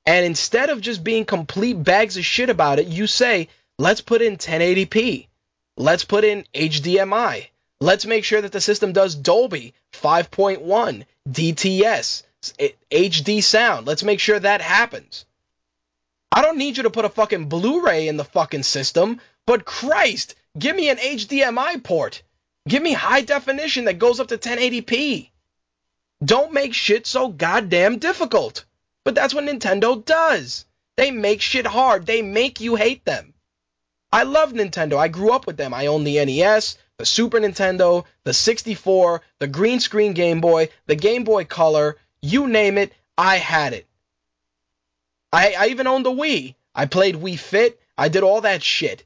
[0.06, 4.22] And instead of just being complete bags of shit about it, you say, let's put
[4.22, 5.28] in 1080p.
[5.78, 7.48] Let's put in HDMI.
[7.80, 12.24] Let's make sure that the system does Dolby 5.1, DTS,
[12.92, 13.88] HD sound.
[13.88, 15.26] Let's make sure that happens.
[16.36, 20.34] I don't need you to put a fucking Blu-ray in the fucking system, but Christ,
[20.58, 22.24] give me an HDMI port.
[22.68, 25.30] Give me high definition that goes up to 1080p.
[26.26, 28.66] Don't make shit so goddamn difficult.
[29.06, 30.66] But that's what Nintendo does.
[30.98, 32.08] They make shit hard.
[32.08, 33.36] They make you hate them.
[34.12, 34.98] I love Nintendo.
[34.98, 35.72] I grew up with them.
[35.72, 40.96] I own the NES, the Super Nintendo, the 64, the green screen Game Boy, the
[40.96, 43.86] Game Boy Color, you name it, I had it.
[45.34, 46.54] I, I even owned the Wii.
[46.76, 47.82] I played Wii Fit.
[47.98, 49.04] I did all that shit.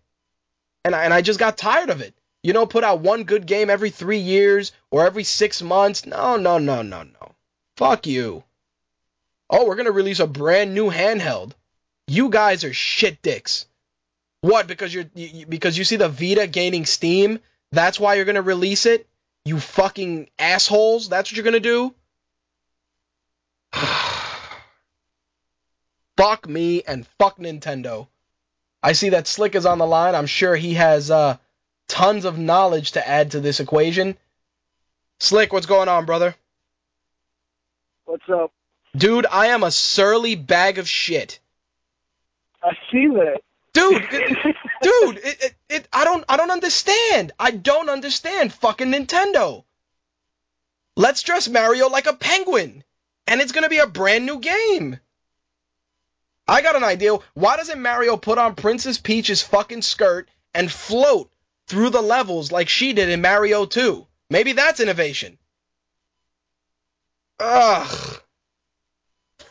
[0.83, 2.13] And I, and I just got tired of it.
[2.43, 6.05] You know, put out one good game every three years or every six months.
[6.05, 7.35] No, no, no, no, no.
[7.77, 8.43] Fuck you.
[9.49, 11.53] Oh, we're going to release a brand new handheld.
[12.07, 13.65] You guys are shit dicks.
[14.41, 14.67] What?
[14.67, 17.39] Because you're you, because you see the Vita gaining steam.
[17.71, 19.07] That's why you're gonna release it.
[19.43, 21.09] You fucking assholes.
[21.09, 21.93] That's what you're gonna do.
[26.17, 28.07] fuck me and fuck Nintendo.
[28.83, 30.15] I see that Slick is on the line.
[30.15, 31.37] I'm sure he has uh,
[31.87, 34.17] tons of knowledge to add to this equation.
[35.19, 36.35] Slick, what's going on, brother?
[38.05, 38.51] What's up?
[38.95, 41.39] Dude, I am a surly bag of shit.
[42.63, 43.41] I see that.
[43.73, 47.31] Dude, it, dude, it, it, it, I don't, I don't understand.
[47.39, 49.63] I don't understand fucking Nintendo.
[50.95, 52.83] Let's dress Mario like a penguin,
[53.27, 54.99] and it's gonna be a brand new game.
[56.47, 57.17] I got an idea.
[57.33, 61.29] Why doesn't Mario put on Princess Peach's fucking skirt and float
[61.67, 64.07] through the levels like she did in Mario 2?
[64.29, 65.37] Maybe that's innovation.
[67.39, 68.21] Ugh.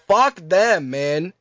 [0.08, 1.32] Fuck them, man.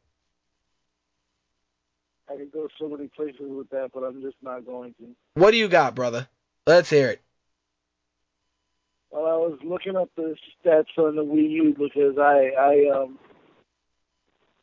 [2.29, 5.15] I could go so many places with that, but I'm just not going to.
[5.35, 6.27] What do you got, brother?
[6.65, 7.21] Let's hear it.
[9.11, 13.19] Well, I was looking up the stats on the Wii U because I I um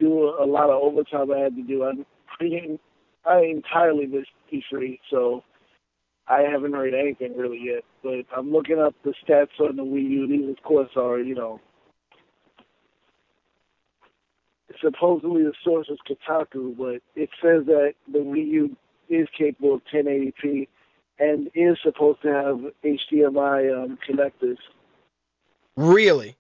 [0.03, 1.85] do a lot of overtime I had to do.
[1.85, 2.05] I'm
[2.37, 2.79] pretty,
[3.25, 5.45] I entirely missed E3, so
[6.27, 7.85] I haven't heard anything really yet.
[8.03, 10.27] But I'm looking up the stats on the Wii U.
[10.27, 11.61] These, of course, are you know
[14.81, 18.77] supposedly the source is Kotaku, but it says that the Wii U
[19.09, 20.69] is capable of 1080p
[21.19, 24.57] and is supposed to have HDMI um, connectors.
[25.77, 26.37] Really?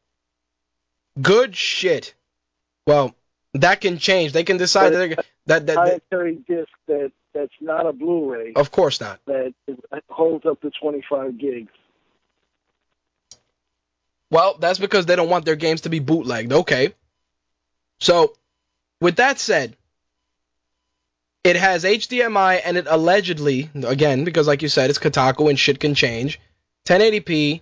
[1.20, 2.14] Good shit.
[2.86, 3.14] Well,
[3.54, 4.32] that can change.
[4.32, 8.70] They can decide that, that, that, that Proprietary disc that that's not a Blu-ray of
[8.70, 9.20] course not.
[9.26, 9.54] That
[10.08, 11.72] holds up to 25 gigs.
[14.30, 16.52] Well, that's because they don't want their games to be bootlegged.
[16.52, 16.94] Okay.
[18.00, 18.34] So,
[18.98, 19.76] with that said,
[21.44, 25.80] it has HDMI and it allegedly, again, because like you said, it's Kotaku and shit
[25.80, 26.40] can change,
[26.86, 27.60] 1080p,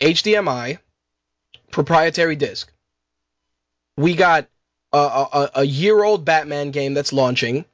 [0.00, 0.78] HDMI,
[1.70, 2.72] proprietary disc.
[3.96, 4.48] We got
[4.96, 7.64] a, a, a year-old Batman game that's launching,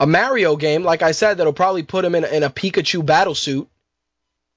[0.00, 3.34] a Mario game, like I said, that'll probably put him in, in a Pikachu battle
[3.34, 3.68] suit,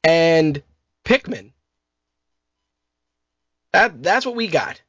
[0.04, 0.62] and
[1.04, 1.52] Pikmin.
[3.74, 4.82] That that's what we got.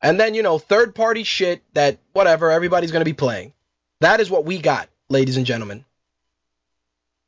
[0.00, 3.52] And then, you know, third party shit that whatever everybody's going to be playing.
[4.00, 5.84] That is what we got, ladies and gentlemen.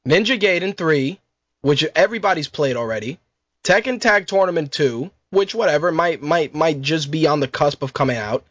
[0.07, 1.21] Ninja Gaiden 3,
[1.61, 3.21] which everybody's played already.
[3.62, 7.95] Tekken Tag Tournament 2, which whatever might might might just be on the cusp of
[7.95, 8.45] coming out.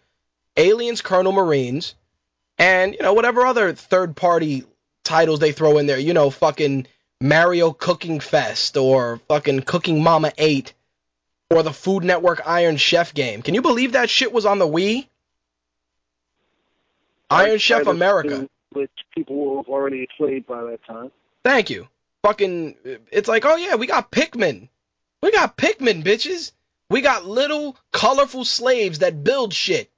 [0.57, 1.95] Aliens Colonial Marines
[2.57, 4.63] and you know whatever other third party
[5.03, 6.87] titles they throw in there, you know, fucking
[7.19, 10.73] Mario Cooking Fest or fucking Cooking Mama 8
[11.49, 13.41] or the Food Network Iron Chef game.
[13.41, 15.07] Can you believe that shit was on the Wii?
[17.29, 18.47] Iron Chef America.
[18.71, 21.11] Which people will have already played by that time.
[21.43, 21.87] Thank you.
[22.23, 22.75] Fucking,
[23.11, 24.69] it's like, oh yeah, we got Pikmin.
[25.21, 26.51] We got Pikmin, bitches.
[26.89, 29.89] We got little colorful slaves that build shit.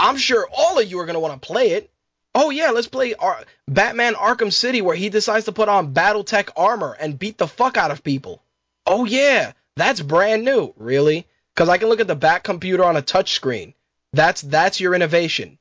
[0.00, 1.90] I'm sure all of you are gonna want to play it.
[2.34, 6.50] Oh yeah, let's play Ar- Batman Arkham City where he decides to put on BattleTech
[6.56, 8.42] armor and beat the fuck out of people.
[8.86, 10.72] Oh yeah, that's brand new.
[10.76, 11.26] Really?
[11.54, 13.74] Because I can look at the back computer on a touch screen.
[14.12, 15.58] That's that's your innovation.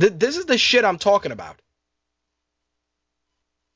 [0.00, 1.56] Th- this is the shit I'm talking about.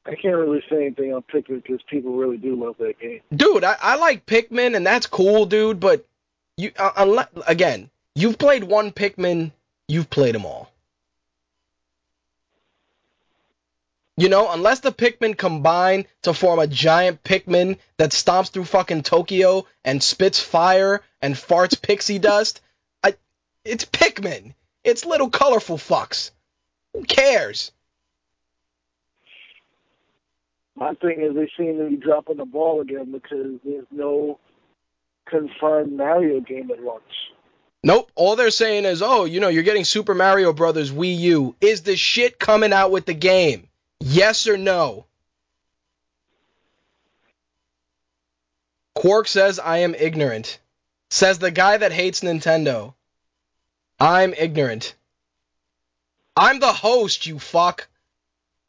[0.06, 3.20] I can't really say anything on Pikmin because people really do love that game.
[3.34, 5.78] dude, I, I like Pikmin and that's cool, dude.
[5.78, 6.06] But
[6.56, 9.52] you, uh, unless, again, you've played one Pikmin,
[9.90, 10.70] you've played them all.
[14.16, 19.02] You know, unless the Pikmin combine to form a giant Pikmin that stomps through fucking
[19.02, 22.60] Tokyo and spits fire and farts pixie dust,
[23.02, 23.14] I,
[23.64, 24.52] it's Pikmin.
[24.84, 26.32] It's little colorful fucks.
[26.92, 27.72] Who cares?
[30.76, 34.38] My thing is they seem to be dropping the ball again because there's no
[35.26, 37.02] confirmed Mario game at launch.
[37.82, 38.10] Nope.
[38.14, 41.56] All they're saying is, oh, you know, you're getting Super Mario Brothers Wii U.
[41.60, 43.68] Is the shit coming out with the game?
[44.00, 45.06] Yes or no?
[48.94, 50.58] Quark says, I am ignorant.
[51.08, 52.94] Says the guy that hates Nintendo.
[53.98, 54.94] I'm ignorant.
[56.36, 57.88] I'm the host, you fuck.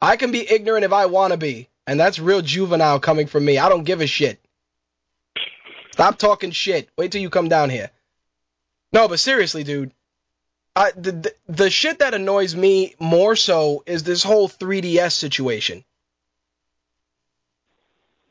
[0.00, 1.68] I can be ignorant if I want to be.
[1.86, 3.58] And that's real juvenile coming from me.
[3.58, 4.40] I don't give a shit.
[5.92, 6.88] Stop talking shit.
[6.96, 7.90] Wait till you come down here.
[8.92, 9.92] No, but seriously, dude.
[10.74, 15.84] I, the, the the shit that annoys me more so is this whole 3DS situation.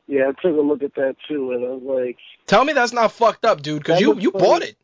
[0.07, 2.17] Yeah, I took a look at that too, and I was like,
[2.47, 4.75] Tell me that's not fucked up, dude, because you you like- bought it.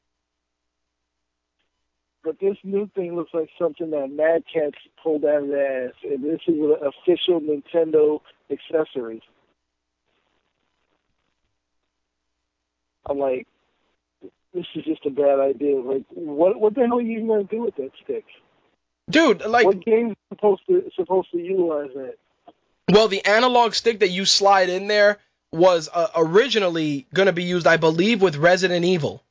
[2.24, 5.94] but this new thing looks like something that Mad Catz pulled out of their ass,
[6.04, 8.22] and this is an official Nintendo
[8.52, 9.22] accessory.
[13.10, 13.48] I'm like,
[14.58, 15.80] this is just a bad idea.
[15.80, 18.26] Like, what what the hell are you even going to do with that stick?
[19.10, 22.16] Dude, like, what game's supposed to supposed to utilize that?
[22.92, 25.20] well, the analog stick that you slide in there
[25.52, 29.24] was uh, originally going to be used, I believe, with Resident Evil.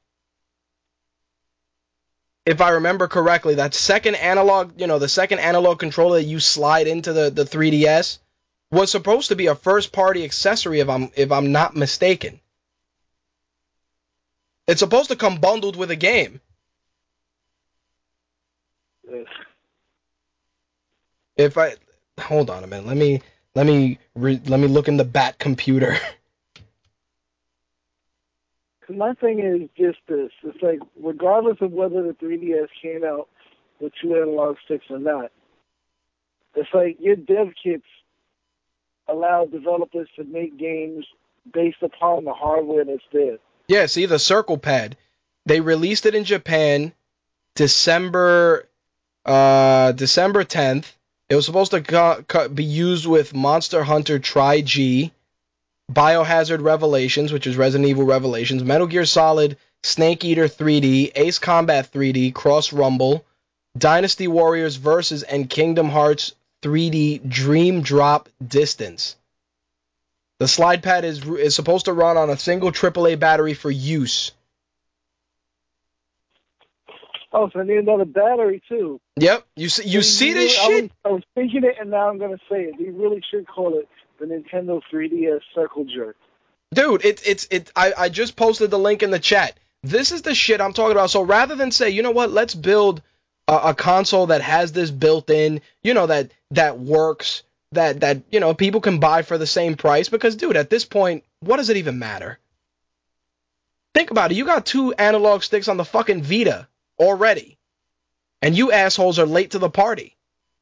[2.45, 6.39] If I remember correctly, that second analog, you know, the second analog controller that you
[6.39, 8.19] slide into the, the 3DS
[8.71, 12.41] was supposed to be a first party accessory if I'm if I'm not mistaken.
[14.67, 16.41] It's supposed to come bundled with a game.
[19.13, 19.27] Ugh.
[21.37, 21.75] If I
[22.19, 23.21] hold on a minute, let me
[23.55, 25.97] let me re, let me look in the bat computer.
[28.89, 33.29] my thing is just this: it's like, regardless of whether the 3DS came out
[33.81, 35.31] with two analog sticks or not,
[36.55, 37.85] it's like your dev kits
[39.09, 41.05] allow developers to make games
[41.53, 43.39] based upon the hardware that's there.
[43.69, 44.97] Yeah, see the Circle Pad.
[45.47, 46.93] They released it in Japan
[47.55, 48.69] December
[49.25, 50.85] uh December 10th.
[51.29, 55.11] It was supposed to co- co- be used with Monster Hunter Tri G,
[55.93, 61.91] Biohazard Revelations, which is Resident Evil Revelations, Metal Gear Solid, Snake Eater 3D, Ace Combat
[61.93, 63.25] 3D, Cross Rumble,
[63.77, 66.33] Dynasty Warriors Versus, and Kingdom Hearts
[66.63, 69.17] 3D Dream Drop Distance.
[70.39, 74.33] The slide pad is is supposed to run on a single AAA battery for use.
[77.33, 79.01] Oh, so I need another battery too.
[79.17, 80.83] Yep, you see, you see this really- I shit?
[80.83, 82.75] was, I was thinking it, and now I'm going to say it.
[82.79, 83.89] They really should call it
[84.19, 86.17] the Nintendo 3DS Circle Jerk.
[86.73, 87.71] Dude, it's it's it.
[87.77, 89.59] I I just posted the link in the chat.
[89.83, 91.11] This is the shit I'm talking about.
[91.11, 93.03] So rather than say, you know what, let's build
[93.47, 97.43] a, a console that has this built in, you know that that works,
[97.77, 100.09] that that you know people can buy for the same price.
[100.09, 102.39] Because dude, at this point, what does it even matter?
[103.95, 104.37] Think about it.
[104.37, 107.57] You got two analog sticks on the fucking Vita already,
[108.43, 110.17] and you assholes are late to the party.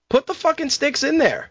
[0.08, 1.50] Put the fucking sticks in there.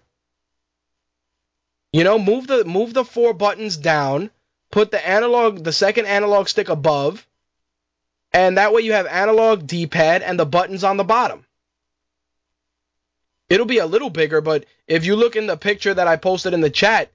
[1.91, 4.31] You know, move the move the four buttons down,
[4.71, 7.27] put the analog the second analog stick above,
[8.31, 11.45] and that way you have analog D-pad and the buttons on the bottom.
[13.49, 16.53] It'll be a little bigger, but if you look in the picture that I posted
[16.53, 17.11] in the chat,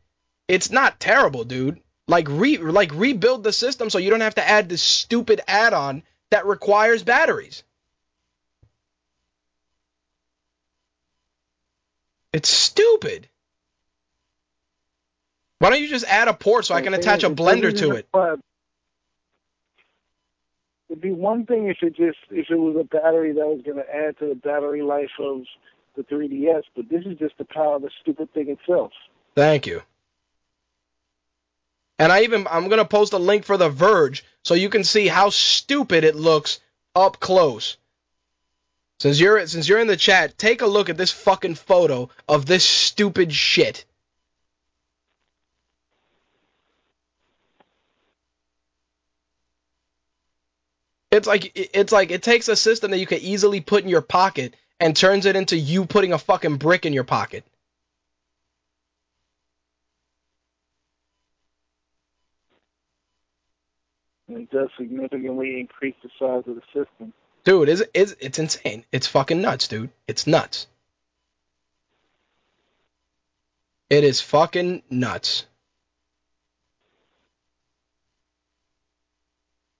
[0.46, 1.80] it's not terrible, dude.
[2.06, 6.02] Like re like rebuild the system so you don't have to add this stupid add-on
[6.30, 7.62] that requires batteries.
[12.32, 13.28] It's stupid.
[15.58, 18.08] Why don't you just add a port so I can attach a blender to it?
[20.88, 23.76] It'd be one thing if it just if it was a battery that was going
[23.76, 25.42] to add to the battery life of
[25.98, 28.92] the 3DS, but this is just the power of the stupid thing itself.
[29.34, 29.82] Thank you.
[31.98, 35.08] And I even I'm gonna post a link for the Verge so you can see
[35.08, 36.60] how stupid it looks
[36.94, 37.76] up close.
[39.00, 42.46] Since you're since you're in the chat, take a look at this fucking photo of
[42.46, 43.84] this stupid shit.
[51.10, 54.02] It's like it's like it takes a system that you can easily put in your
[54.02, 57.44] pocket and turns it into you putting a fucking brick in your pocket.
[64.28, 67.12] And it does significantly increase the size of the system.
[67.44, 68.84] Dude, it's, it's, it's insane.
[68.92, 69.90] It's fucking nuts, dude.
[70.06, 70.66] It's nuts.
[73.88, 75.46] It is fucking nuts.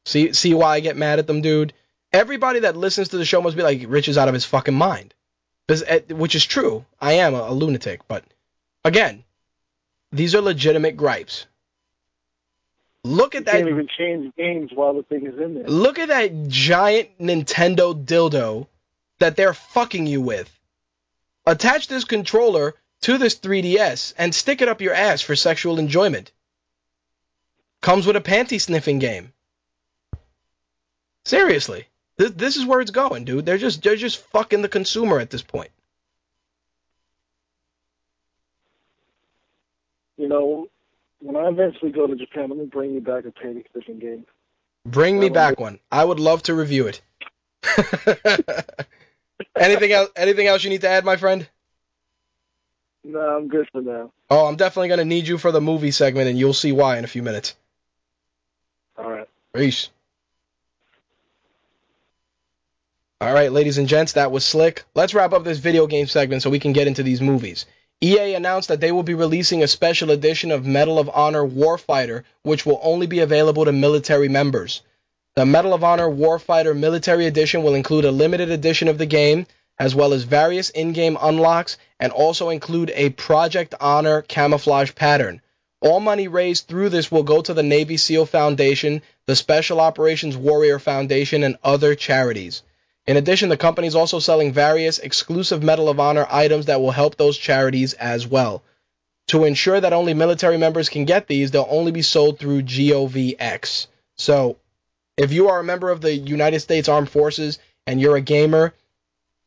[0.07, 1.75] See, see why I get mad at them, dude?
[2.13, 4.75] Everybody that listens to the show must be like, Rich is out of his fucking
[4.75, 5.15] mind.
[5.69, 6.85] Eh, Which is true.
[7.01, 8.07] I am a, a lunatic.
[8.09, 8.25] But,
[8.85, 9.25] again,
[10.11, 11.47] These are legitimate gripes.
[13.05, 15.65] Look You at that can't even change games while the thing is in there.
[15.65, 18.67] Look at that giant Nintendo dildo
[19.19, 20.51] that they're fucking you with.
[21.47, 26.33] Attach this controller to this 3DS and stick it up your ass for sexual enjoyment.
[27.81, 29.33] Comes with a panty sniffing game.
[31.25, 31.87] Seriously.
[32.19, 33.47] This, this is where it's going, dude.
[33.47, 35.71] They're just they're just fucking the consumer at this point.
[40.17, 40.69] You know,
[41.21, 44.27] when I eventually go to Japan, let me bring you back a panty sniffing game.
[44.85, 45.79] Bring me back one.
[45.93, 47.01] I would love to review it.
[49.57, 51.49] anything else anything else you need to add, my friend?
[53.05, 54.13] No, I'm good for now.
[54.29, 57.05] Oh, I'm definitely gonna need you for the movie segment, and you'll see why in
[57.05, 57.55] a few minutes.
[58.97, 59.29] All right.
[59.55, 59.89] Peace.
[63.21, 64.85] All right, ladies and gents, that was slick.
[64.95, 67.67] Let's wrap up this video game segment so we can get into these movies.
[68.01, 72.23] EA announced that they will be releasing a special edition of Medal of Honor Warfighter,
[72.43, 74.83] which will only be available to military members.
[75.35, 79.49] The Medal of Honor Warfighter Military Edition will include a limited edition of the game,
[79.81, 85.43] as well as various in game unlocks, and also include a Project Honor camouflage pattern.
[85.81, 90.37] All money raised through this will go to the Navy SEAL Foundation, the Special Operations
[90.37, 92.63] Warrior Foundation, and other charities.
[93.09, 96.91] In addition, the company is also selling various exclusive Medal of Honor items that will
[96.91, 98.63] help those charities as well.
[99.29, 103.87] To ensure that only military members can get these, they'll only be sold through GOVX.
[104.17, 104.59] So,
[105.17, 108.75] if you are a member of the United States Armed Forces and you're a gamer,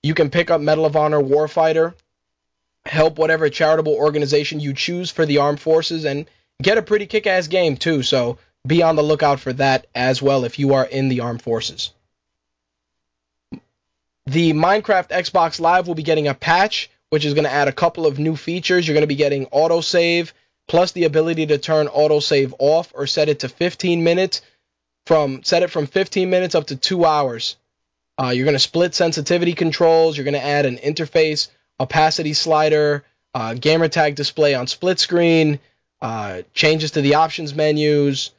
[0.02, 1.94] you can pick up Medal of Honor Warfighter,
[2.88, 6.26] help whatever charitable organization you choose for the armed forces, and
[6.64, 8.02] get a pretty kick ass game too.
[8.02, 11.44] So, be on the lookout for that as well if you are in the armed
[11.44, 11.92] forces.
[14.28, 17.74] The Minecraft Xbox Live will be getting a patch, which is going to add a
[17.74, 18.88] couple of new features.
[18.88, 20.32] You're going to be getting autosave,
[20.68, 24.42] plus the ability to turn autosave off or set it to 15 minutes.
[25.08, 27.56] From set it from 15 minutes up to two hours.
[28.22, 30.16] Uh, you're going to split sensitivity controls.
[30.16, 31.48] You're going to add an interface,
[31.80, 33.04] opacity slider,
[33.34, 35.60] uh, gamer tag display on split screen,
[36.02, 38.30] uh, changes to the options menus,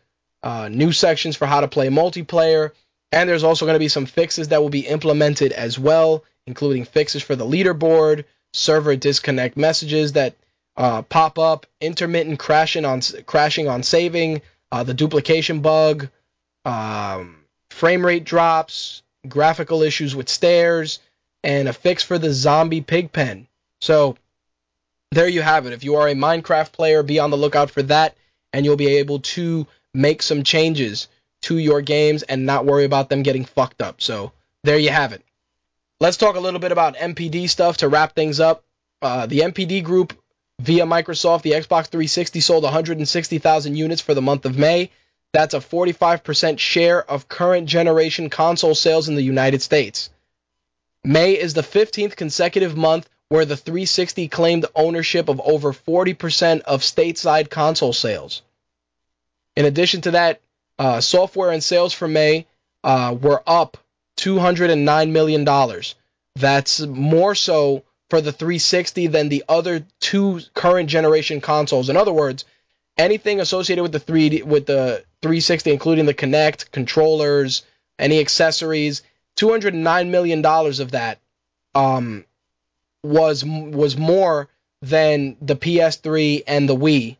[0.44, 2.70] uh, new sections for how to play multiplayer.
[3.12, 6.86] And there's also going to be some fixes that will be implemented as well, including
[6.86, 8.24] fixes for the leaderboard,
[8.54, 10.34] server disconnect messages that
[10.76, 14.40] uh, pop up, intermittent crashing on crashing on saving,
[14.70, 16.08] uh, the duplication bug,
[16.64, 17.36] um,
[17.70, 20.98] frame rate drops, graphical issues with stairs,
[21.44, 23.46] and a fix for the zombie pig pen.
[23.82, 24.16] So
[25.10, 25.74] there you have it.
[25.74, 28.16] If you are a Minecraft player, be on the lookout for that,
[28.54, 31.08] and you'll be able to make some changes
[31.42, 34.00] to your games and not worry about them getting fucked up.
[34.00, 34.32] So
[34.62, 35.22] there you have it.
[36.00, 38.64] Let's talk a little bit about NPD stuff to wrap things up.
[39.00, 40.14] Uh, the NPD group
[40.60, 44.90] via Microsoft, the Xbox 360 sold 160,000 units for the month of May.
[45.32, 50.10] That's a 45% share of current generation console sales in the United States.
[51.04, 56.82] May is the 15th consecutive month where the 360 claimed ownership of over 40% of
[56.82, 58.42] stateside console sales.
[59.56, 60.40] In addition to that,
[60.82, 62.44] uh, software and sales for May
[62.82, 63.76] uh, were up
[64.16, 65.82] $209 million.
[66.34, 71.88] That's more so for the 360 than the other two current generation consoles.
[71.88, 72.46] In other words,
[72.98, 77.62] anything associated with the 3D with the 360, including the Kinect, controllers,
[77.96, 79.02] any accessories,
[79.36, 81.20] 209 million dollars of that
[81.76, 82.24] um,
[83.04, 84.48] was was more
[84.80, 87.18] than the PS3 and the Wii.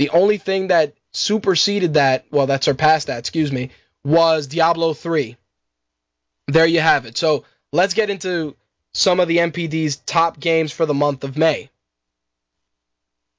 [0.00, 3.70] The only thing that superseded that, well, that surpassed that, excuse me,
[4.04, 5.36] was Diablo 3.
[6.48, 7.16] There you have it.
[7.16, 8.54] So let's get into
[8.92, 11.70] some of the NPD's top games for the month of May.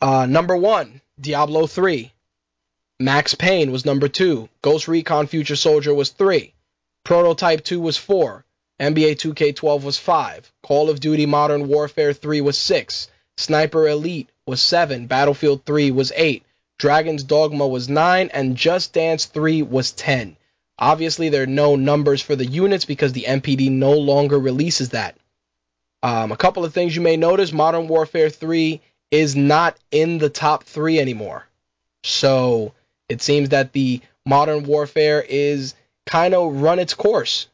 [0.02, 2.12] Uh, number one, Diablo 3.
[3.00, 4.48] Max Payne was number two.
[4.62, 6.54] Ghost Recon Future Soldier was three.
[7.04, 8.46] Prototype 2 was four.
[8.80, 10.50] NBA 2K12 was five.
[10.64, 13.10] Call of Duty Modern Warfare 3 was six.
[13.38, 15.08] Sniper Elite was seven.
[15.08, 16.44] Battlefield 3 was eight.
[16.78, 20.36] Dragon's Dogma was 9, and Just Dance 3 was 10.
[20.78, 25.16] Obviously, there are no numbers for the units because the NPD no longer releases that.
[26.04, 30.30] Um, a couple of things you may notice Modern Warfare 3 is not in the
[30.30, 31.48] top 3 anymore.
[32.04, 32.74] So
[33.08, 35.76] it seems that the Modern Warfare is
[36.06, 37.48] kind of run its course.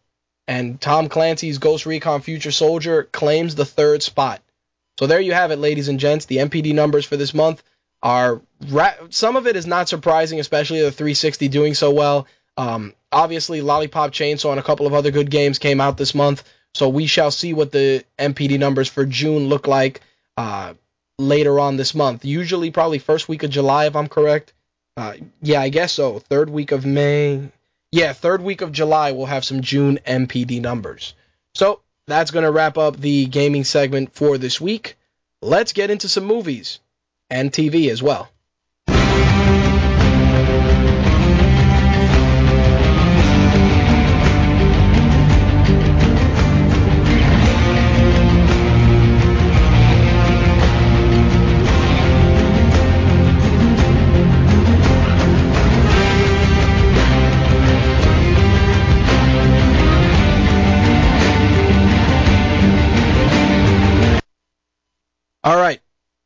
[0.48, 4.42] And Tom Clancy's Ghost Recon Future Soldier claims the third spot.
[5.00, 6.26] So there you have it, ladies and gents.
[6.26, 7.64] The NPD numbers for this month
[8.04, 12.28] are ra- some of it is not surprising, especially the 360 doing so well.
[12.58, 16.44] Um, obviously, Lollipop Chainsaw and a couple of other good games came out this month,
[16.74, 20.02] so we shall see what the NPD numbers for June look like.
[20.38, 20.74] Uh,
[21.22, 22.26] later on this month.
[22.26, 24.54] Usually, probably first week of July, if I'm correct.
[24.98, 26.20] Uh, yeah, I guess so.
[26.20, 27.50] Third week of May.
[27.92, 31.14] Yeah, third week of July, we'll have some June NPD numbers.
[31.54, 34.98] So that's going to wrap up the gaming segment for this week.
[35.42, 36.80] Let's get into some movies
[37.30, 38.30] and TV as well.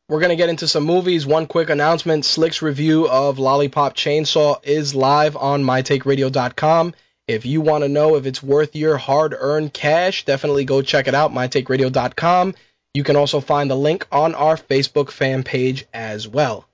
[0.07, 1.25] We're going to get into some movies.
[1.25, 6.93] One quick announcement Slick's review of Lollipop Chainsaw is live on mytakeradio.com.
[7.27, 11.07] If you want to know if it's worth your hard earned cash, definitely go check
[11.07, 12.53] it out, mytakeradio.com.
[12.93, 16.67] You can also find the link on our Facebook fan page as well.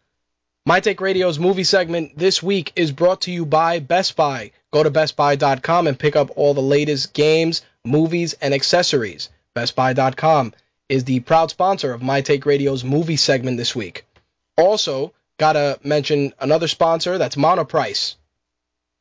[0.65, 4.51] My Take Radio's movie segment this week is brought to you by Best Buy.
[4.73, 9.29] Go to bestbuy.com and pick up all the latest games, movies, and accessories.
[9.55, 10.53] BestBuy.com
[10.91, 14.05] is the proud sponsor of My Take Radio's movie segment this week.
[14.57, 18.15] Also, gotta mention another sponsor that's Monoprice.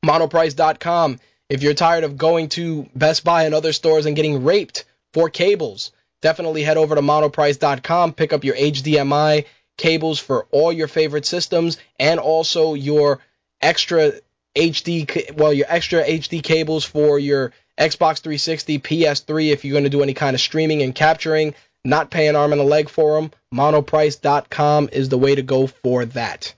[0.06, 1.18] Monoprice.com.
[1.48, 5.30] If you're tired of going to Best Buy and other stores and getting raped for
[5.30, 5.90] cables,
[6.22, 9.46] definitely head over to monoprice.com, pick up your HDMI
[9.76, 13.18] cables for all your favorite systems and also your
[13.60, 14.12] extra
[14.54, 19.90] HD well your extra HD cables for your Xbox 360, PS3 if you're going to
[19.90, 21.54] do any kind of streaming and capturing
[21.84, 23.30] not paying arm and a leg for them.
[23.54, 26.54] Monoprice.com is the way to go for that.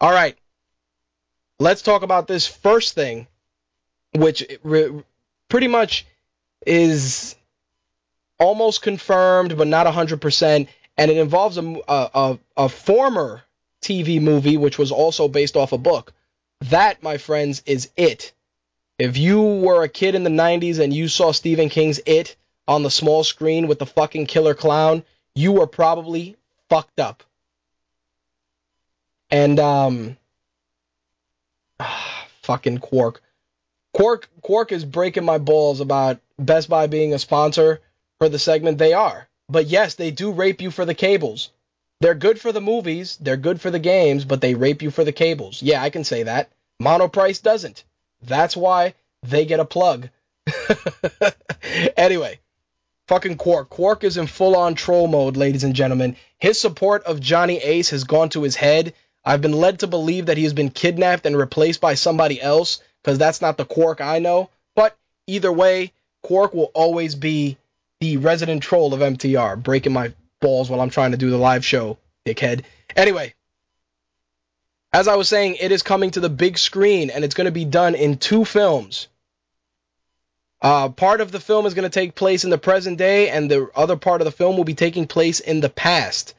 [0.00, 0.36] All right.
[1.58, 3.26] Let's talk about this first thing,
[4.14, 5.02] which re-
[5.48, 6.06] pretty much
[6.66, 7.36] is
[8.38, 10.68] almost confirmed, but not 100%.
[10.96, 13.42] And it involves a, a, a former
[13.80, 16.12] TV movie, which was also based off a book.
[16.70, 18.32] That, my friends, is It.
[18.98, 22.36] If you were a kid in the 90s and you saw Stephen King's It,
[22.68, 25.02] on the small screen with the fucking killer clown,
[25.34, 26.36] you were probably
[26.68, 27.22] fucked up.
[29.30, 30.16] And um
[32.42, 33.22] fucking Quark.
[33.92, 37.80] Quark Quark is breaking my balls about Best Buy being a sponsor
[38.18, 39.28] for the segment they are.
[39.48, 41.50] But yes, they do rape you for the cables.
[42.00, 45.04] They're good for the movies, they're good for the games, but they rape you for
[45.04, 45.62] the cables.
[45.62, 46.50] Yeah, I can say that.
[46.80, 47.84] Monoprice doesn't.
[48.22, 50.08] That's why they get a plug.
[51.96, 52.40] anyway,
[53.12, 53.68] fucking Quark.
[53.68, 56.16] Quark is in full on troll mode, ladies and gentlemen.
[56.38, 58.94] His support of Johnny Ace has gone to his head.
[59.22, 62.80] I've been led to believe that he has been kidnapped and replaced by somebody else,
[63.02, 64.48] because that's not the Quark I know.
[64.74, 67.58] But either way, Quark will always be
[68.00, 71.66] the resident troll of MTR, breaking my balls while I'm trying to do the live
[71.66, 72.62] show, dickhead.
[72.96, 73.34] Anyway,
[74.90, 77.50] as I was saying, it is coming to the big screen, and it's going to
[77.50, 79.08] be done in two films.
[80.62, 83.50] Uh, part of the film is going to take place in the present day, and
[83.50, 86.34] the other part of the film will be taking place in the past.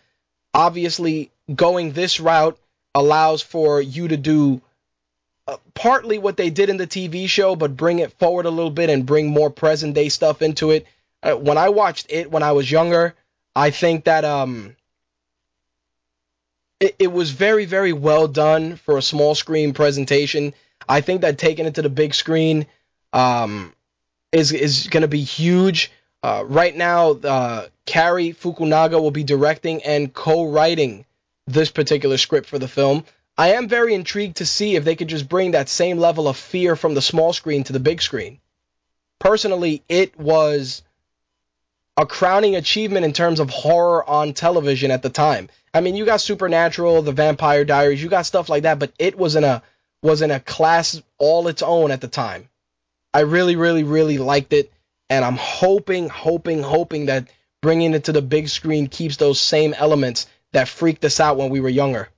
[0.53, 2.57] Obviously, going this route
[2.95, 4.61] allows for you to do
[5.45, 8.71] uh, partly what they did in the TV show, but bring it forward a little
[8.71, 10.87] bit and bring more present day stuff into it.
[11.21, 13.15] Uh, when I watched it when I was younger,
[13.53, 14.77] I think that um,
[16.79, 20.53] it, it was very, very well done for a small screen presentation.
[20.87, 22.65] I think that taking it to the big screen,
[23.11, 23.73] um,
[24.33, 25.91] is is going to be huge.
[26.21, 31.05] Uh, right now, uh, Fukunaga will be directing and co-writing
[31.47, 33.03] this particular script for the film.
[33.37, 36.37] I am very intrigued to see if they could just bring that same level of
[36.37, 38.39] fear from the small screen to the big screen.
[39.19, 40.83] Personally, it was
[41.97, 45.49] a crowning achievement in terms of horror on television at the time.
[45.73, 49.17] I mean, you got Supernatural, The Vampire Diaries, you got stuff like that, but it
[49.17, 49.61] was in a
[50.01, 52.49] was in a class all its own at the time.
[53.13, 54.71] I really, really, really liked it,
[55.09, 57.27] and I'm hoping, hoping, hoping that
[57.61, 61.49] bringing it to the big screen keeps those same elements that freaked us out when
[61.49, 62.09] we were younger.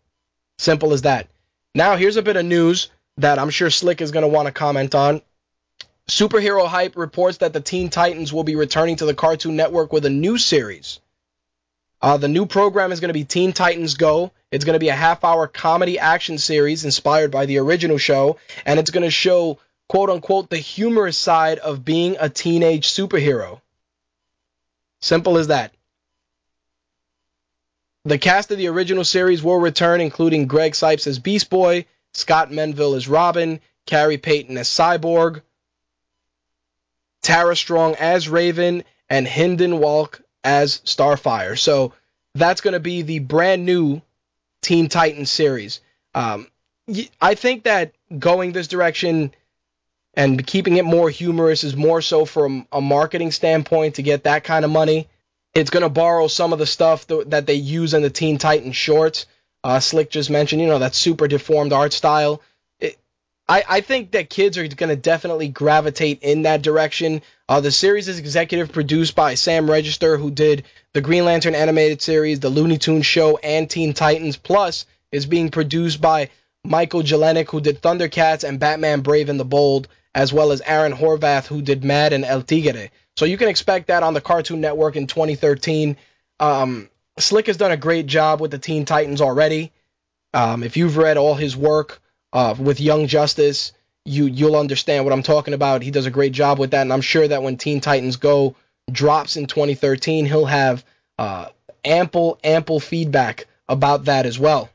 [0.58, 1.28] Simple as that.
[1.74, 4.52] Now, here's a bit of news that I'm sure Slick is going to want to
[4.52, 5.22] comment on.
[6.10, 10.06] Superhero Hype reports that the Teen Titans will be returning to the Cartoon Network with
[10.06, 11.00] a new series.
[12.02, 14.32] Uh, the new program is going to be Teen Titans Go.
[14.52, 18.38] It's going to be a half hour comedy action series inspired by the original show,
[18.66, 23.62] and it's going to show quote unquote the humorous side of being a teenage superhero.
[25.00, 25.72] Simple as that.
[28.06, 32.52] The cast of the original series will return, including Greg Cipes as Beast Boy, Scott
[32.52, 35.42] Menville as Robin, Khary Payton as Cyborg,
[37.22, 41.58] Tara Strong as Raven, and Hynden Walk as Starfire.
[41.58, 41.94] So
[42.36, 44.02] that's going to be the brand new
[44.62, 45.82] Teen Titans series.
[46.14, 46.48] Um,
[47.20, 49.34] I think that going this direction
[50.16, 54.44] and keeping it more humorous is more so from a marketing standpoint to get that
[54.44, 55.08] kind of money.
[55.54, 58.38] It's going to borrow some of the stuff th- that they use in the Teen
[58.38, 59.26] Titans shorts.
[59.64, 62.42] Uh, Slick just mentioned, you know, that super deformed art style.
[63.48, 67.22] I, I think that kids are going to definitely gravitate in that direction.
[67.48, 70.64] Uh, the series is executive produced by Sam Register, who did
[70.94, 74.36] the Green Lantern animated series, the Looney Tunes show, and Teen Titans.
[74.36, 76.30] Plus, is being produced by
[76.64, 80.94] Michael Jelenic, who did Thundercats and Batman Brave and the Bold, as well as Aaron
[80.94, 82.90] Horvath, who did Mad and El Tigre.
[83.18, 85.98] So you can expect that on the Cartoon Network in 2013.
[86.40, 86.90] Um,
[87.20, 89.74] Slick has done a great job with the Teen Titans already.
[90.34, 92.02] Um, if you've read all his work
[92.34, 93.74] uh, with Young Justice,
[94.06, 95.82] you you'll understand what I'm talking about.
[95.82, 98.56] He does a great job with that, and I'm sure that when Teen Titans Go
[98.92, 100.86] drops in 2013, he'll have
[101.18, 101.48] uh,
[101.84, 104.70] ample ample feedback about that as well.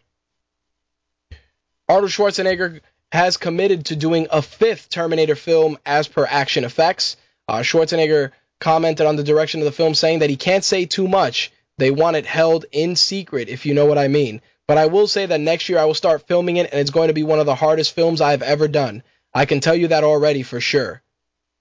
[1.88, 2.80] Arnold Schwarzenegger
[3.12, 7.16] has committed to doing a fifth Terminator film as per Action Effects.
[7.48, 8.30] Uh, Schwarzenegger
[8.60, 11.50] commented on the direction of the film saying that he can't say too much.
[11.78, 14.42] They want it held in secret, if you know what I mean.
[14.68, 17.08] But I will say that next year I will start filming it, and it's going
[17.08, 19.02] to be one of the hardest films I've ever done.
[19.34, 21.02] I can tell you that already for sure.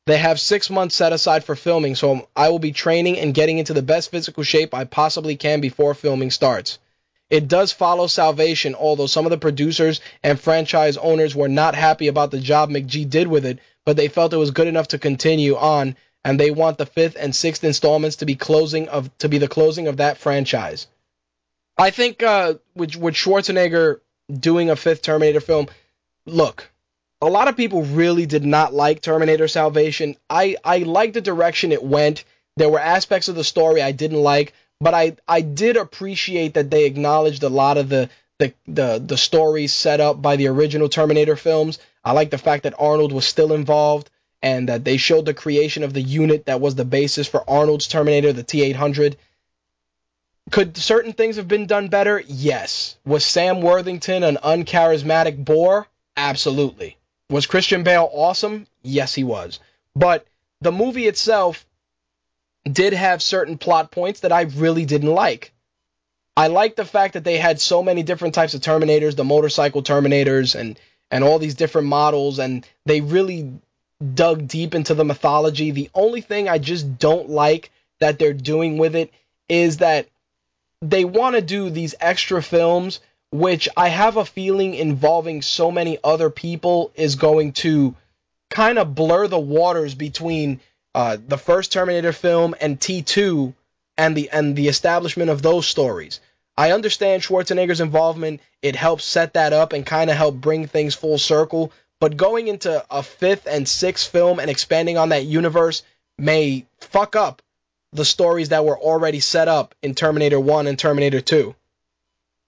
[0.05, 3.57] They have six months set aside for filming, so I will be training and getting
[3.57, 6.79] into the best physical shape I possibly can before filming starts.
[7.29, 12.07] It does follow Salvation, although some of the producers and franchise owners were not happy
[12.07, 14.99] about the job McG did with it, but they felt it was good enough to
[14.99, 15.95] continue on,
[16.25, 19.47] and they want the fifth and sixth installments to be closing of to be the
[19.47, 20.87] closing of that franchise.
[21.77, 24.01] I think uh, with with Schwarzenegger
[24.31, 25.67] doing a fifth Terminator film,
[26.25, 26.69] look,
[27.21, 30.17] a lot of people really did not like Terminator Salvation.
[30.29, 32.25] I I liked the direction it went.
[32.57, 36.71] There were aspects of the story I didn't like, but I I did appreciate that
[36.71, 40.89] they acknowledged a lot of the the the, the stories set up by the original
[40.89, 41.79] Terminator films.
[42.03, 44.09] I like the fact that Arnold was still involved
[44.41, 47.87] and that they showed the creation of the unit that was the basis for Arnold's
[47.87, 49.15] Terminator, the T800.
[50.49, 52.23] Could certain things have been done better?
[52.25, 52.95] Yes.
[53.05, 55.87] Was Sam Worthington an uncharismatic bore?
[56.15, 56.97] Absolutely.
[57.29, 58.65] Was Christian Bale awesome?
[58.81, 59.59] Yes, he was.
[59.95, 60.25] But
[60.61, 61.65] the movie itself
[62.63, 65.53] did have certain plot points that I really didn't like.
[66.35, 69.83] I like the fact that they had so many different types of Terminators, the motorcycle
[69.83, 70.79] Terminators, and
[71.11, 73.51] and all these different models, and they really
[74.13, 75.71] dug deep into the mythology.
[75.71, 79.11] The only thing I just don't like that they're doing with it
[79.49, 80.07] is that
[80.81, 85.97] they want to do these extra films, which I have a feeling involving so many
[86.03, 87.95] other people is going to
[88.49, 90.61] kind of blur the waters between
[90.99, 93.53] uh, the first Terminator film and T2
[93.97, 96.19] and the and the establishment of those stories.
[96.57, 98.41] I understand Schwarzenegger's involvement.
[98.61, 101.71] It helps set that up and kind of help bring things full circle.
[102.01, 105.83] But going into a fifth and sixth film and expanding on that universe
[106.17, 107.41] may fuck up
[107.93, 111.55] the stories that were already set up in Terminator 1 and Terminator 2.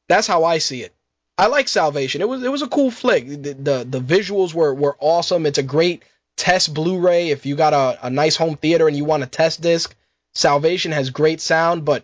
[0.10, 0.94] That's how I see it.
[1.38, 2.19] I like Salvation.
[2.19, 3.30] It was it was a cool flick.
[3.30, 5.45] The the, the visuals were were awesome.
[5.45, 6.03] It's a great
[6.41, 9.61] test Blu-ray if you got a, a nice home theater and you want a test
[9.61, 9.95] disc.
[10.34, 12.03] Salvation has great sound, but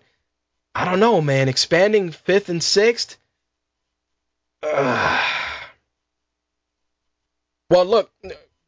[0.75, 1.49] I don't know, man.
[1.49, 3.17] Expanding fifth and sixth.
[7.69, 8.09] Well, look,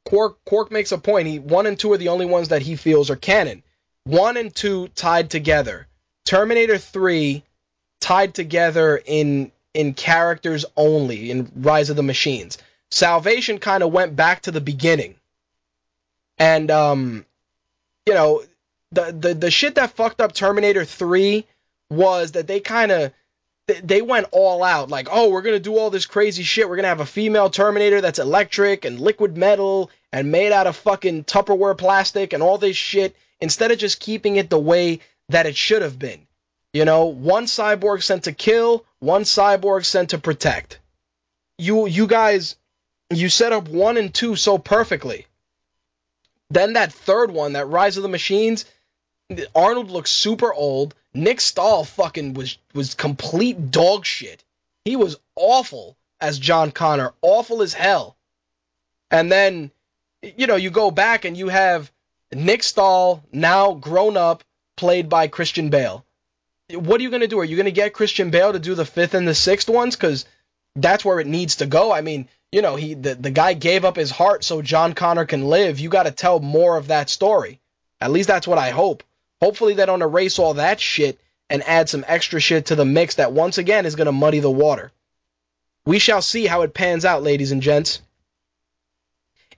[0.03, 1.25] Quark Quark makes a point.
[1.29, 3.63] He one and two are the only ones that he feels are canon.
[4.03, 5.87] One and two tied together.
[6.25, 7.43] Terminator three
[8.01, 12.57] tied together in in characters only in Rise of the Machines.
[12.91, 15.15] Salvation kind of went back to the beginning.
[16.39, 17.25] And um
[18.05, 18.41] you know,
[18.91, 21.45] the the the shit that fucked up Terminator 3
[21.91, 23.11] was that they kind of
[23.83, 24.89] they went all out.
[24.89, 26.67] Like oh we're going to do all this crazy shit.
[26.67, 30.65] We're going to have a female terminator that's electric and liquid metal and made out
[30.65, 35.01] of fucking tupperware plastic and all this shit instead of just keeping it the way
[35.29, 36.25] that it should have been.
[36.73, 40.79] You know one cyborg sent to kill one cyborg sent to protect.
[41.57, 42.55] You you guys
[43.11, 45.25] you set up one and two so perfectly
[46.49, 48.65] then that third one that rise of the machines
[49.55, 54.43] arnold looks super old Nick Stahl fucking was was complete dog shit.
[54.85, 58.15] He was awful as John Connor, awful as hell.
[59.09, 59.71] And then,
[60.21, 61.91] you know, you go back and you have
[62.31, 64.43] Nick Stahl now grown up,
[64.77, 66.05] played by Christian Bale.
[66.71, 67.39] What are you gonna do?
[67.39, 69.95] Are you gonna get Christian Bale to do the fifth and the sixth ones?
[69.95, 70.25] Because
[70.75, 71.91] that's where it needs to go.
[71.91, 75.25] I mean, you know, he the, the guy gave up his heart so John Connor
[75.25, 75.79] can live.
[75.79, 77.59] You got to tell more of that story.
[78.01, 79.03] At least that's what I hope.
[79.41, 81.19] Hopefully they don't erase all that shit
[81.49, 84.39] and add some extra shit to the mix that once again is going to muddy
[84.39, 84.91] the water.
[85.85, 88.01] We shall see how it pans out, ladies and gents.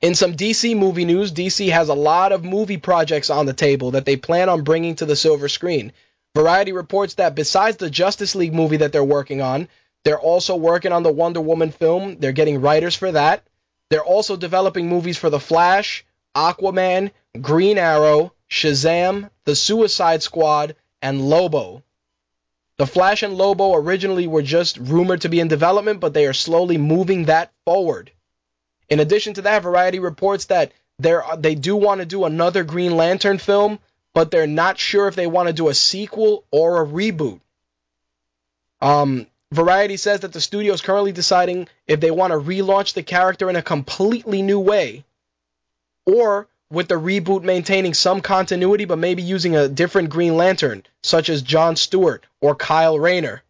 [0.02, 3.92] In some DC movie news, DC has a lot of movie projects on the table
[3.92, 5.92] that they plan on bringing to the silver screen.
[6.34, 9.68] Variety reports that besides the Justice League movie that they're working on,
[10.04, 12.18] they're also working on the Wonder Woman film.
[12.20, 13.44] They're getting writers for that.
[13.90, 16.06] They're also developing movies for The Flash,
[16.36, 21.84] Aquaman, Green Arrow, Shazam, The Suicide Squad, and Lobo.
[22.78, 26.34] The Flash and Lobo originally were just rumored to be in development, but they are
[26.34, 28.12] slowly moving that forward.
[28.90, 33.38] In addition to that, Variety reports that they do want to do another Green Lantern
[33.38, 33.80] film,
[34.14, 37.40] but they're not sure if they want to do a sequel or a reboot.
[38.82, 43.04] Um, Variety says that the studio is currently deciding if they want to relaunch the
[43.04, 45.04] character in a completely new way,
[46.06, 51.28] or with the reboot maintaining some continuity but maybe using a different Green Lantern, such
[51.30, 53.44] as John Stewart or Kyle Rayner.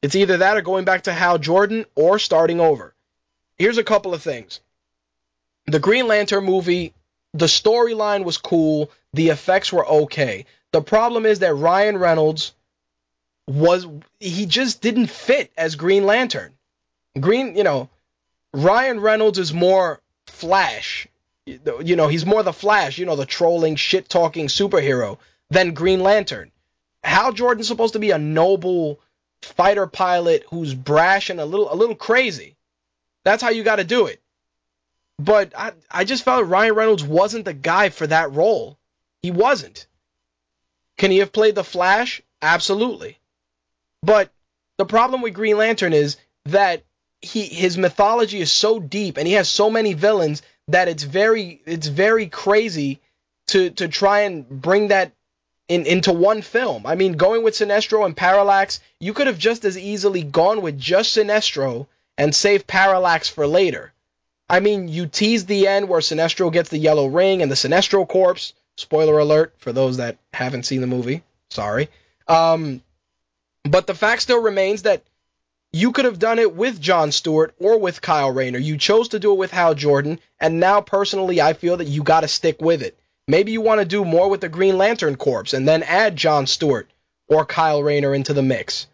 [0.00, 2.94] It's either that or going back to Hal Jordan or starting over.
[3.56, 4.60] Here's a couple of things.
[5.66, 6.94] The Green Lantern movie,
[7.34, 10.46] the storyline was cool, the effects were okay.
[10.72, 12.52] The problem is that Ryan Reynolds
[13.46, 13.86] was
[14.20, 16.54] he just didn't fit as Green Lantern.
[17.18, 17.88] Green, you know,
[18.52, 21.08] Ryan Reynolds is more Flash
[21.46, 25.18] you know, he's more the Flash, you know, the trolling, shit talking superhero
[25.50, 26.50] than Green Lantern.
[27.02, 28.98] Hal Jordan's supposed to be a noble
[29.42, 32.56] fighter pilot who's brash and a little a little crazy.
[33.24, 34.22] That's how you got to do it.
[35.18, 38.78] But I I just felt Ryan Reynolds wasn't the guy for that role.
[39.22, 39.86] He wasn't.
[40.96, 42.22] Can he have played the Flash?
[42.40, 43.18] Absolutely.
[44.04, 44.30] But
[44.76, 46.16] the problem with Green Lantern is
[46.46, 46.82] that
[47.22, 51.62] he his mythology is so deep and he has so many villains that it's very
[51.64, 53.00] it's very crazy
[53.48, 55.12] to to try and bring that
[55.68, 56.84] in into one film.
[56.86, 60.78] I mean, going with Sinestro and Parallax, you could have just as easily gone with
[60.78, 61.86] just Sinestro
[62.18, 63.92] and saved Parallax for later.
[64.50, 68.06] I mean, you tease the end where Sinestro gets the yellow ring and the Sinestro
[68.06, 68.52] corpse.
[68.76, 71.22] Spoiler alert for those that haven't seen the movie.
[71.48, 71.88] Sorry.
[72.28, 72.82] Um,
[73.64, 75.02] but the fact still remains that
[75.72, 78.58] you could have done it with John Stewart or with Kyle Rayner.
[78.58, 82.04] You chose to do it with Hal Jordan, and now personally, I feel that you
[82.04, 82.96] got to stick with it.
[83.26, 86.46] Maybe you want to do more with the Green Lantern Corps and then add John
[86.46, 86.88] Stewart
[87.26, 88.86] or Kyle Rayner into the mix.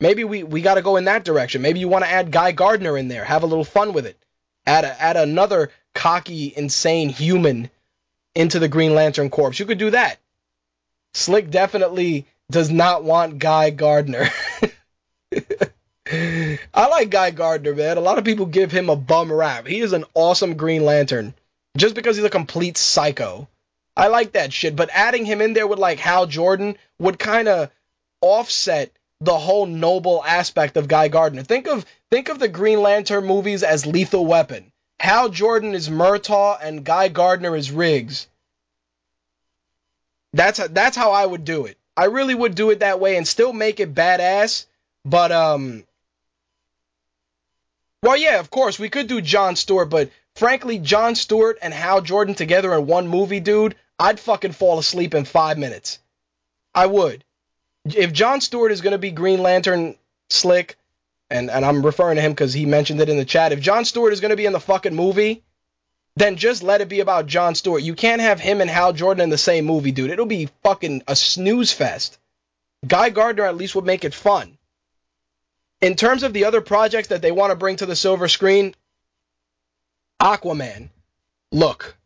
[0.00, 1.62] Maybe we, we got to go in that direction.
[1.62, 4.18] Maybe you want to add Guy Gardner in there, have a little fun with it.
[4.66, 7.70] Add, a, add another cocky, insane human
[8.34, 9.52] into the Green Lantern Corps.
[9.58, 10.18] You could do that.
[11.12, 14.28] Slick definitely does not want Guy Gardner.
[16.12, 17.96] I like Guy Gardner, man.
[17.96, 19.66] A lot of people give him a bum rap.
[19.66, 21.34] He is an awesome Green Lantern
[21.76, 23.48] just because he's a complete psycho.
[23.96, 27.48] I like that shit, but adding him in there with like Hal Jordan would kind
[27.48, 27.70] of
[28.20, 31.42] offset the whole noble aspect of Guy Gardner.
[31.42, 34.72] Think of think of the Green Lantern movies as Lethal Weapon.
[35.00, 38.28] Hal Jordan is Murtaugh and Guy Gardner is Riggs.
[40.32, 41.78] That's that's how I would do it.
[41.96, 44.66] I really would do it that way and still make it badass,
[45.04, 45.84] but um
[48.04, 52.02] well, yeah, of course, we could do John Stewart, but frankly, John Stewart and Hal
[52.02, 56.00] Jordan together in one movie, dude, I'd fucking fall asleep in five minutes.
[56.74, 57.24] I would.
[57.86, 59.96] If John Stewart is to be Green Lantern
[60.28, 60.76] slick,
[61.30, 63.86] and, and I'm referring to him because he mentioned it in the chat, if John
[63.86, 65.42] Stewart is to be in the fucking movie,
[66.16, 67.82] then just let it be about John Stewart.
[67.82, 70.10] You can't have him and Hal Jordan in the same movie, dude.
[70.10, 72.18] It'll be fucking a snooze fest.
[72.86, 74.56] Guy Gardner at least would make it fun.
[75.80, 78.74] In terms of the other projects that they want to bring to the silver screen,
[80.20, 80.88] Aquaman.
[81.50, 81.96] Look,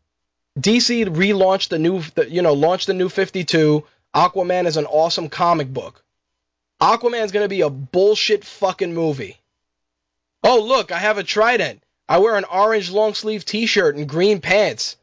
[0.58, 3.84] DC relaunched the new, the, you know, launched the new 52.
[4.14, 6.02] Aquaman is an awesome comic book.
[6.80, 9.38] Aquaman's gonna be a bullshit fucking movie.
[10.42, 11.82] Oh look, I have a trident.
[12.08, 14.96] I wear an orange long sleeve t-shirt and green pants.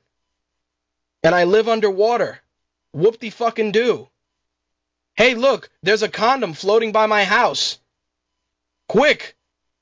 [1.24, 2.40] And I live underwater.
[2.94, 4.10] Whoop de fucking do.
[5.16, 7.78] Hey look, there's a condom floating by my house.
[8.88, 9.36] Quick!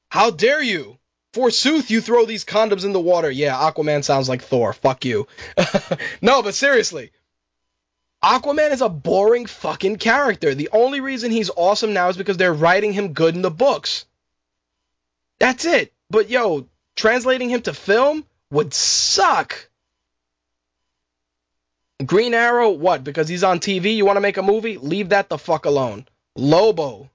[0.09, 0.99] How dare you?
[1.33, 3.31] Forsooth, you throw these condoms in the water.
[3.31, 4.73] Yeah, Aquaman sounds like Thor.
[4.73, 5.27] Fuck you.
[6.21, 7.11] no, but seriously.
[8.23, 10.53] Aquaman is a boring fucking character.
[10.53, 14.05] The only reason he's awesome now is because they're writing him good in the books.
[15.39, 15.91] That's it.
[16.09, 19.69] But yo, translating him to film would suck.
[22.05, 23.03] Green Arrow, what?
[23.03, 24.77] Because he's on TV, you want to make a movie?
[24.77, 26.05] Leave that the fuck alone.
[26.35, 27.09] Lobo,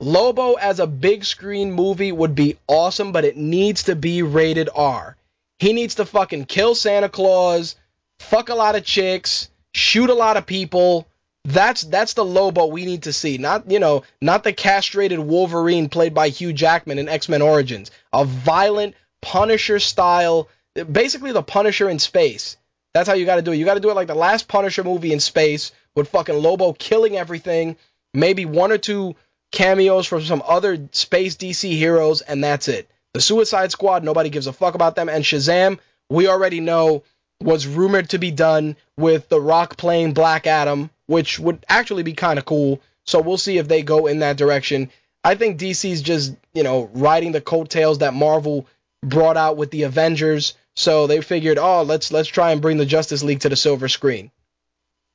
[0.00, 4.68] Lobo as a big screen movie would be awesome, but it needs to be rated
[4.72, 5.16] R.
[5.58, 7.74] He needs to fucking kill Santa Claus,
[8.20, 11.08] fuck a lot of chicks, shoot a lot of people,
[11.48, 13.38] That's that's the Lobo we need to see.
[13.38, 17.90] Not you know, not the castrated Wolverine played by Hugh Jackman in X-Men Origins.
[18.12, 20.48] A violent Punisher style,
[20.92, 22.58] basically the Punisher in space.
[22.92, 23.56] That's how you got to do it.
[23.56, 26.74] You got to do it like the last Punisher movie in space with fucking Lobo
[26.74, 27.76] killing everything,
[28.12, 29.16] maybe one or two
[29.50, 32.90] cameos from some other space DC heroes, and that's it.
[33.14, 35.08] The Suicide Squad, nobody gives a fuck about them.
[35.08, 35.78] And Shazam,
[36.10, 37.04] we already know
[37.40, 42.12] was rumored to be done with The Rock playing Black Adam, which would actually be
[42.12, 42.80] kind of cool.
[43.04, 44.90] So we'll see if they go in that direction.
[45.24, 48.66] I think DC's just, you know, riding the coattails that Marvel
[49.02, 50.54] brought out with the Avengers.
[50.76, 53.88] So they figured, oh, let's let's try and bring the Justice League to the silver
[53.88, 54.30] screen.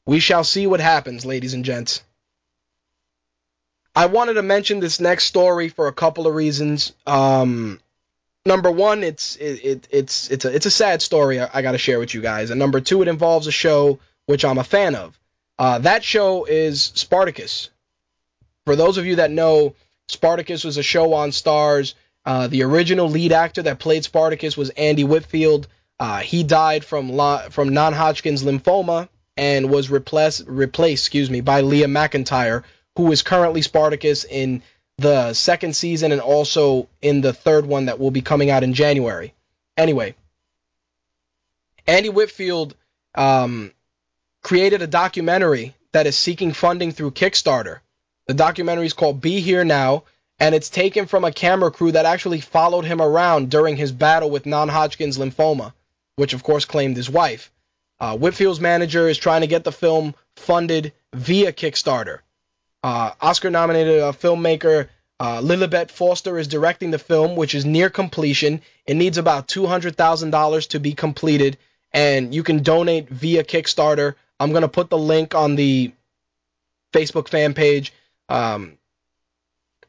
[0.06, 2.02] We shall see what happens, ladies and gents.
[3.96, 6.94] I wanted to mention this next story for a couple of reasons.
[7.06, 7.80] Um,
[8.46, 11.74] number one, it's it, it, it's it's a it's a sad story I, I got
[11.74, 14.64] to share with you guys, and number two, it involves a show which I'm a
[14.64, 15.18] fan of.
[15.64, 17.70] Uh, that show is Spartacus.
[18.66, 19.76] For those of you that know,
[20.10, 21.94] Spartacus was a show on Starz.
[22.26, 25.70] Uh, the original lead actor that played Spartacus was Andy Whitfield.
[26.02, 27.18] Uh, he died from
[27.50, 29.08] from non-Hodgkin's lymphoma
[29.38, 32.66] and was replaced replaced, excuse me, by Liam McIntyre,
[32.98, 34.64] who is currently Spartacus in
[34.98, 38.74] the second season and also in the third one that will be coming out in
[38.74, 39.34] January.
[39.78, 40.14] Anyway,
[41.88, 42.76] Andy Whitfield
[43.16, 43.72] um,
[44.44, 47.80] created a documentary that is seeking funding through Kickstarter.
[48.28, 50.04] The documentary is called Be Here Now,
[50.40, 54.30] and it's taken from a camera crew that actually followed him around during his battle
[54.30, 55.74] with non Hodgkin's lymphoma,
[56.16, 57.52] which of course claimed his wife.
[58.00, 62.20] Uh, Whitfield's manager is trying to get the film funded via Kickstarter.
[62.84, 64.90] Uh, Oscar nominated uh, filmmaker
[65.20, 68.62] uh, Lillibet Foster is directing the film, which is near completion.
[68.86, 71.58] It needs about $200,000 to be completed,
[71.94, 74.16] and you can donate via Kickstarter.
[74.40, 75.94] I'm going to put the link on the
[76.94, 77.94] Facebook fan page.
[78.30, 78.78] Um,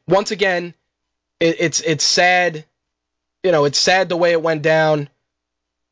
[0.07, 0.73] once again,
[1.39, 2.65] it, it's it's sad,
[3.43, 5.09] you know, it's sad the way it went down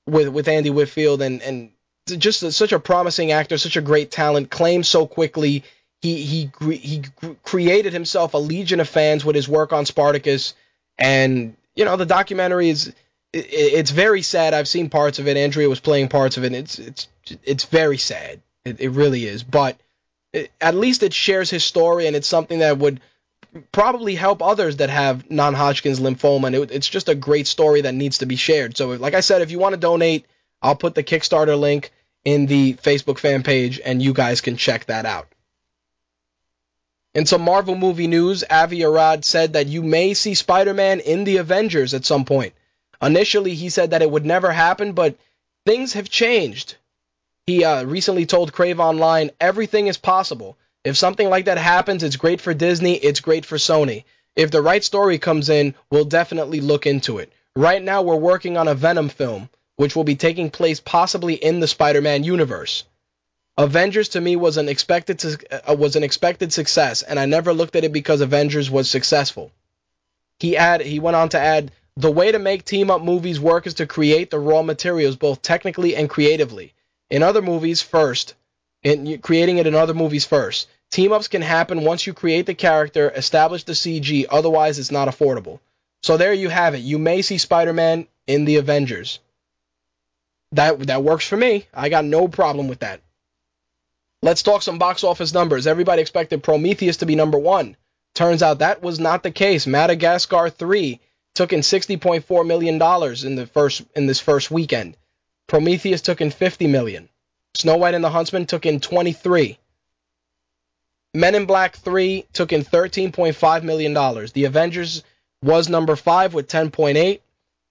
[0.07, 1.71] with with Andy Whitfield and and
[2.05, 5.63] just such a promising actor, such a great talent, claimed so quickly
[6.01, 7.01] he he he
[7.43, 10.53] created himself a legion of fans with his work on Spartacus,
[10.97, 12.93] and you know the documentary is
[13.33, 14.53] it, it's very sad.
[14.53, 15.35] I've seen parts of it.
[15.37, 16.53] Andrea was playing parts of it.
[16.53, 17.07] It's it's
[17.43, 18.41] it's very sad.
[18.63, 19.43] It, it really is.
[19.43, 19.77] But
[20.31, 23.01] it, at least it shares his story, and it's something that would
[23.71, 26.47] probably help others that have non-Hodgkin's lymphoma.
[26.47, 28.77] And it, it's just a great story that needs to be shared.
[28.77, 30.25] So, like I said, if you want to donate,
[30.61, 31.91] I'll put the Kickstarter link
[32.23, 35.27] in the Facebook fan page, and you guys can check that out.
[37.13, 41.37] In some Marvel movie news, Avi Arad said that you may see Spider-Man in the
[41.37, 42.53] Avengers at some point.
[43.03, 45.15] Initially, he said that it would never happen, but
[45.65, 46.75] things have changed.
[47.45, 50.57] He uh, recently told Crave Online, everything is possible.
[50.83, 54.05] If something like that happens, it's great for Disney, it's great for Sony.
[54.35, 57.31] If the right story comes in, we'll definitely look into it.
[57.55, 61.59] Right now, we're working on a Venom film, which will be taking place possibly in
[61.59, 62.83] the Spider-Man universe.
[63.57, 65.37] Avengers to me was an expected to,
[65.69, 69.51] uh, was an expected success, and I never looked at it because Avengers was successful.
[70.39, 73.67] He add he went on to add the way to make team up movies work
[73.67, 76.73] is to create the raw materials both technically and creatively.
[77.09, 78.33] In other movies first,
[78.81, 80.67] in creating it in other movies first.
[80.89, 85.07] Team ups can happen once you create the character, establish the CG, otherwise it's not
[85.07, 85.59] affordable.
[86.01, 86.79] So there you have it.
[86.79, 89.19] You may see Spider-Man in the Avengers.
[90.51, 91.65] That that works for me.
[91.73, 93.01] I got no problem with that.
[94.21, 95.65] Let's talk some box office numbers.
[95.65, 97.75] Everybody expected Prometheus to be number one.
[98.13, 99.65] Turns out that was not the case.
[99.65, 100.99] Madagascar 3
[101.33, 104.97] took in $60.4 million in the first in this first weekend.
[105.47, 107.09] Prometheus took in 50 million.
[107.55, 109.57] Snow White and the Huntsman took in 23.
[111.13, 114.31] Men in Black 3 took in 13.5 million dollars.
[114.31, 115.03] The Avengers
[115.43, 117.19] was number 5 with 10.8.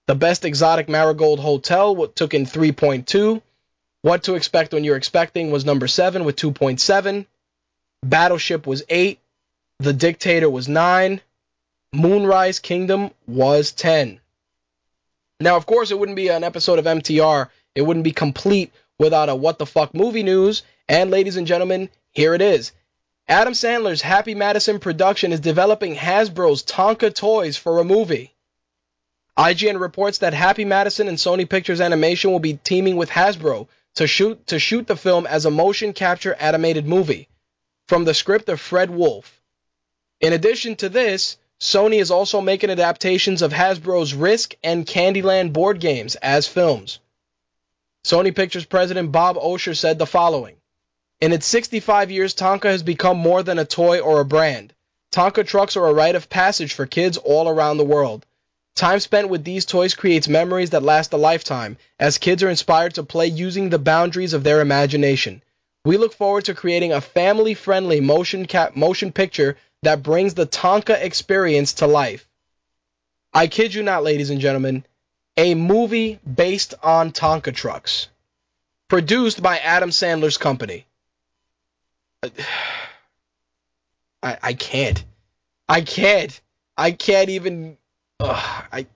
[0.07, 3.41] The Best Exotic Marigold Hotel took in 3.2.
[4.01, 7.25] What to Expect When You're Expecting was number 7 with 2.7.
[8.03, 9.19] Battleship was 8.
[9.79, 11.21] The Dictator was 9.
[11.93, 14.19] Moonrise Kingdom was 10.
[15.39, 17.49] Now, of course, it wouldn't be an episode of MTR.
[17.75, 20.63] It wouldn't be complete without a what the fuck movie news.
[20.89, 22.71] And ladies and gentlemen, here it is.
[23.27, 28.33] Adam Sandler's Happy Madison production is developing Hasbro's Tonka toys for a movie.
[29.37, 34.07] IGN reports that Happy Madison and Sony Pictures Animation will be teaming with Hasbro to
[34.07, 37.29] shoot to shoot the film as a motion capture animated movie
[37.87, 39.41] from the script of Fred Wolf.
[40.19, 45.79] In addition to this, Sony is also making adaptations of Hasbro's Risk and Candyland board
[45.79, 46.99] games as films.
[48.03, 50.57] Sony Pictures president Bob Osher said the following
[51.21, 54.73] In its 65 years, Tonka has become more than a toy or a brand.
[55.13, 58.25] Tonka trucks are a rite of passage for kids all around the world.
[58.75, 62.95] Time spent with these toys creates memories that last a lifetime, as kids are inspired
[62.95, 65.41] to play using the boundaries of their imagination.
[65.85, 71.01] We look forward to creating a family-friendly motion cap motion picture that brings the Tonka
[71.01, 72.27] experience to life.
[73.33, 74.85] I kid you not, ladies and gentlemen,
[75.37, 78.07] a movie based on Tonka trucks,
[78.87, 80.85] produced by Adam Sandler's company.
[84.23, 85.03] I I can't.
[85.67, 86.39] I can't.
[86.77, 87.77] I can't even.
[88.19, 88.87] Ugh, I.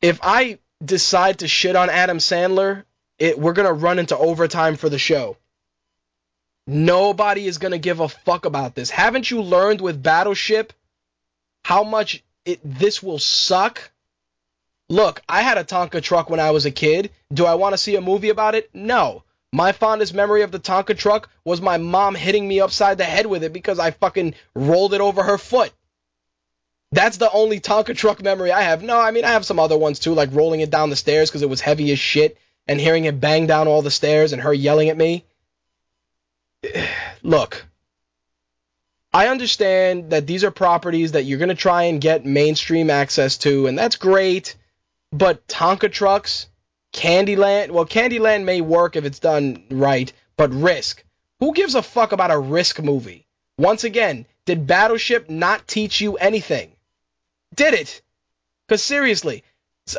[0.00, 2.84] If I decide to shit on Adam Sandler,
[3.18, 5.36] it, we're gonna run into overtime for the show.
[6.66, 8.90] Nobody is gonna give a fuck about this.
[8.90, 10.72] Haven't you learned with Battleship
[11.62, 13.90] how much it this will suck?
[14.88, 17.10] Look, I had a Tonka truck when I was a kid.
[17.32, 18.70] Do I want to see a movie about it?
[18.74, 19.24] No.
[19.52, 23.26] My fondest memory of the Tonka truck was my mom hitting me upside the head
[23.26, 25.72] with it because I fucking rolled it over her foot.
[26.92, 28.82] That's the only Tonka truck memory I have.
[28.82, 31.30] No, I mean I have some other ones too, like rolling it down the stairs
[31.30, 32.36] because it was heavy as shit
[32.66, 35.24] and hearing it bang down all the stairs and her yelling at me.
[37.22, 37.64] Look,
[39.12, 43.38] I understand that these are properties that you're going to try and get mainstream access
[43.38, 44.56] to, and that's great,
[45.12, 46.48] but Tonka trucks,
[46.92, 51.04] Candyland, well, Candyland may work if it's done right, but Risk.
[51.40, 53.26] Who gives a fuck about a Risk movie?
[53.56, 56.72] Once again, did Battleship not teach you anything?
[57.54, 58.02] Did it?
[58.66, 59.44] Because seriously,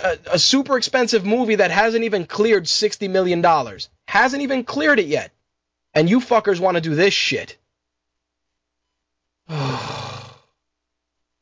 [0.02, 3.44] a, a super expensive movie that hasn't even cleared $60 million.
[4.08, 5.32] Hasn't even cleared it yet.
[5.96, 7.58] And you fuckers want to do this shit.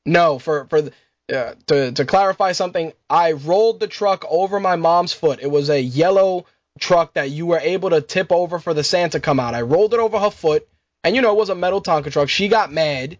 [0.05, 0.89] no, for, for,
[1.33, 5.39] uh, to, to clarify something, I rolled the truck over my mom's foot.
[5.41, 6.45] It was a yellow
[6.79, 9.55] truck that you were able to tip over for the sand to come out.
[9.55, 10.67] I rolled it over her foot,
[11.03, 12.29] and you know it was a metal Tonka truck.
[12.29, 13.17] She got mad,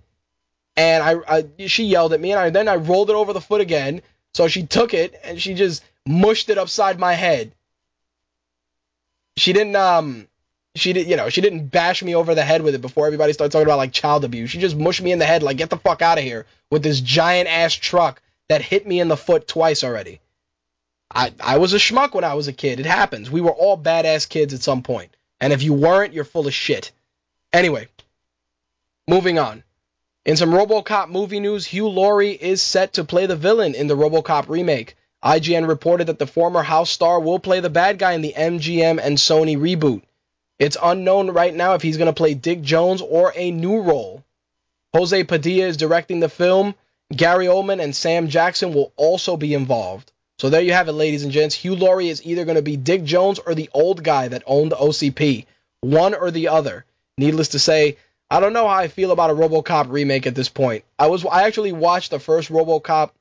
[0.76, 3.42] and I, I she yelled at me, and I, then I rolled it over the
[3.42, 4.02] foot again.
[4.34, 7.54] So she took it and she just mushed it upside my head.
[9.38, 10.28] She didn't um
[10.76, 13.32] she did you know she didn't bash me over the head with it before everybody
[13.34, 14.50] started talking about like child abuse.
[14.50, 16.82] She just mushed me in the head like get the fuck out of here with
[16.82, 20.20] this giant ass truck that hit me in the foot twice already.
[21.12, 22.80] I I was a schmuck when I was a kid.
[22.80, 23.30] It happens.
[23.30, 25.16] We were all badass kids at some point.
[25.40, 26.92] And if you weren't, you're full of shit.
[27.52, 27.88] Anyway,
[29.08, 29.64] moving on.
[30.26, 33.96] In some RoboCop movie news, Hugh Laurie is set to play the villain in the
[33.96, 34.96] RoboCop remake.
[35.24, 39.00] IGN reported that the former House star will play the bad guy in the MGM
[39.04, 40.02] and Sony reboot.
[40.60, 44.24] It's unknown right now if he's going to play Dick Jones or a new role.
[44.94, 46.76] Jose Padilha is directing the film.
[47.16, 50.12] Gary Oldman and Sam Jackson will also be involved.
[50.40, 51.56] So there you have it, ladies and gents.
[51.56, 54.72] Hugh Laurie is either going to be Dick Jones or the old guy that owned
[54.72, 55.46] OCP.
[55.82, 56.86] One or the other.
[57.18, 57.98] Needless to say,
[58.30, 60.86] I don't know how I feel about a RoboCop remake at this point.
[60.98, 63.12] I was I actually watched the first RoboCop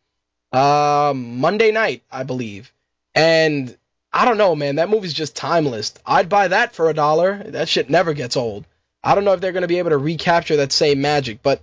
[0.52, 2.72] uh, Monday night, I believe,
[3.14, 3.76] and
[4.12, 4.76] I don't know, man.
[4.76, 5.94] That movie's just timeless.
[6.04, 7.42] I'd buy that for a dollar.
[7.46, 8.66] That shit never gets old.
[9.02, 11.62] I don't know if they're gonna be able to recapture that same magic, but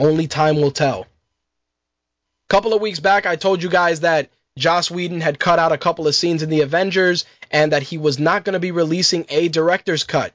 [0.00, 1.02] only time will tell.
[1.02, 1.06] A
[2.48, 5.78] couple of weeks back, I told you guys that Joss Whedon had cut out a
[5.78, 9.24] couple of scenes in the Avengers and that he was not going to be releasing
[9.28, 10.32] a director's cut.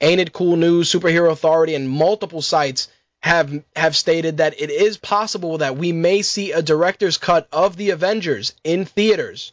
[0.00, 2.88] Ain't It Cool News, Superhero Authority, and multiple sites
[3.20, 7.76] have have stated that it is possible that we may see a director's cut of
[7.76, 9.52] the Avengers in theaters.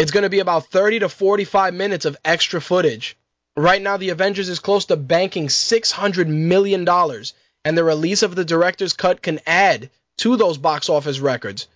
[0.00, 3.18] It's going to be about 30 to 45 minutes of extra footage.
[3.54, 8.46] Right now, the Avengers is close to banking $600 million, and the release of the
[8.46, 11.68] director's cut can add to those box office records.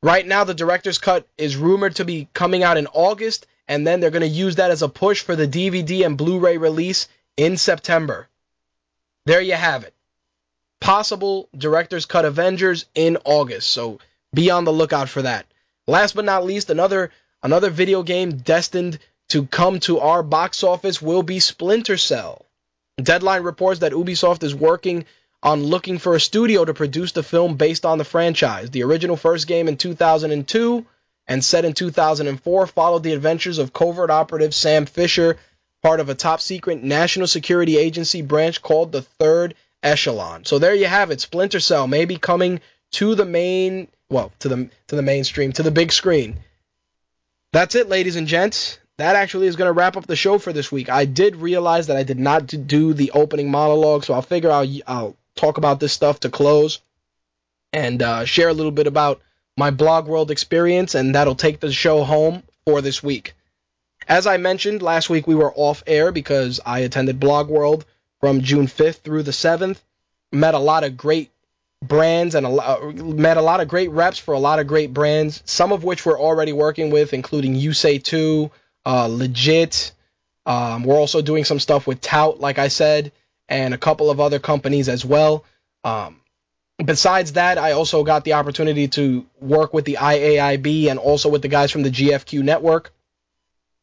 [0.00, 3.98] Right now, the director's cut is rumored to be coming out in August, and then
[3.98, 7.08] they're going to use that as a push for the DVD and Blu ray release
[7.36, 8.28] in September.
[9.26, 9.92] There you have it.
[10.78, 13.98] Possible director's cut Avengers in August, so
[14.32, 15.46] be on the lookout for that.
[15.88, 17.10] Last but not least, another
[17.44, 18.98] another video game destined
[19.28, 22.44] to come to our box office will be Splinter Cell.
[22.96, 25.04] Deadline reports that Ubisoft is working
[25.42, 28.70] on looking for a studio to produce the film based on the franchise.
[28.70, 30.86] The original first game in 2002
[31.26, 35.38] and set in 2004, followed the adventures of covert operative Sam Fisher,
[35.82, 40.44] part of a top secret national security agency branch called the Third Echelon.
[40.44, 42.60] So there you have it, Splinter Cell may be coming
[42.92, 46.38] to the main, well, to the to the mainstream, to the big screen.
[47.54, 48.80] That's it, ladies and gents.
[48.96, 50.88] That actually is going to wrap up the show for this week.
[50.88, 54.68] I did realize that I did not do the opening monologue, so I'll figure I'll,
[54.88, 56.80] I'll talk about this stuff to close
[57.72, 59.20] and uh, share a little bit about
[59.56, 63.34] my blog world experience, and that'll take the show home for this week.
[64.08, 67.84] As I mentioned last week, we were off air because I attended Blog World
[68.20, 69.78] from June 5th through the 7th.
[70.32, 71.30] Met a lot of great
[71.86, 74.92] brands and a lot, met a lot of great reps for a lot of great
[74.92, 78.50] brands, some of which we're already working with, including USAY2,
[78.86, 79.92] uh, Legit.
[80.46, 83.12] Um, we're also doing some stuff with Tout, like I said,
[83.48, 85.44] and a couple of other companies as well.
[85.84, 86.20] Um,
[86.84, 91.42] besides that, I also got the opportunity to work with the IAIB and also with
[91.42, 92.92] the guys from the GFQ network.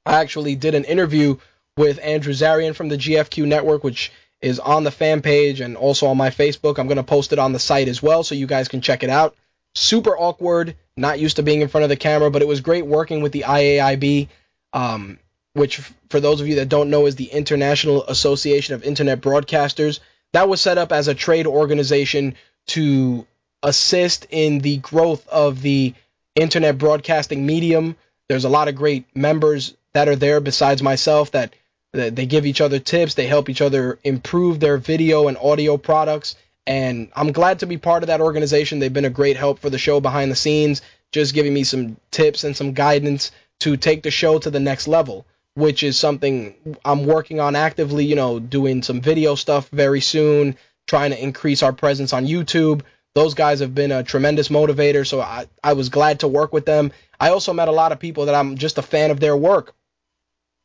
[0.06, 1.38] I actually did an interview
[1.78, 4.12] with Andrew Zarian from the GFQ network, which
[4.42, 6.80] is on the fan page and also on my Facebook.
[6.80, 9.04] I'm going to post it on the site as well so you guys can check
[9.04, 9.36] it out.
[9.76, 12.86] Super awkward, not used to being in front of the camera, but it was great
[12.86, 14.28] working with the IAIB,
[14.74, 15.20] um,
[15.54, 15.78] which,
[16.10, 20.00] for those of you that don't know, is the International Association of Internet Broadcasters.
[20.34, 22.36] That was set up as a trade organization
[22.68, 23.26] to
[23.64, 25.94] assist in the growth of the
[26.36, 27.96] internet broadcasting medium.
[28.28, 31.54] There's a lot of great members that are there besides myself that
[31.92, 36.36] they give each other tips, they help each other improve their video and audio products.
[36.66, 38.80] And I'm glad to be part of that organization.
[38.80, 40.82] They've been a great help for the show behind the scenes,
[41.12, 43.32] just giving me some tips and some guidance
[43.62, 46.56] to take the show to the next level, which is something
[46.86, 50.56] I'm working on actively, you know, doing some video stuff very soon,
[50.88, 52.84] trying to increase our presence on YouTube.
[53.16, 56.66] Those guys have been a tremendous motivator, so I, I was glad to work with
[56.66, 56.94] them.
[57.20, 59.74] I also met a lot of people that I'm just a fan of their work.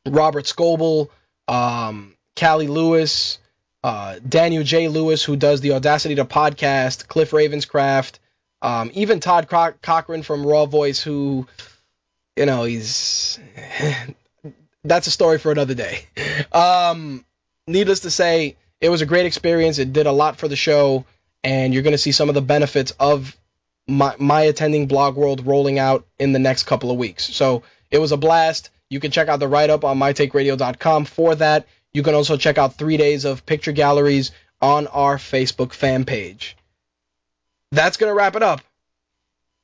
[0.07, 1.09] Robert Scoble,
[1.47, 3.39] um, Callie Lewis,
[3.83, 4.87] uh, Daniel J.
[4.87, 8.19] Lewis, who does the Audacity to podcast, Cliff Ravenscraft,
[8.61, 11.47] um, even Todd Co- Cochran from Raw Voice, who,
[12.35, 13.39] you know, he's.
[14.83, 16.05] that's a story for another day.
[16.51, 17.25] Um,
[17.67, 19.79] needless to say, it was a great experience.
[19.79, 21.05] It did a lot for the show,
[21.43, 23.35] and you're going to see some of the benefits of
[23.87, 27.25] my, my attending Blog World rolling out in the next couple of weeks.
[27.33, 28.69] So it was a blast.
[28.89, 31.67] You can check out the write up on mytakeradio.com for that.
[31.93, 34.31] You can also check out three days of picture galleries
[34.61, 36.55] on our Facebook fan page.
[37.71, 38.61] That's going to wrap it up.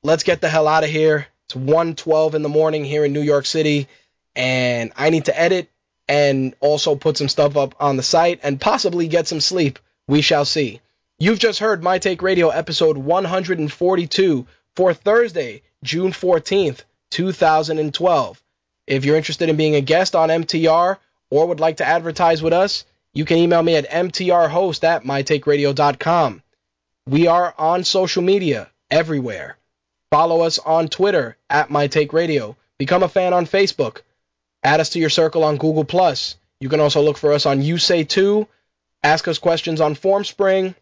[0.03, 1.27] Let's get the hell out of here.
[1.45, 3.87] It's 1:12 in the morning here in New York City,
[4.35, 5.69] and I need to edit
[6.07, 9.79] and also put some stuff up on the site and possibly get some sleep.
[10.07, 10.81] We shall see.
[11.19, 16.81] You've just heard My Take Radio episode 142 for Thursday, June 14th,
[17.11, 18.42] 2012.
[18.85, 20.97] If you're interested in being a guest on MTR
[21.29, 26.41] or would like to advertise with us, you can email me at mtrhost at mytakeradio.com.
[27.07, 29.57] We are on social media everywhere.
[30.11, 32.55] Follow us on Twitter at mytakeradio.
[32.77, 34.01] Become a fan on Facebook.
[34.63, 35.85] Add us to your circle on Google+.
[36.59, 38.47] You can also look for us on USay2.
[39.03, 40.75] Ask us questions on FormSpring.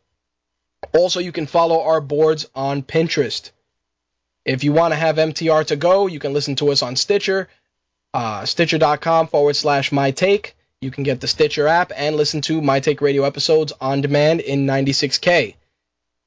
[0.94, 3.52] Also, you can follow our boards on Pinterest.
[4.46, 7.48] If you want to have MTR to go, you can listen to us on Stitcher
[8.14, 10.56] uh, Stitcher.com forward slash my take.
[10.82, 14.42] You can get the Stitcher app and listen to My Take Radio episodes on demand
[14.42, 15.56] in 96K.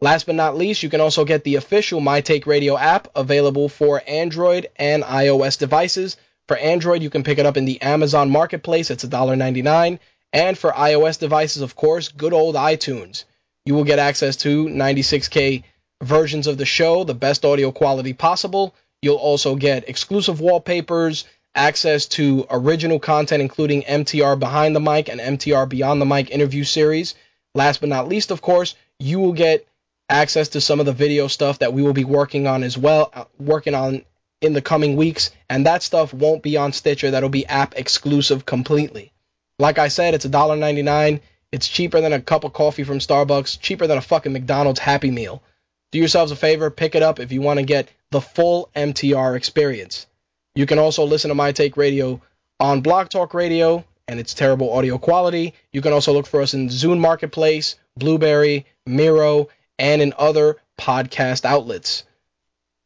[0.01, 3.69] Last but not least, you can also get the official My Take Radio app available
[3.69, 6.17] for Android and iOS devices.
[6.47, 8.91] For Android, you can pick it up in the Amazon Marketplace.
[8.91, 9.99] It's $1.99.
[10.33, 13.25] And for iOS devices, of course, good old iTunes.
[13.65, 15.65] You will get access to 96K
[16.03, 18.75] versions of the show, the best audio quality possible.
[19.01, 21.25] You'll also get exclusive wallpapers,
[21.55, 26.65] access to original content, including MTR Behind the Mic and MTR Beyond the Mic interview
[26.65, 27.15] series.
[27.55, 29.67] Last but not least, of course, you will get
[30.09, 33.11] access to some of the video stuff that we will be working on as well,
[33.15, 34.05] uh, working on
[34.41, 37.13] in the coming weeks, and that stuff won't be on Stitcher.
[37.13, 39.13] That'll be app exclusive completely.
[39.59, 41.21] Like I said, it's $1.99.
[41.53, 45.11] It's cheaper than a cup of coffee from Starbucks, cheaper than a fucking McDonald's Happy
[45.11, 45.43] Meal.
[45.93, 49.37] Do yourselves a favor, pick it up if you want to get the full MTR
[49.37, 50.07] experience.
[50.55, 52.21] You can also listen to My Take Radio
[52.61, 55.55] on Blog Talk Radio and its terrible audio quality.
[55.73, 59.49] You can also look for us in Zune Marketplace, Blueberry, Miro,
[59.79, 62.05] and in other podcast outlets.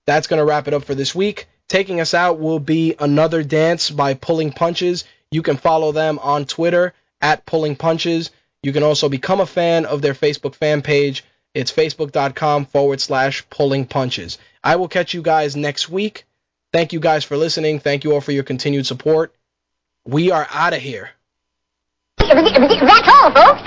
[0.06, 1.46] That's going to wrap it up for this week.
[1.68, 5.04] Taking us out will be Another Dance by Pulling Punches.
[5.30, 8.30] You can follow them on Twitter at Pulling Punches.
[8.62, 11.24] You can also become a fan of their Facebook fan page.
[11.52, 14.38] It's facebook.com forward slash pulling punches.
[14.64, 16.24] I will catch you guys next week.
[16.72, 17.80] Thank you guys for listening.
[17.80, 19.34] Thank you all for your continued support.
[20.06, 21.10] We are out of here.
[22.18, 23.62] That's all, folks.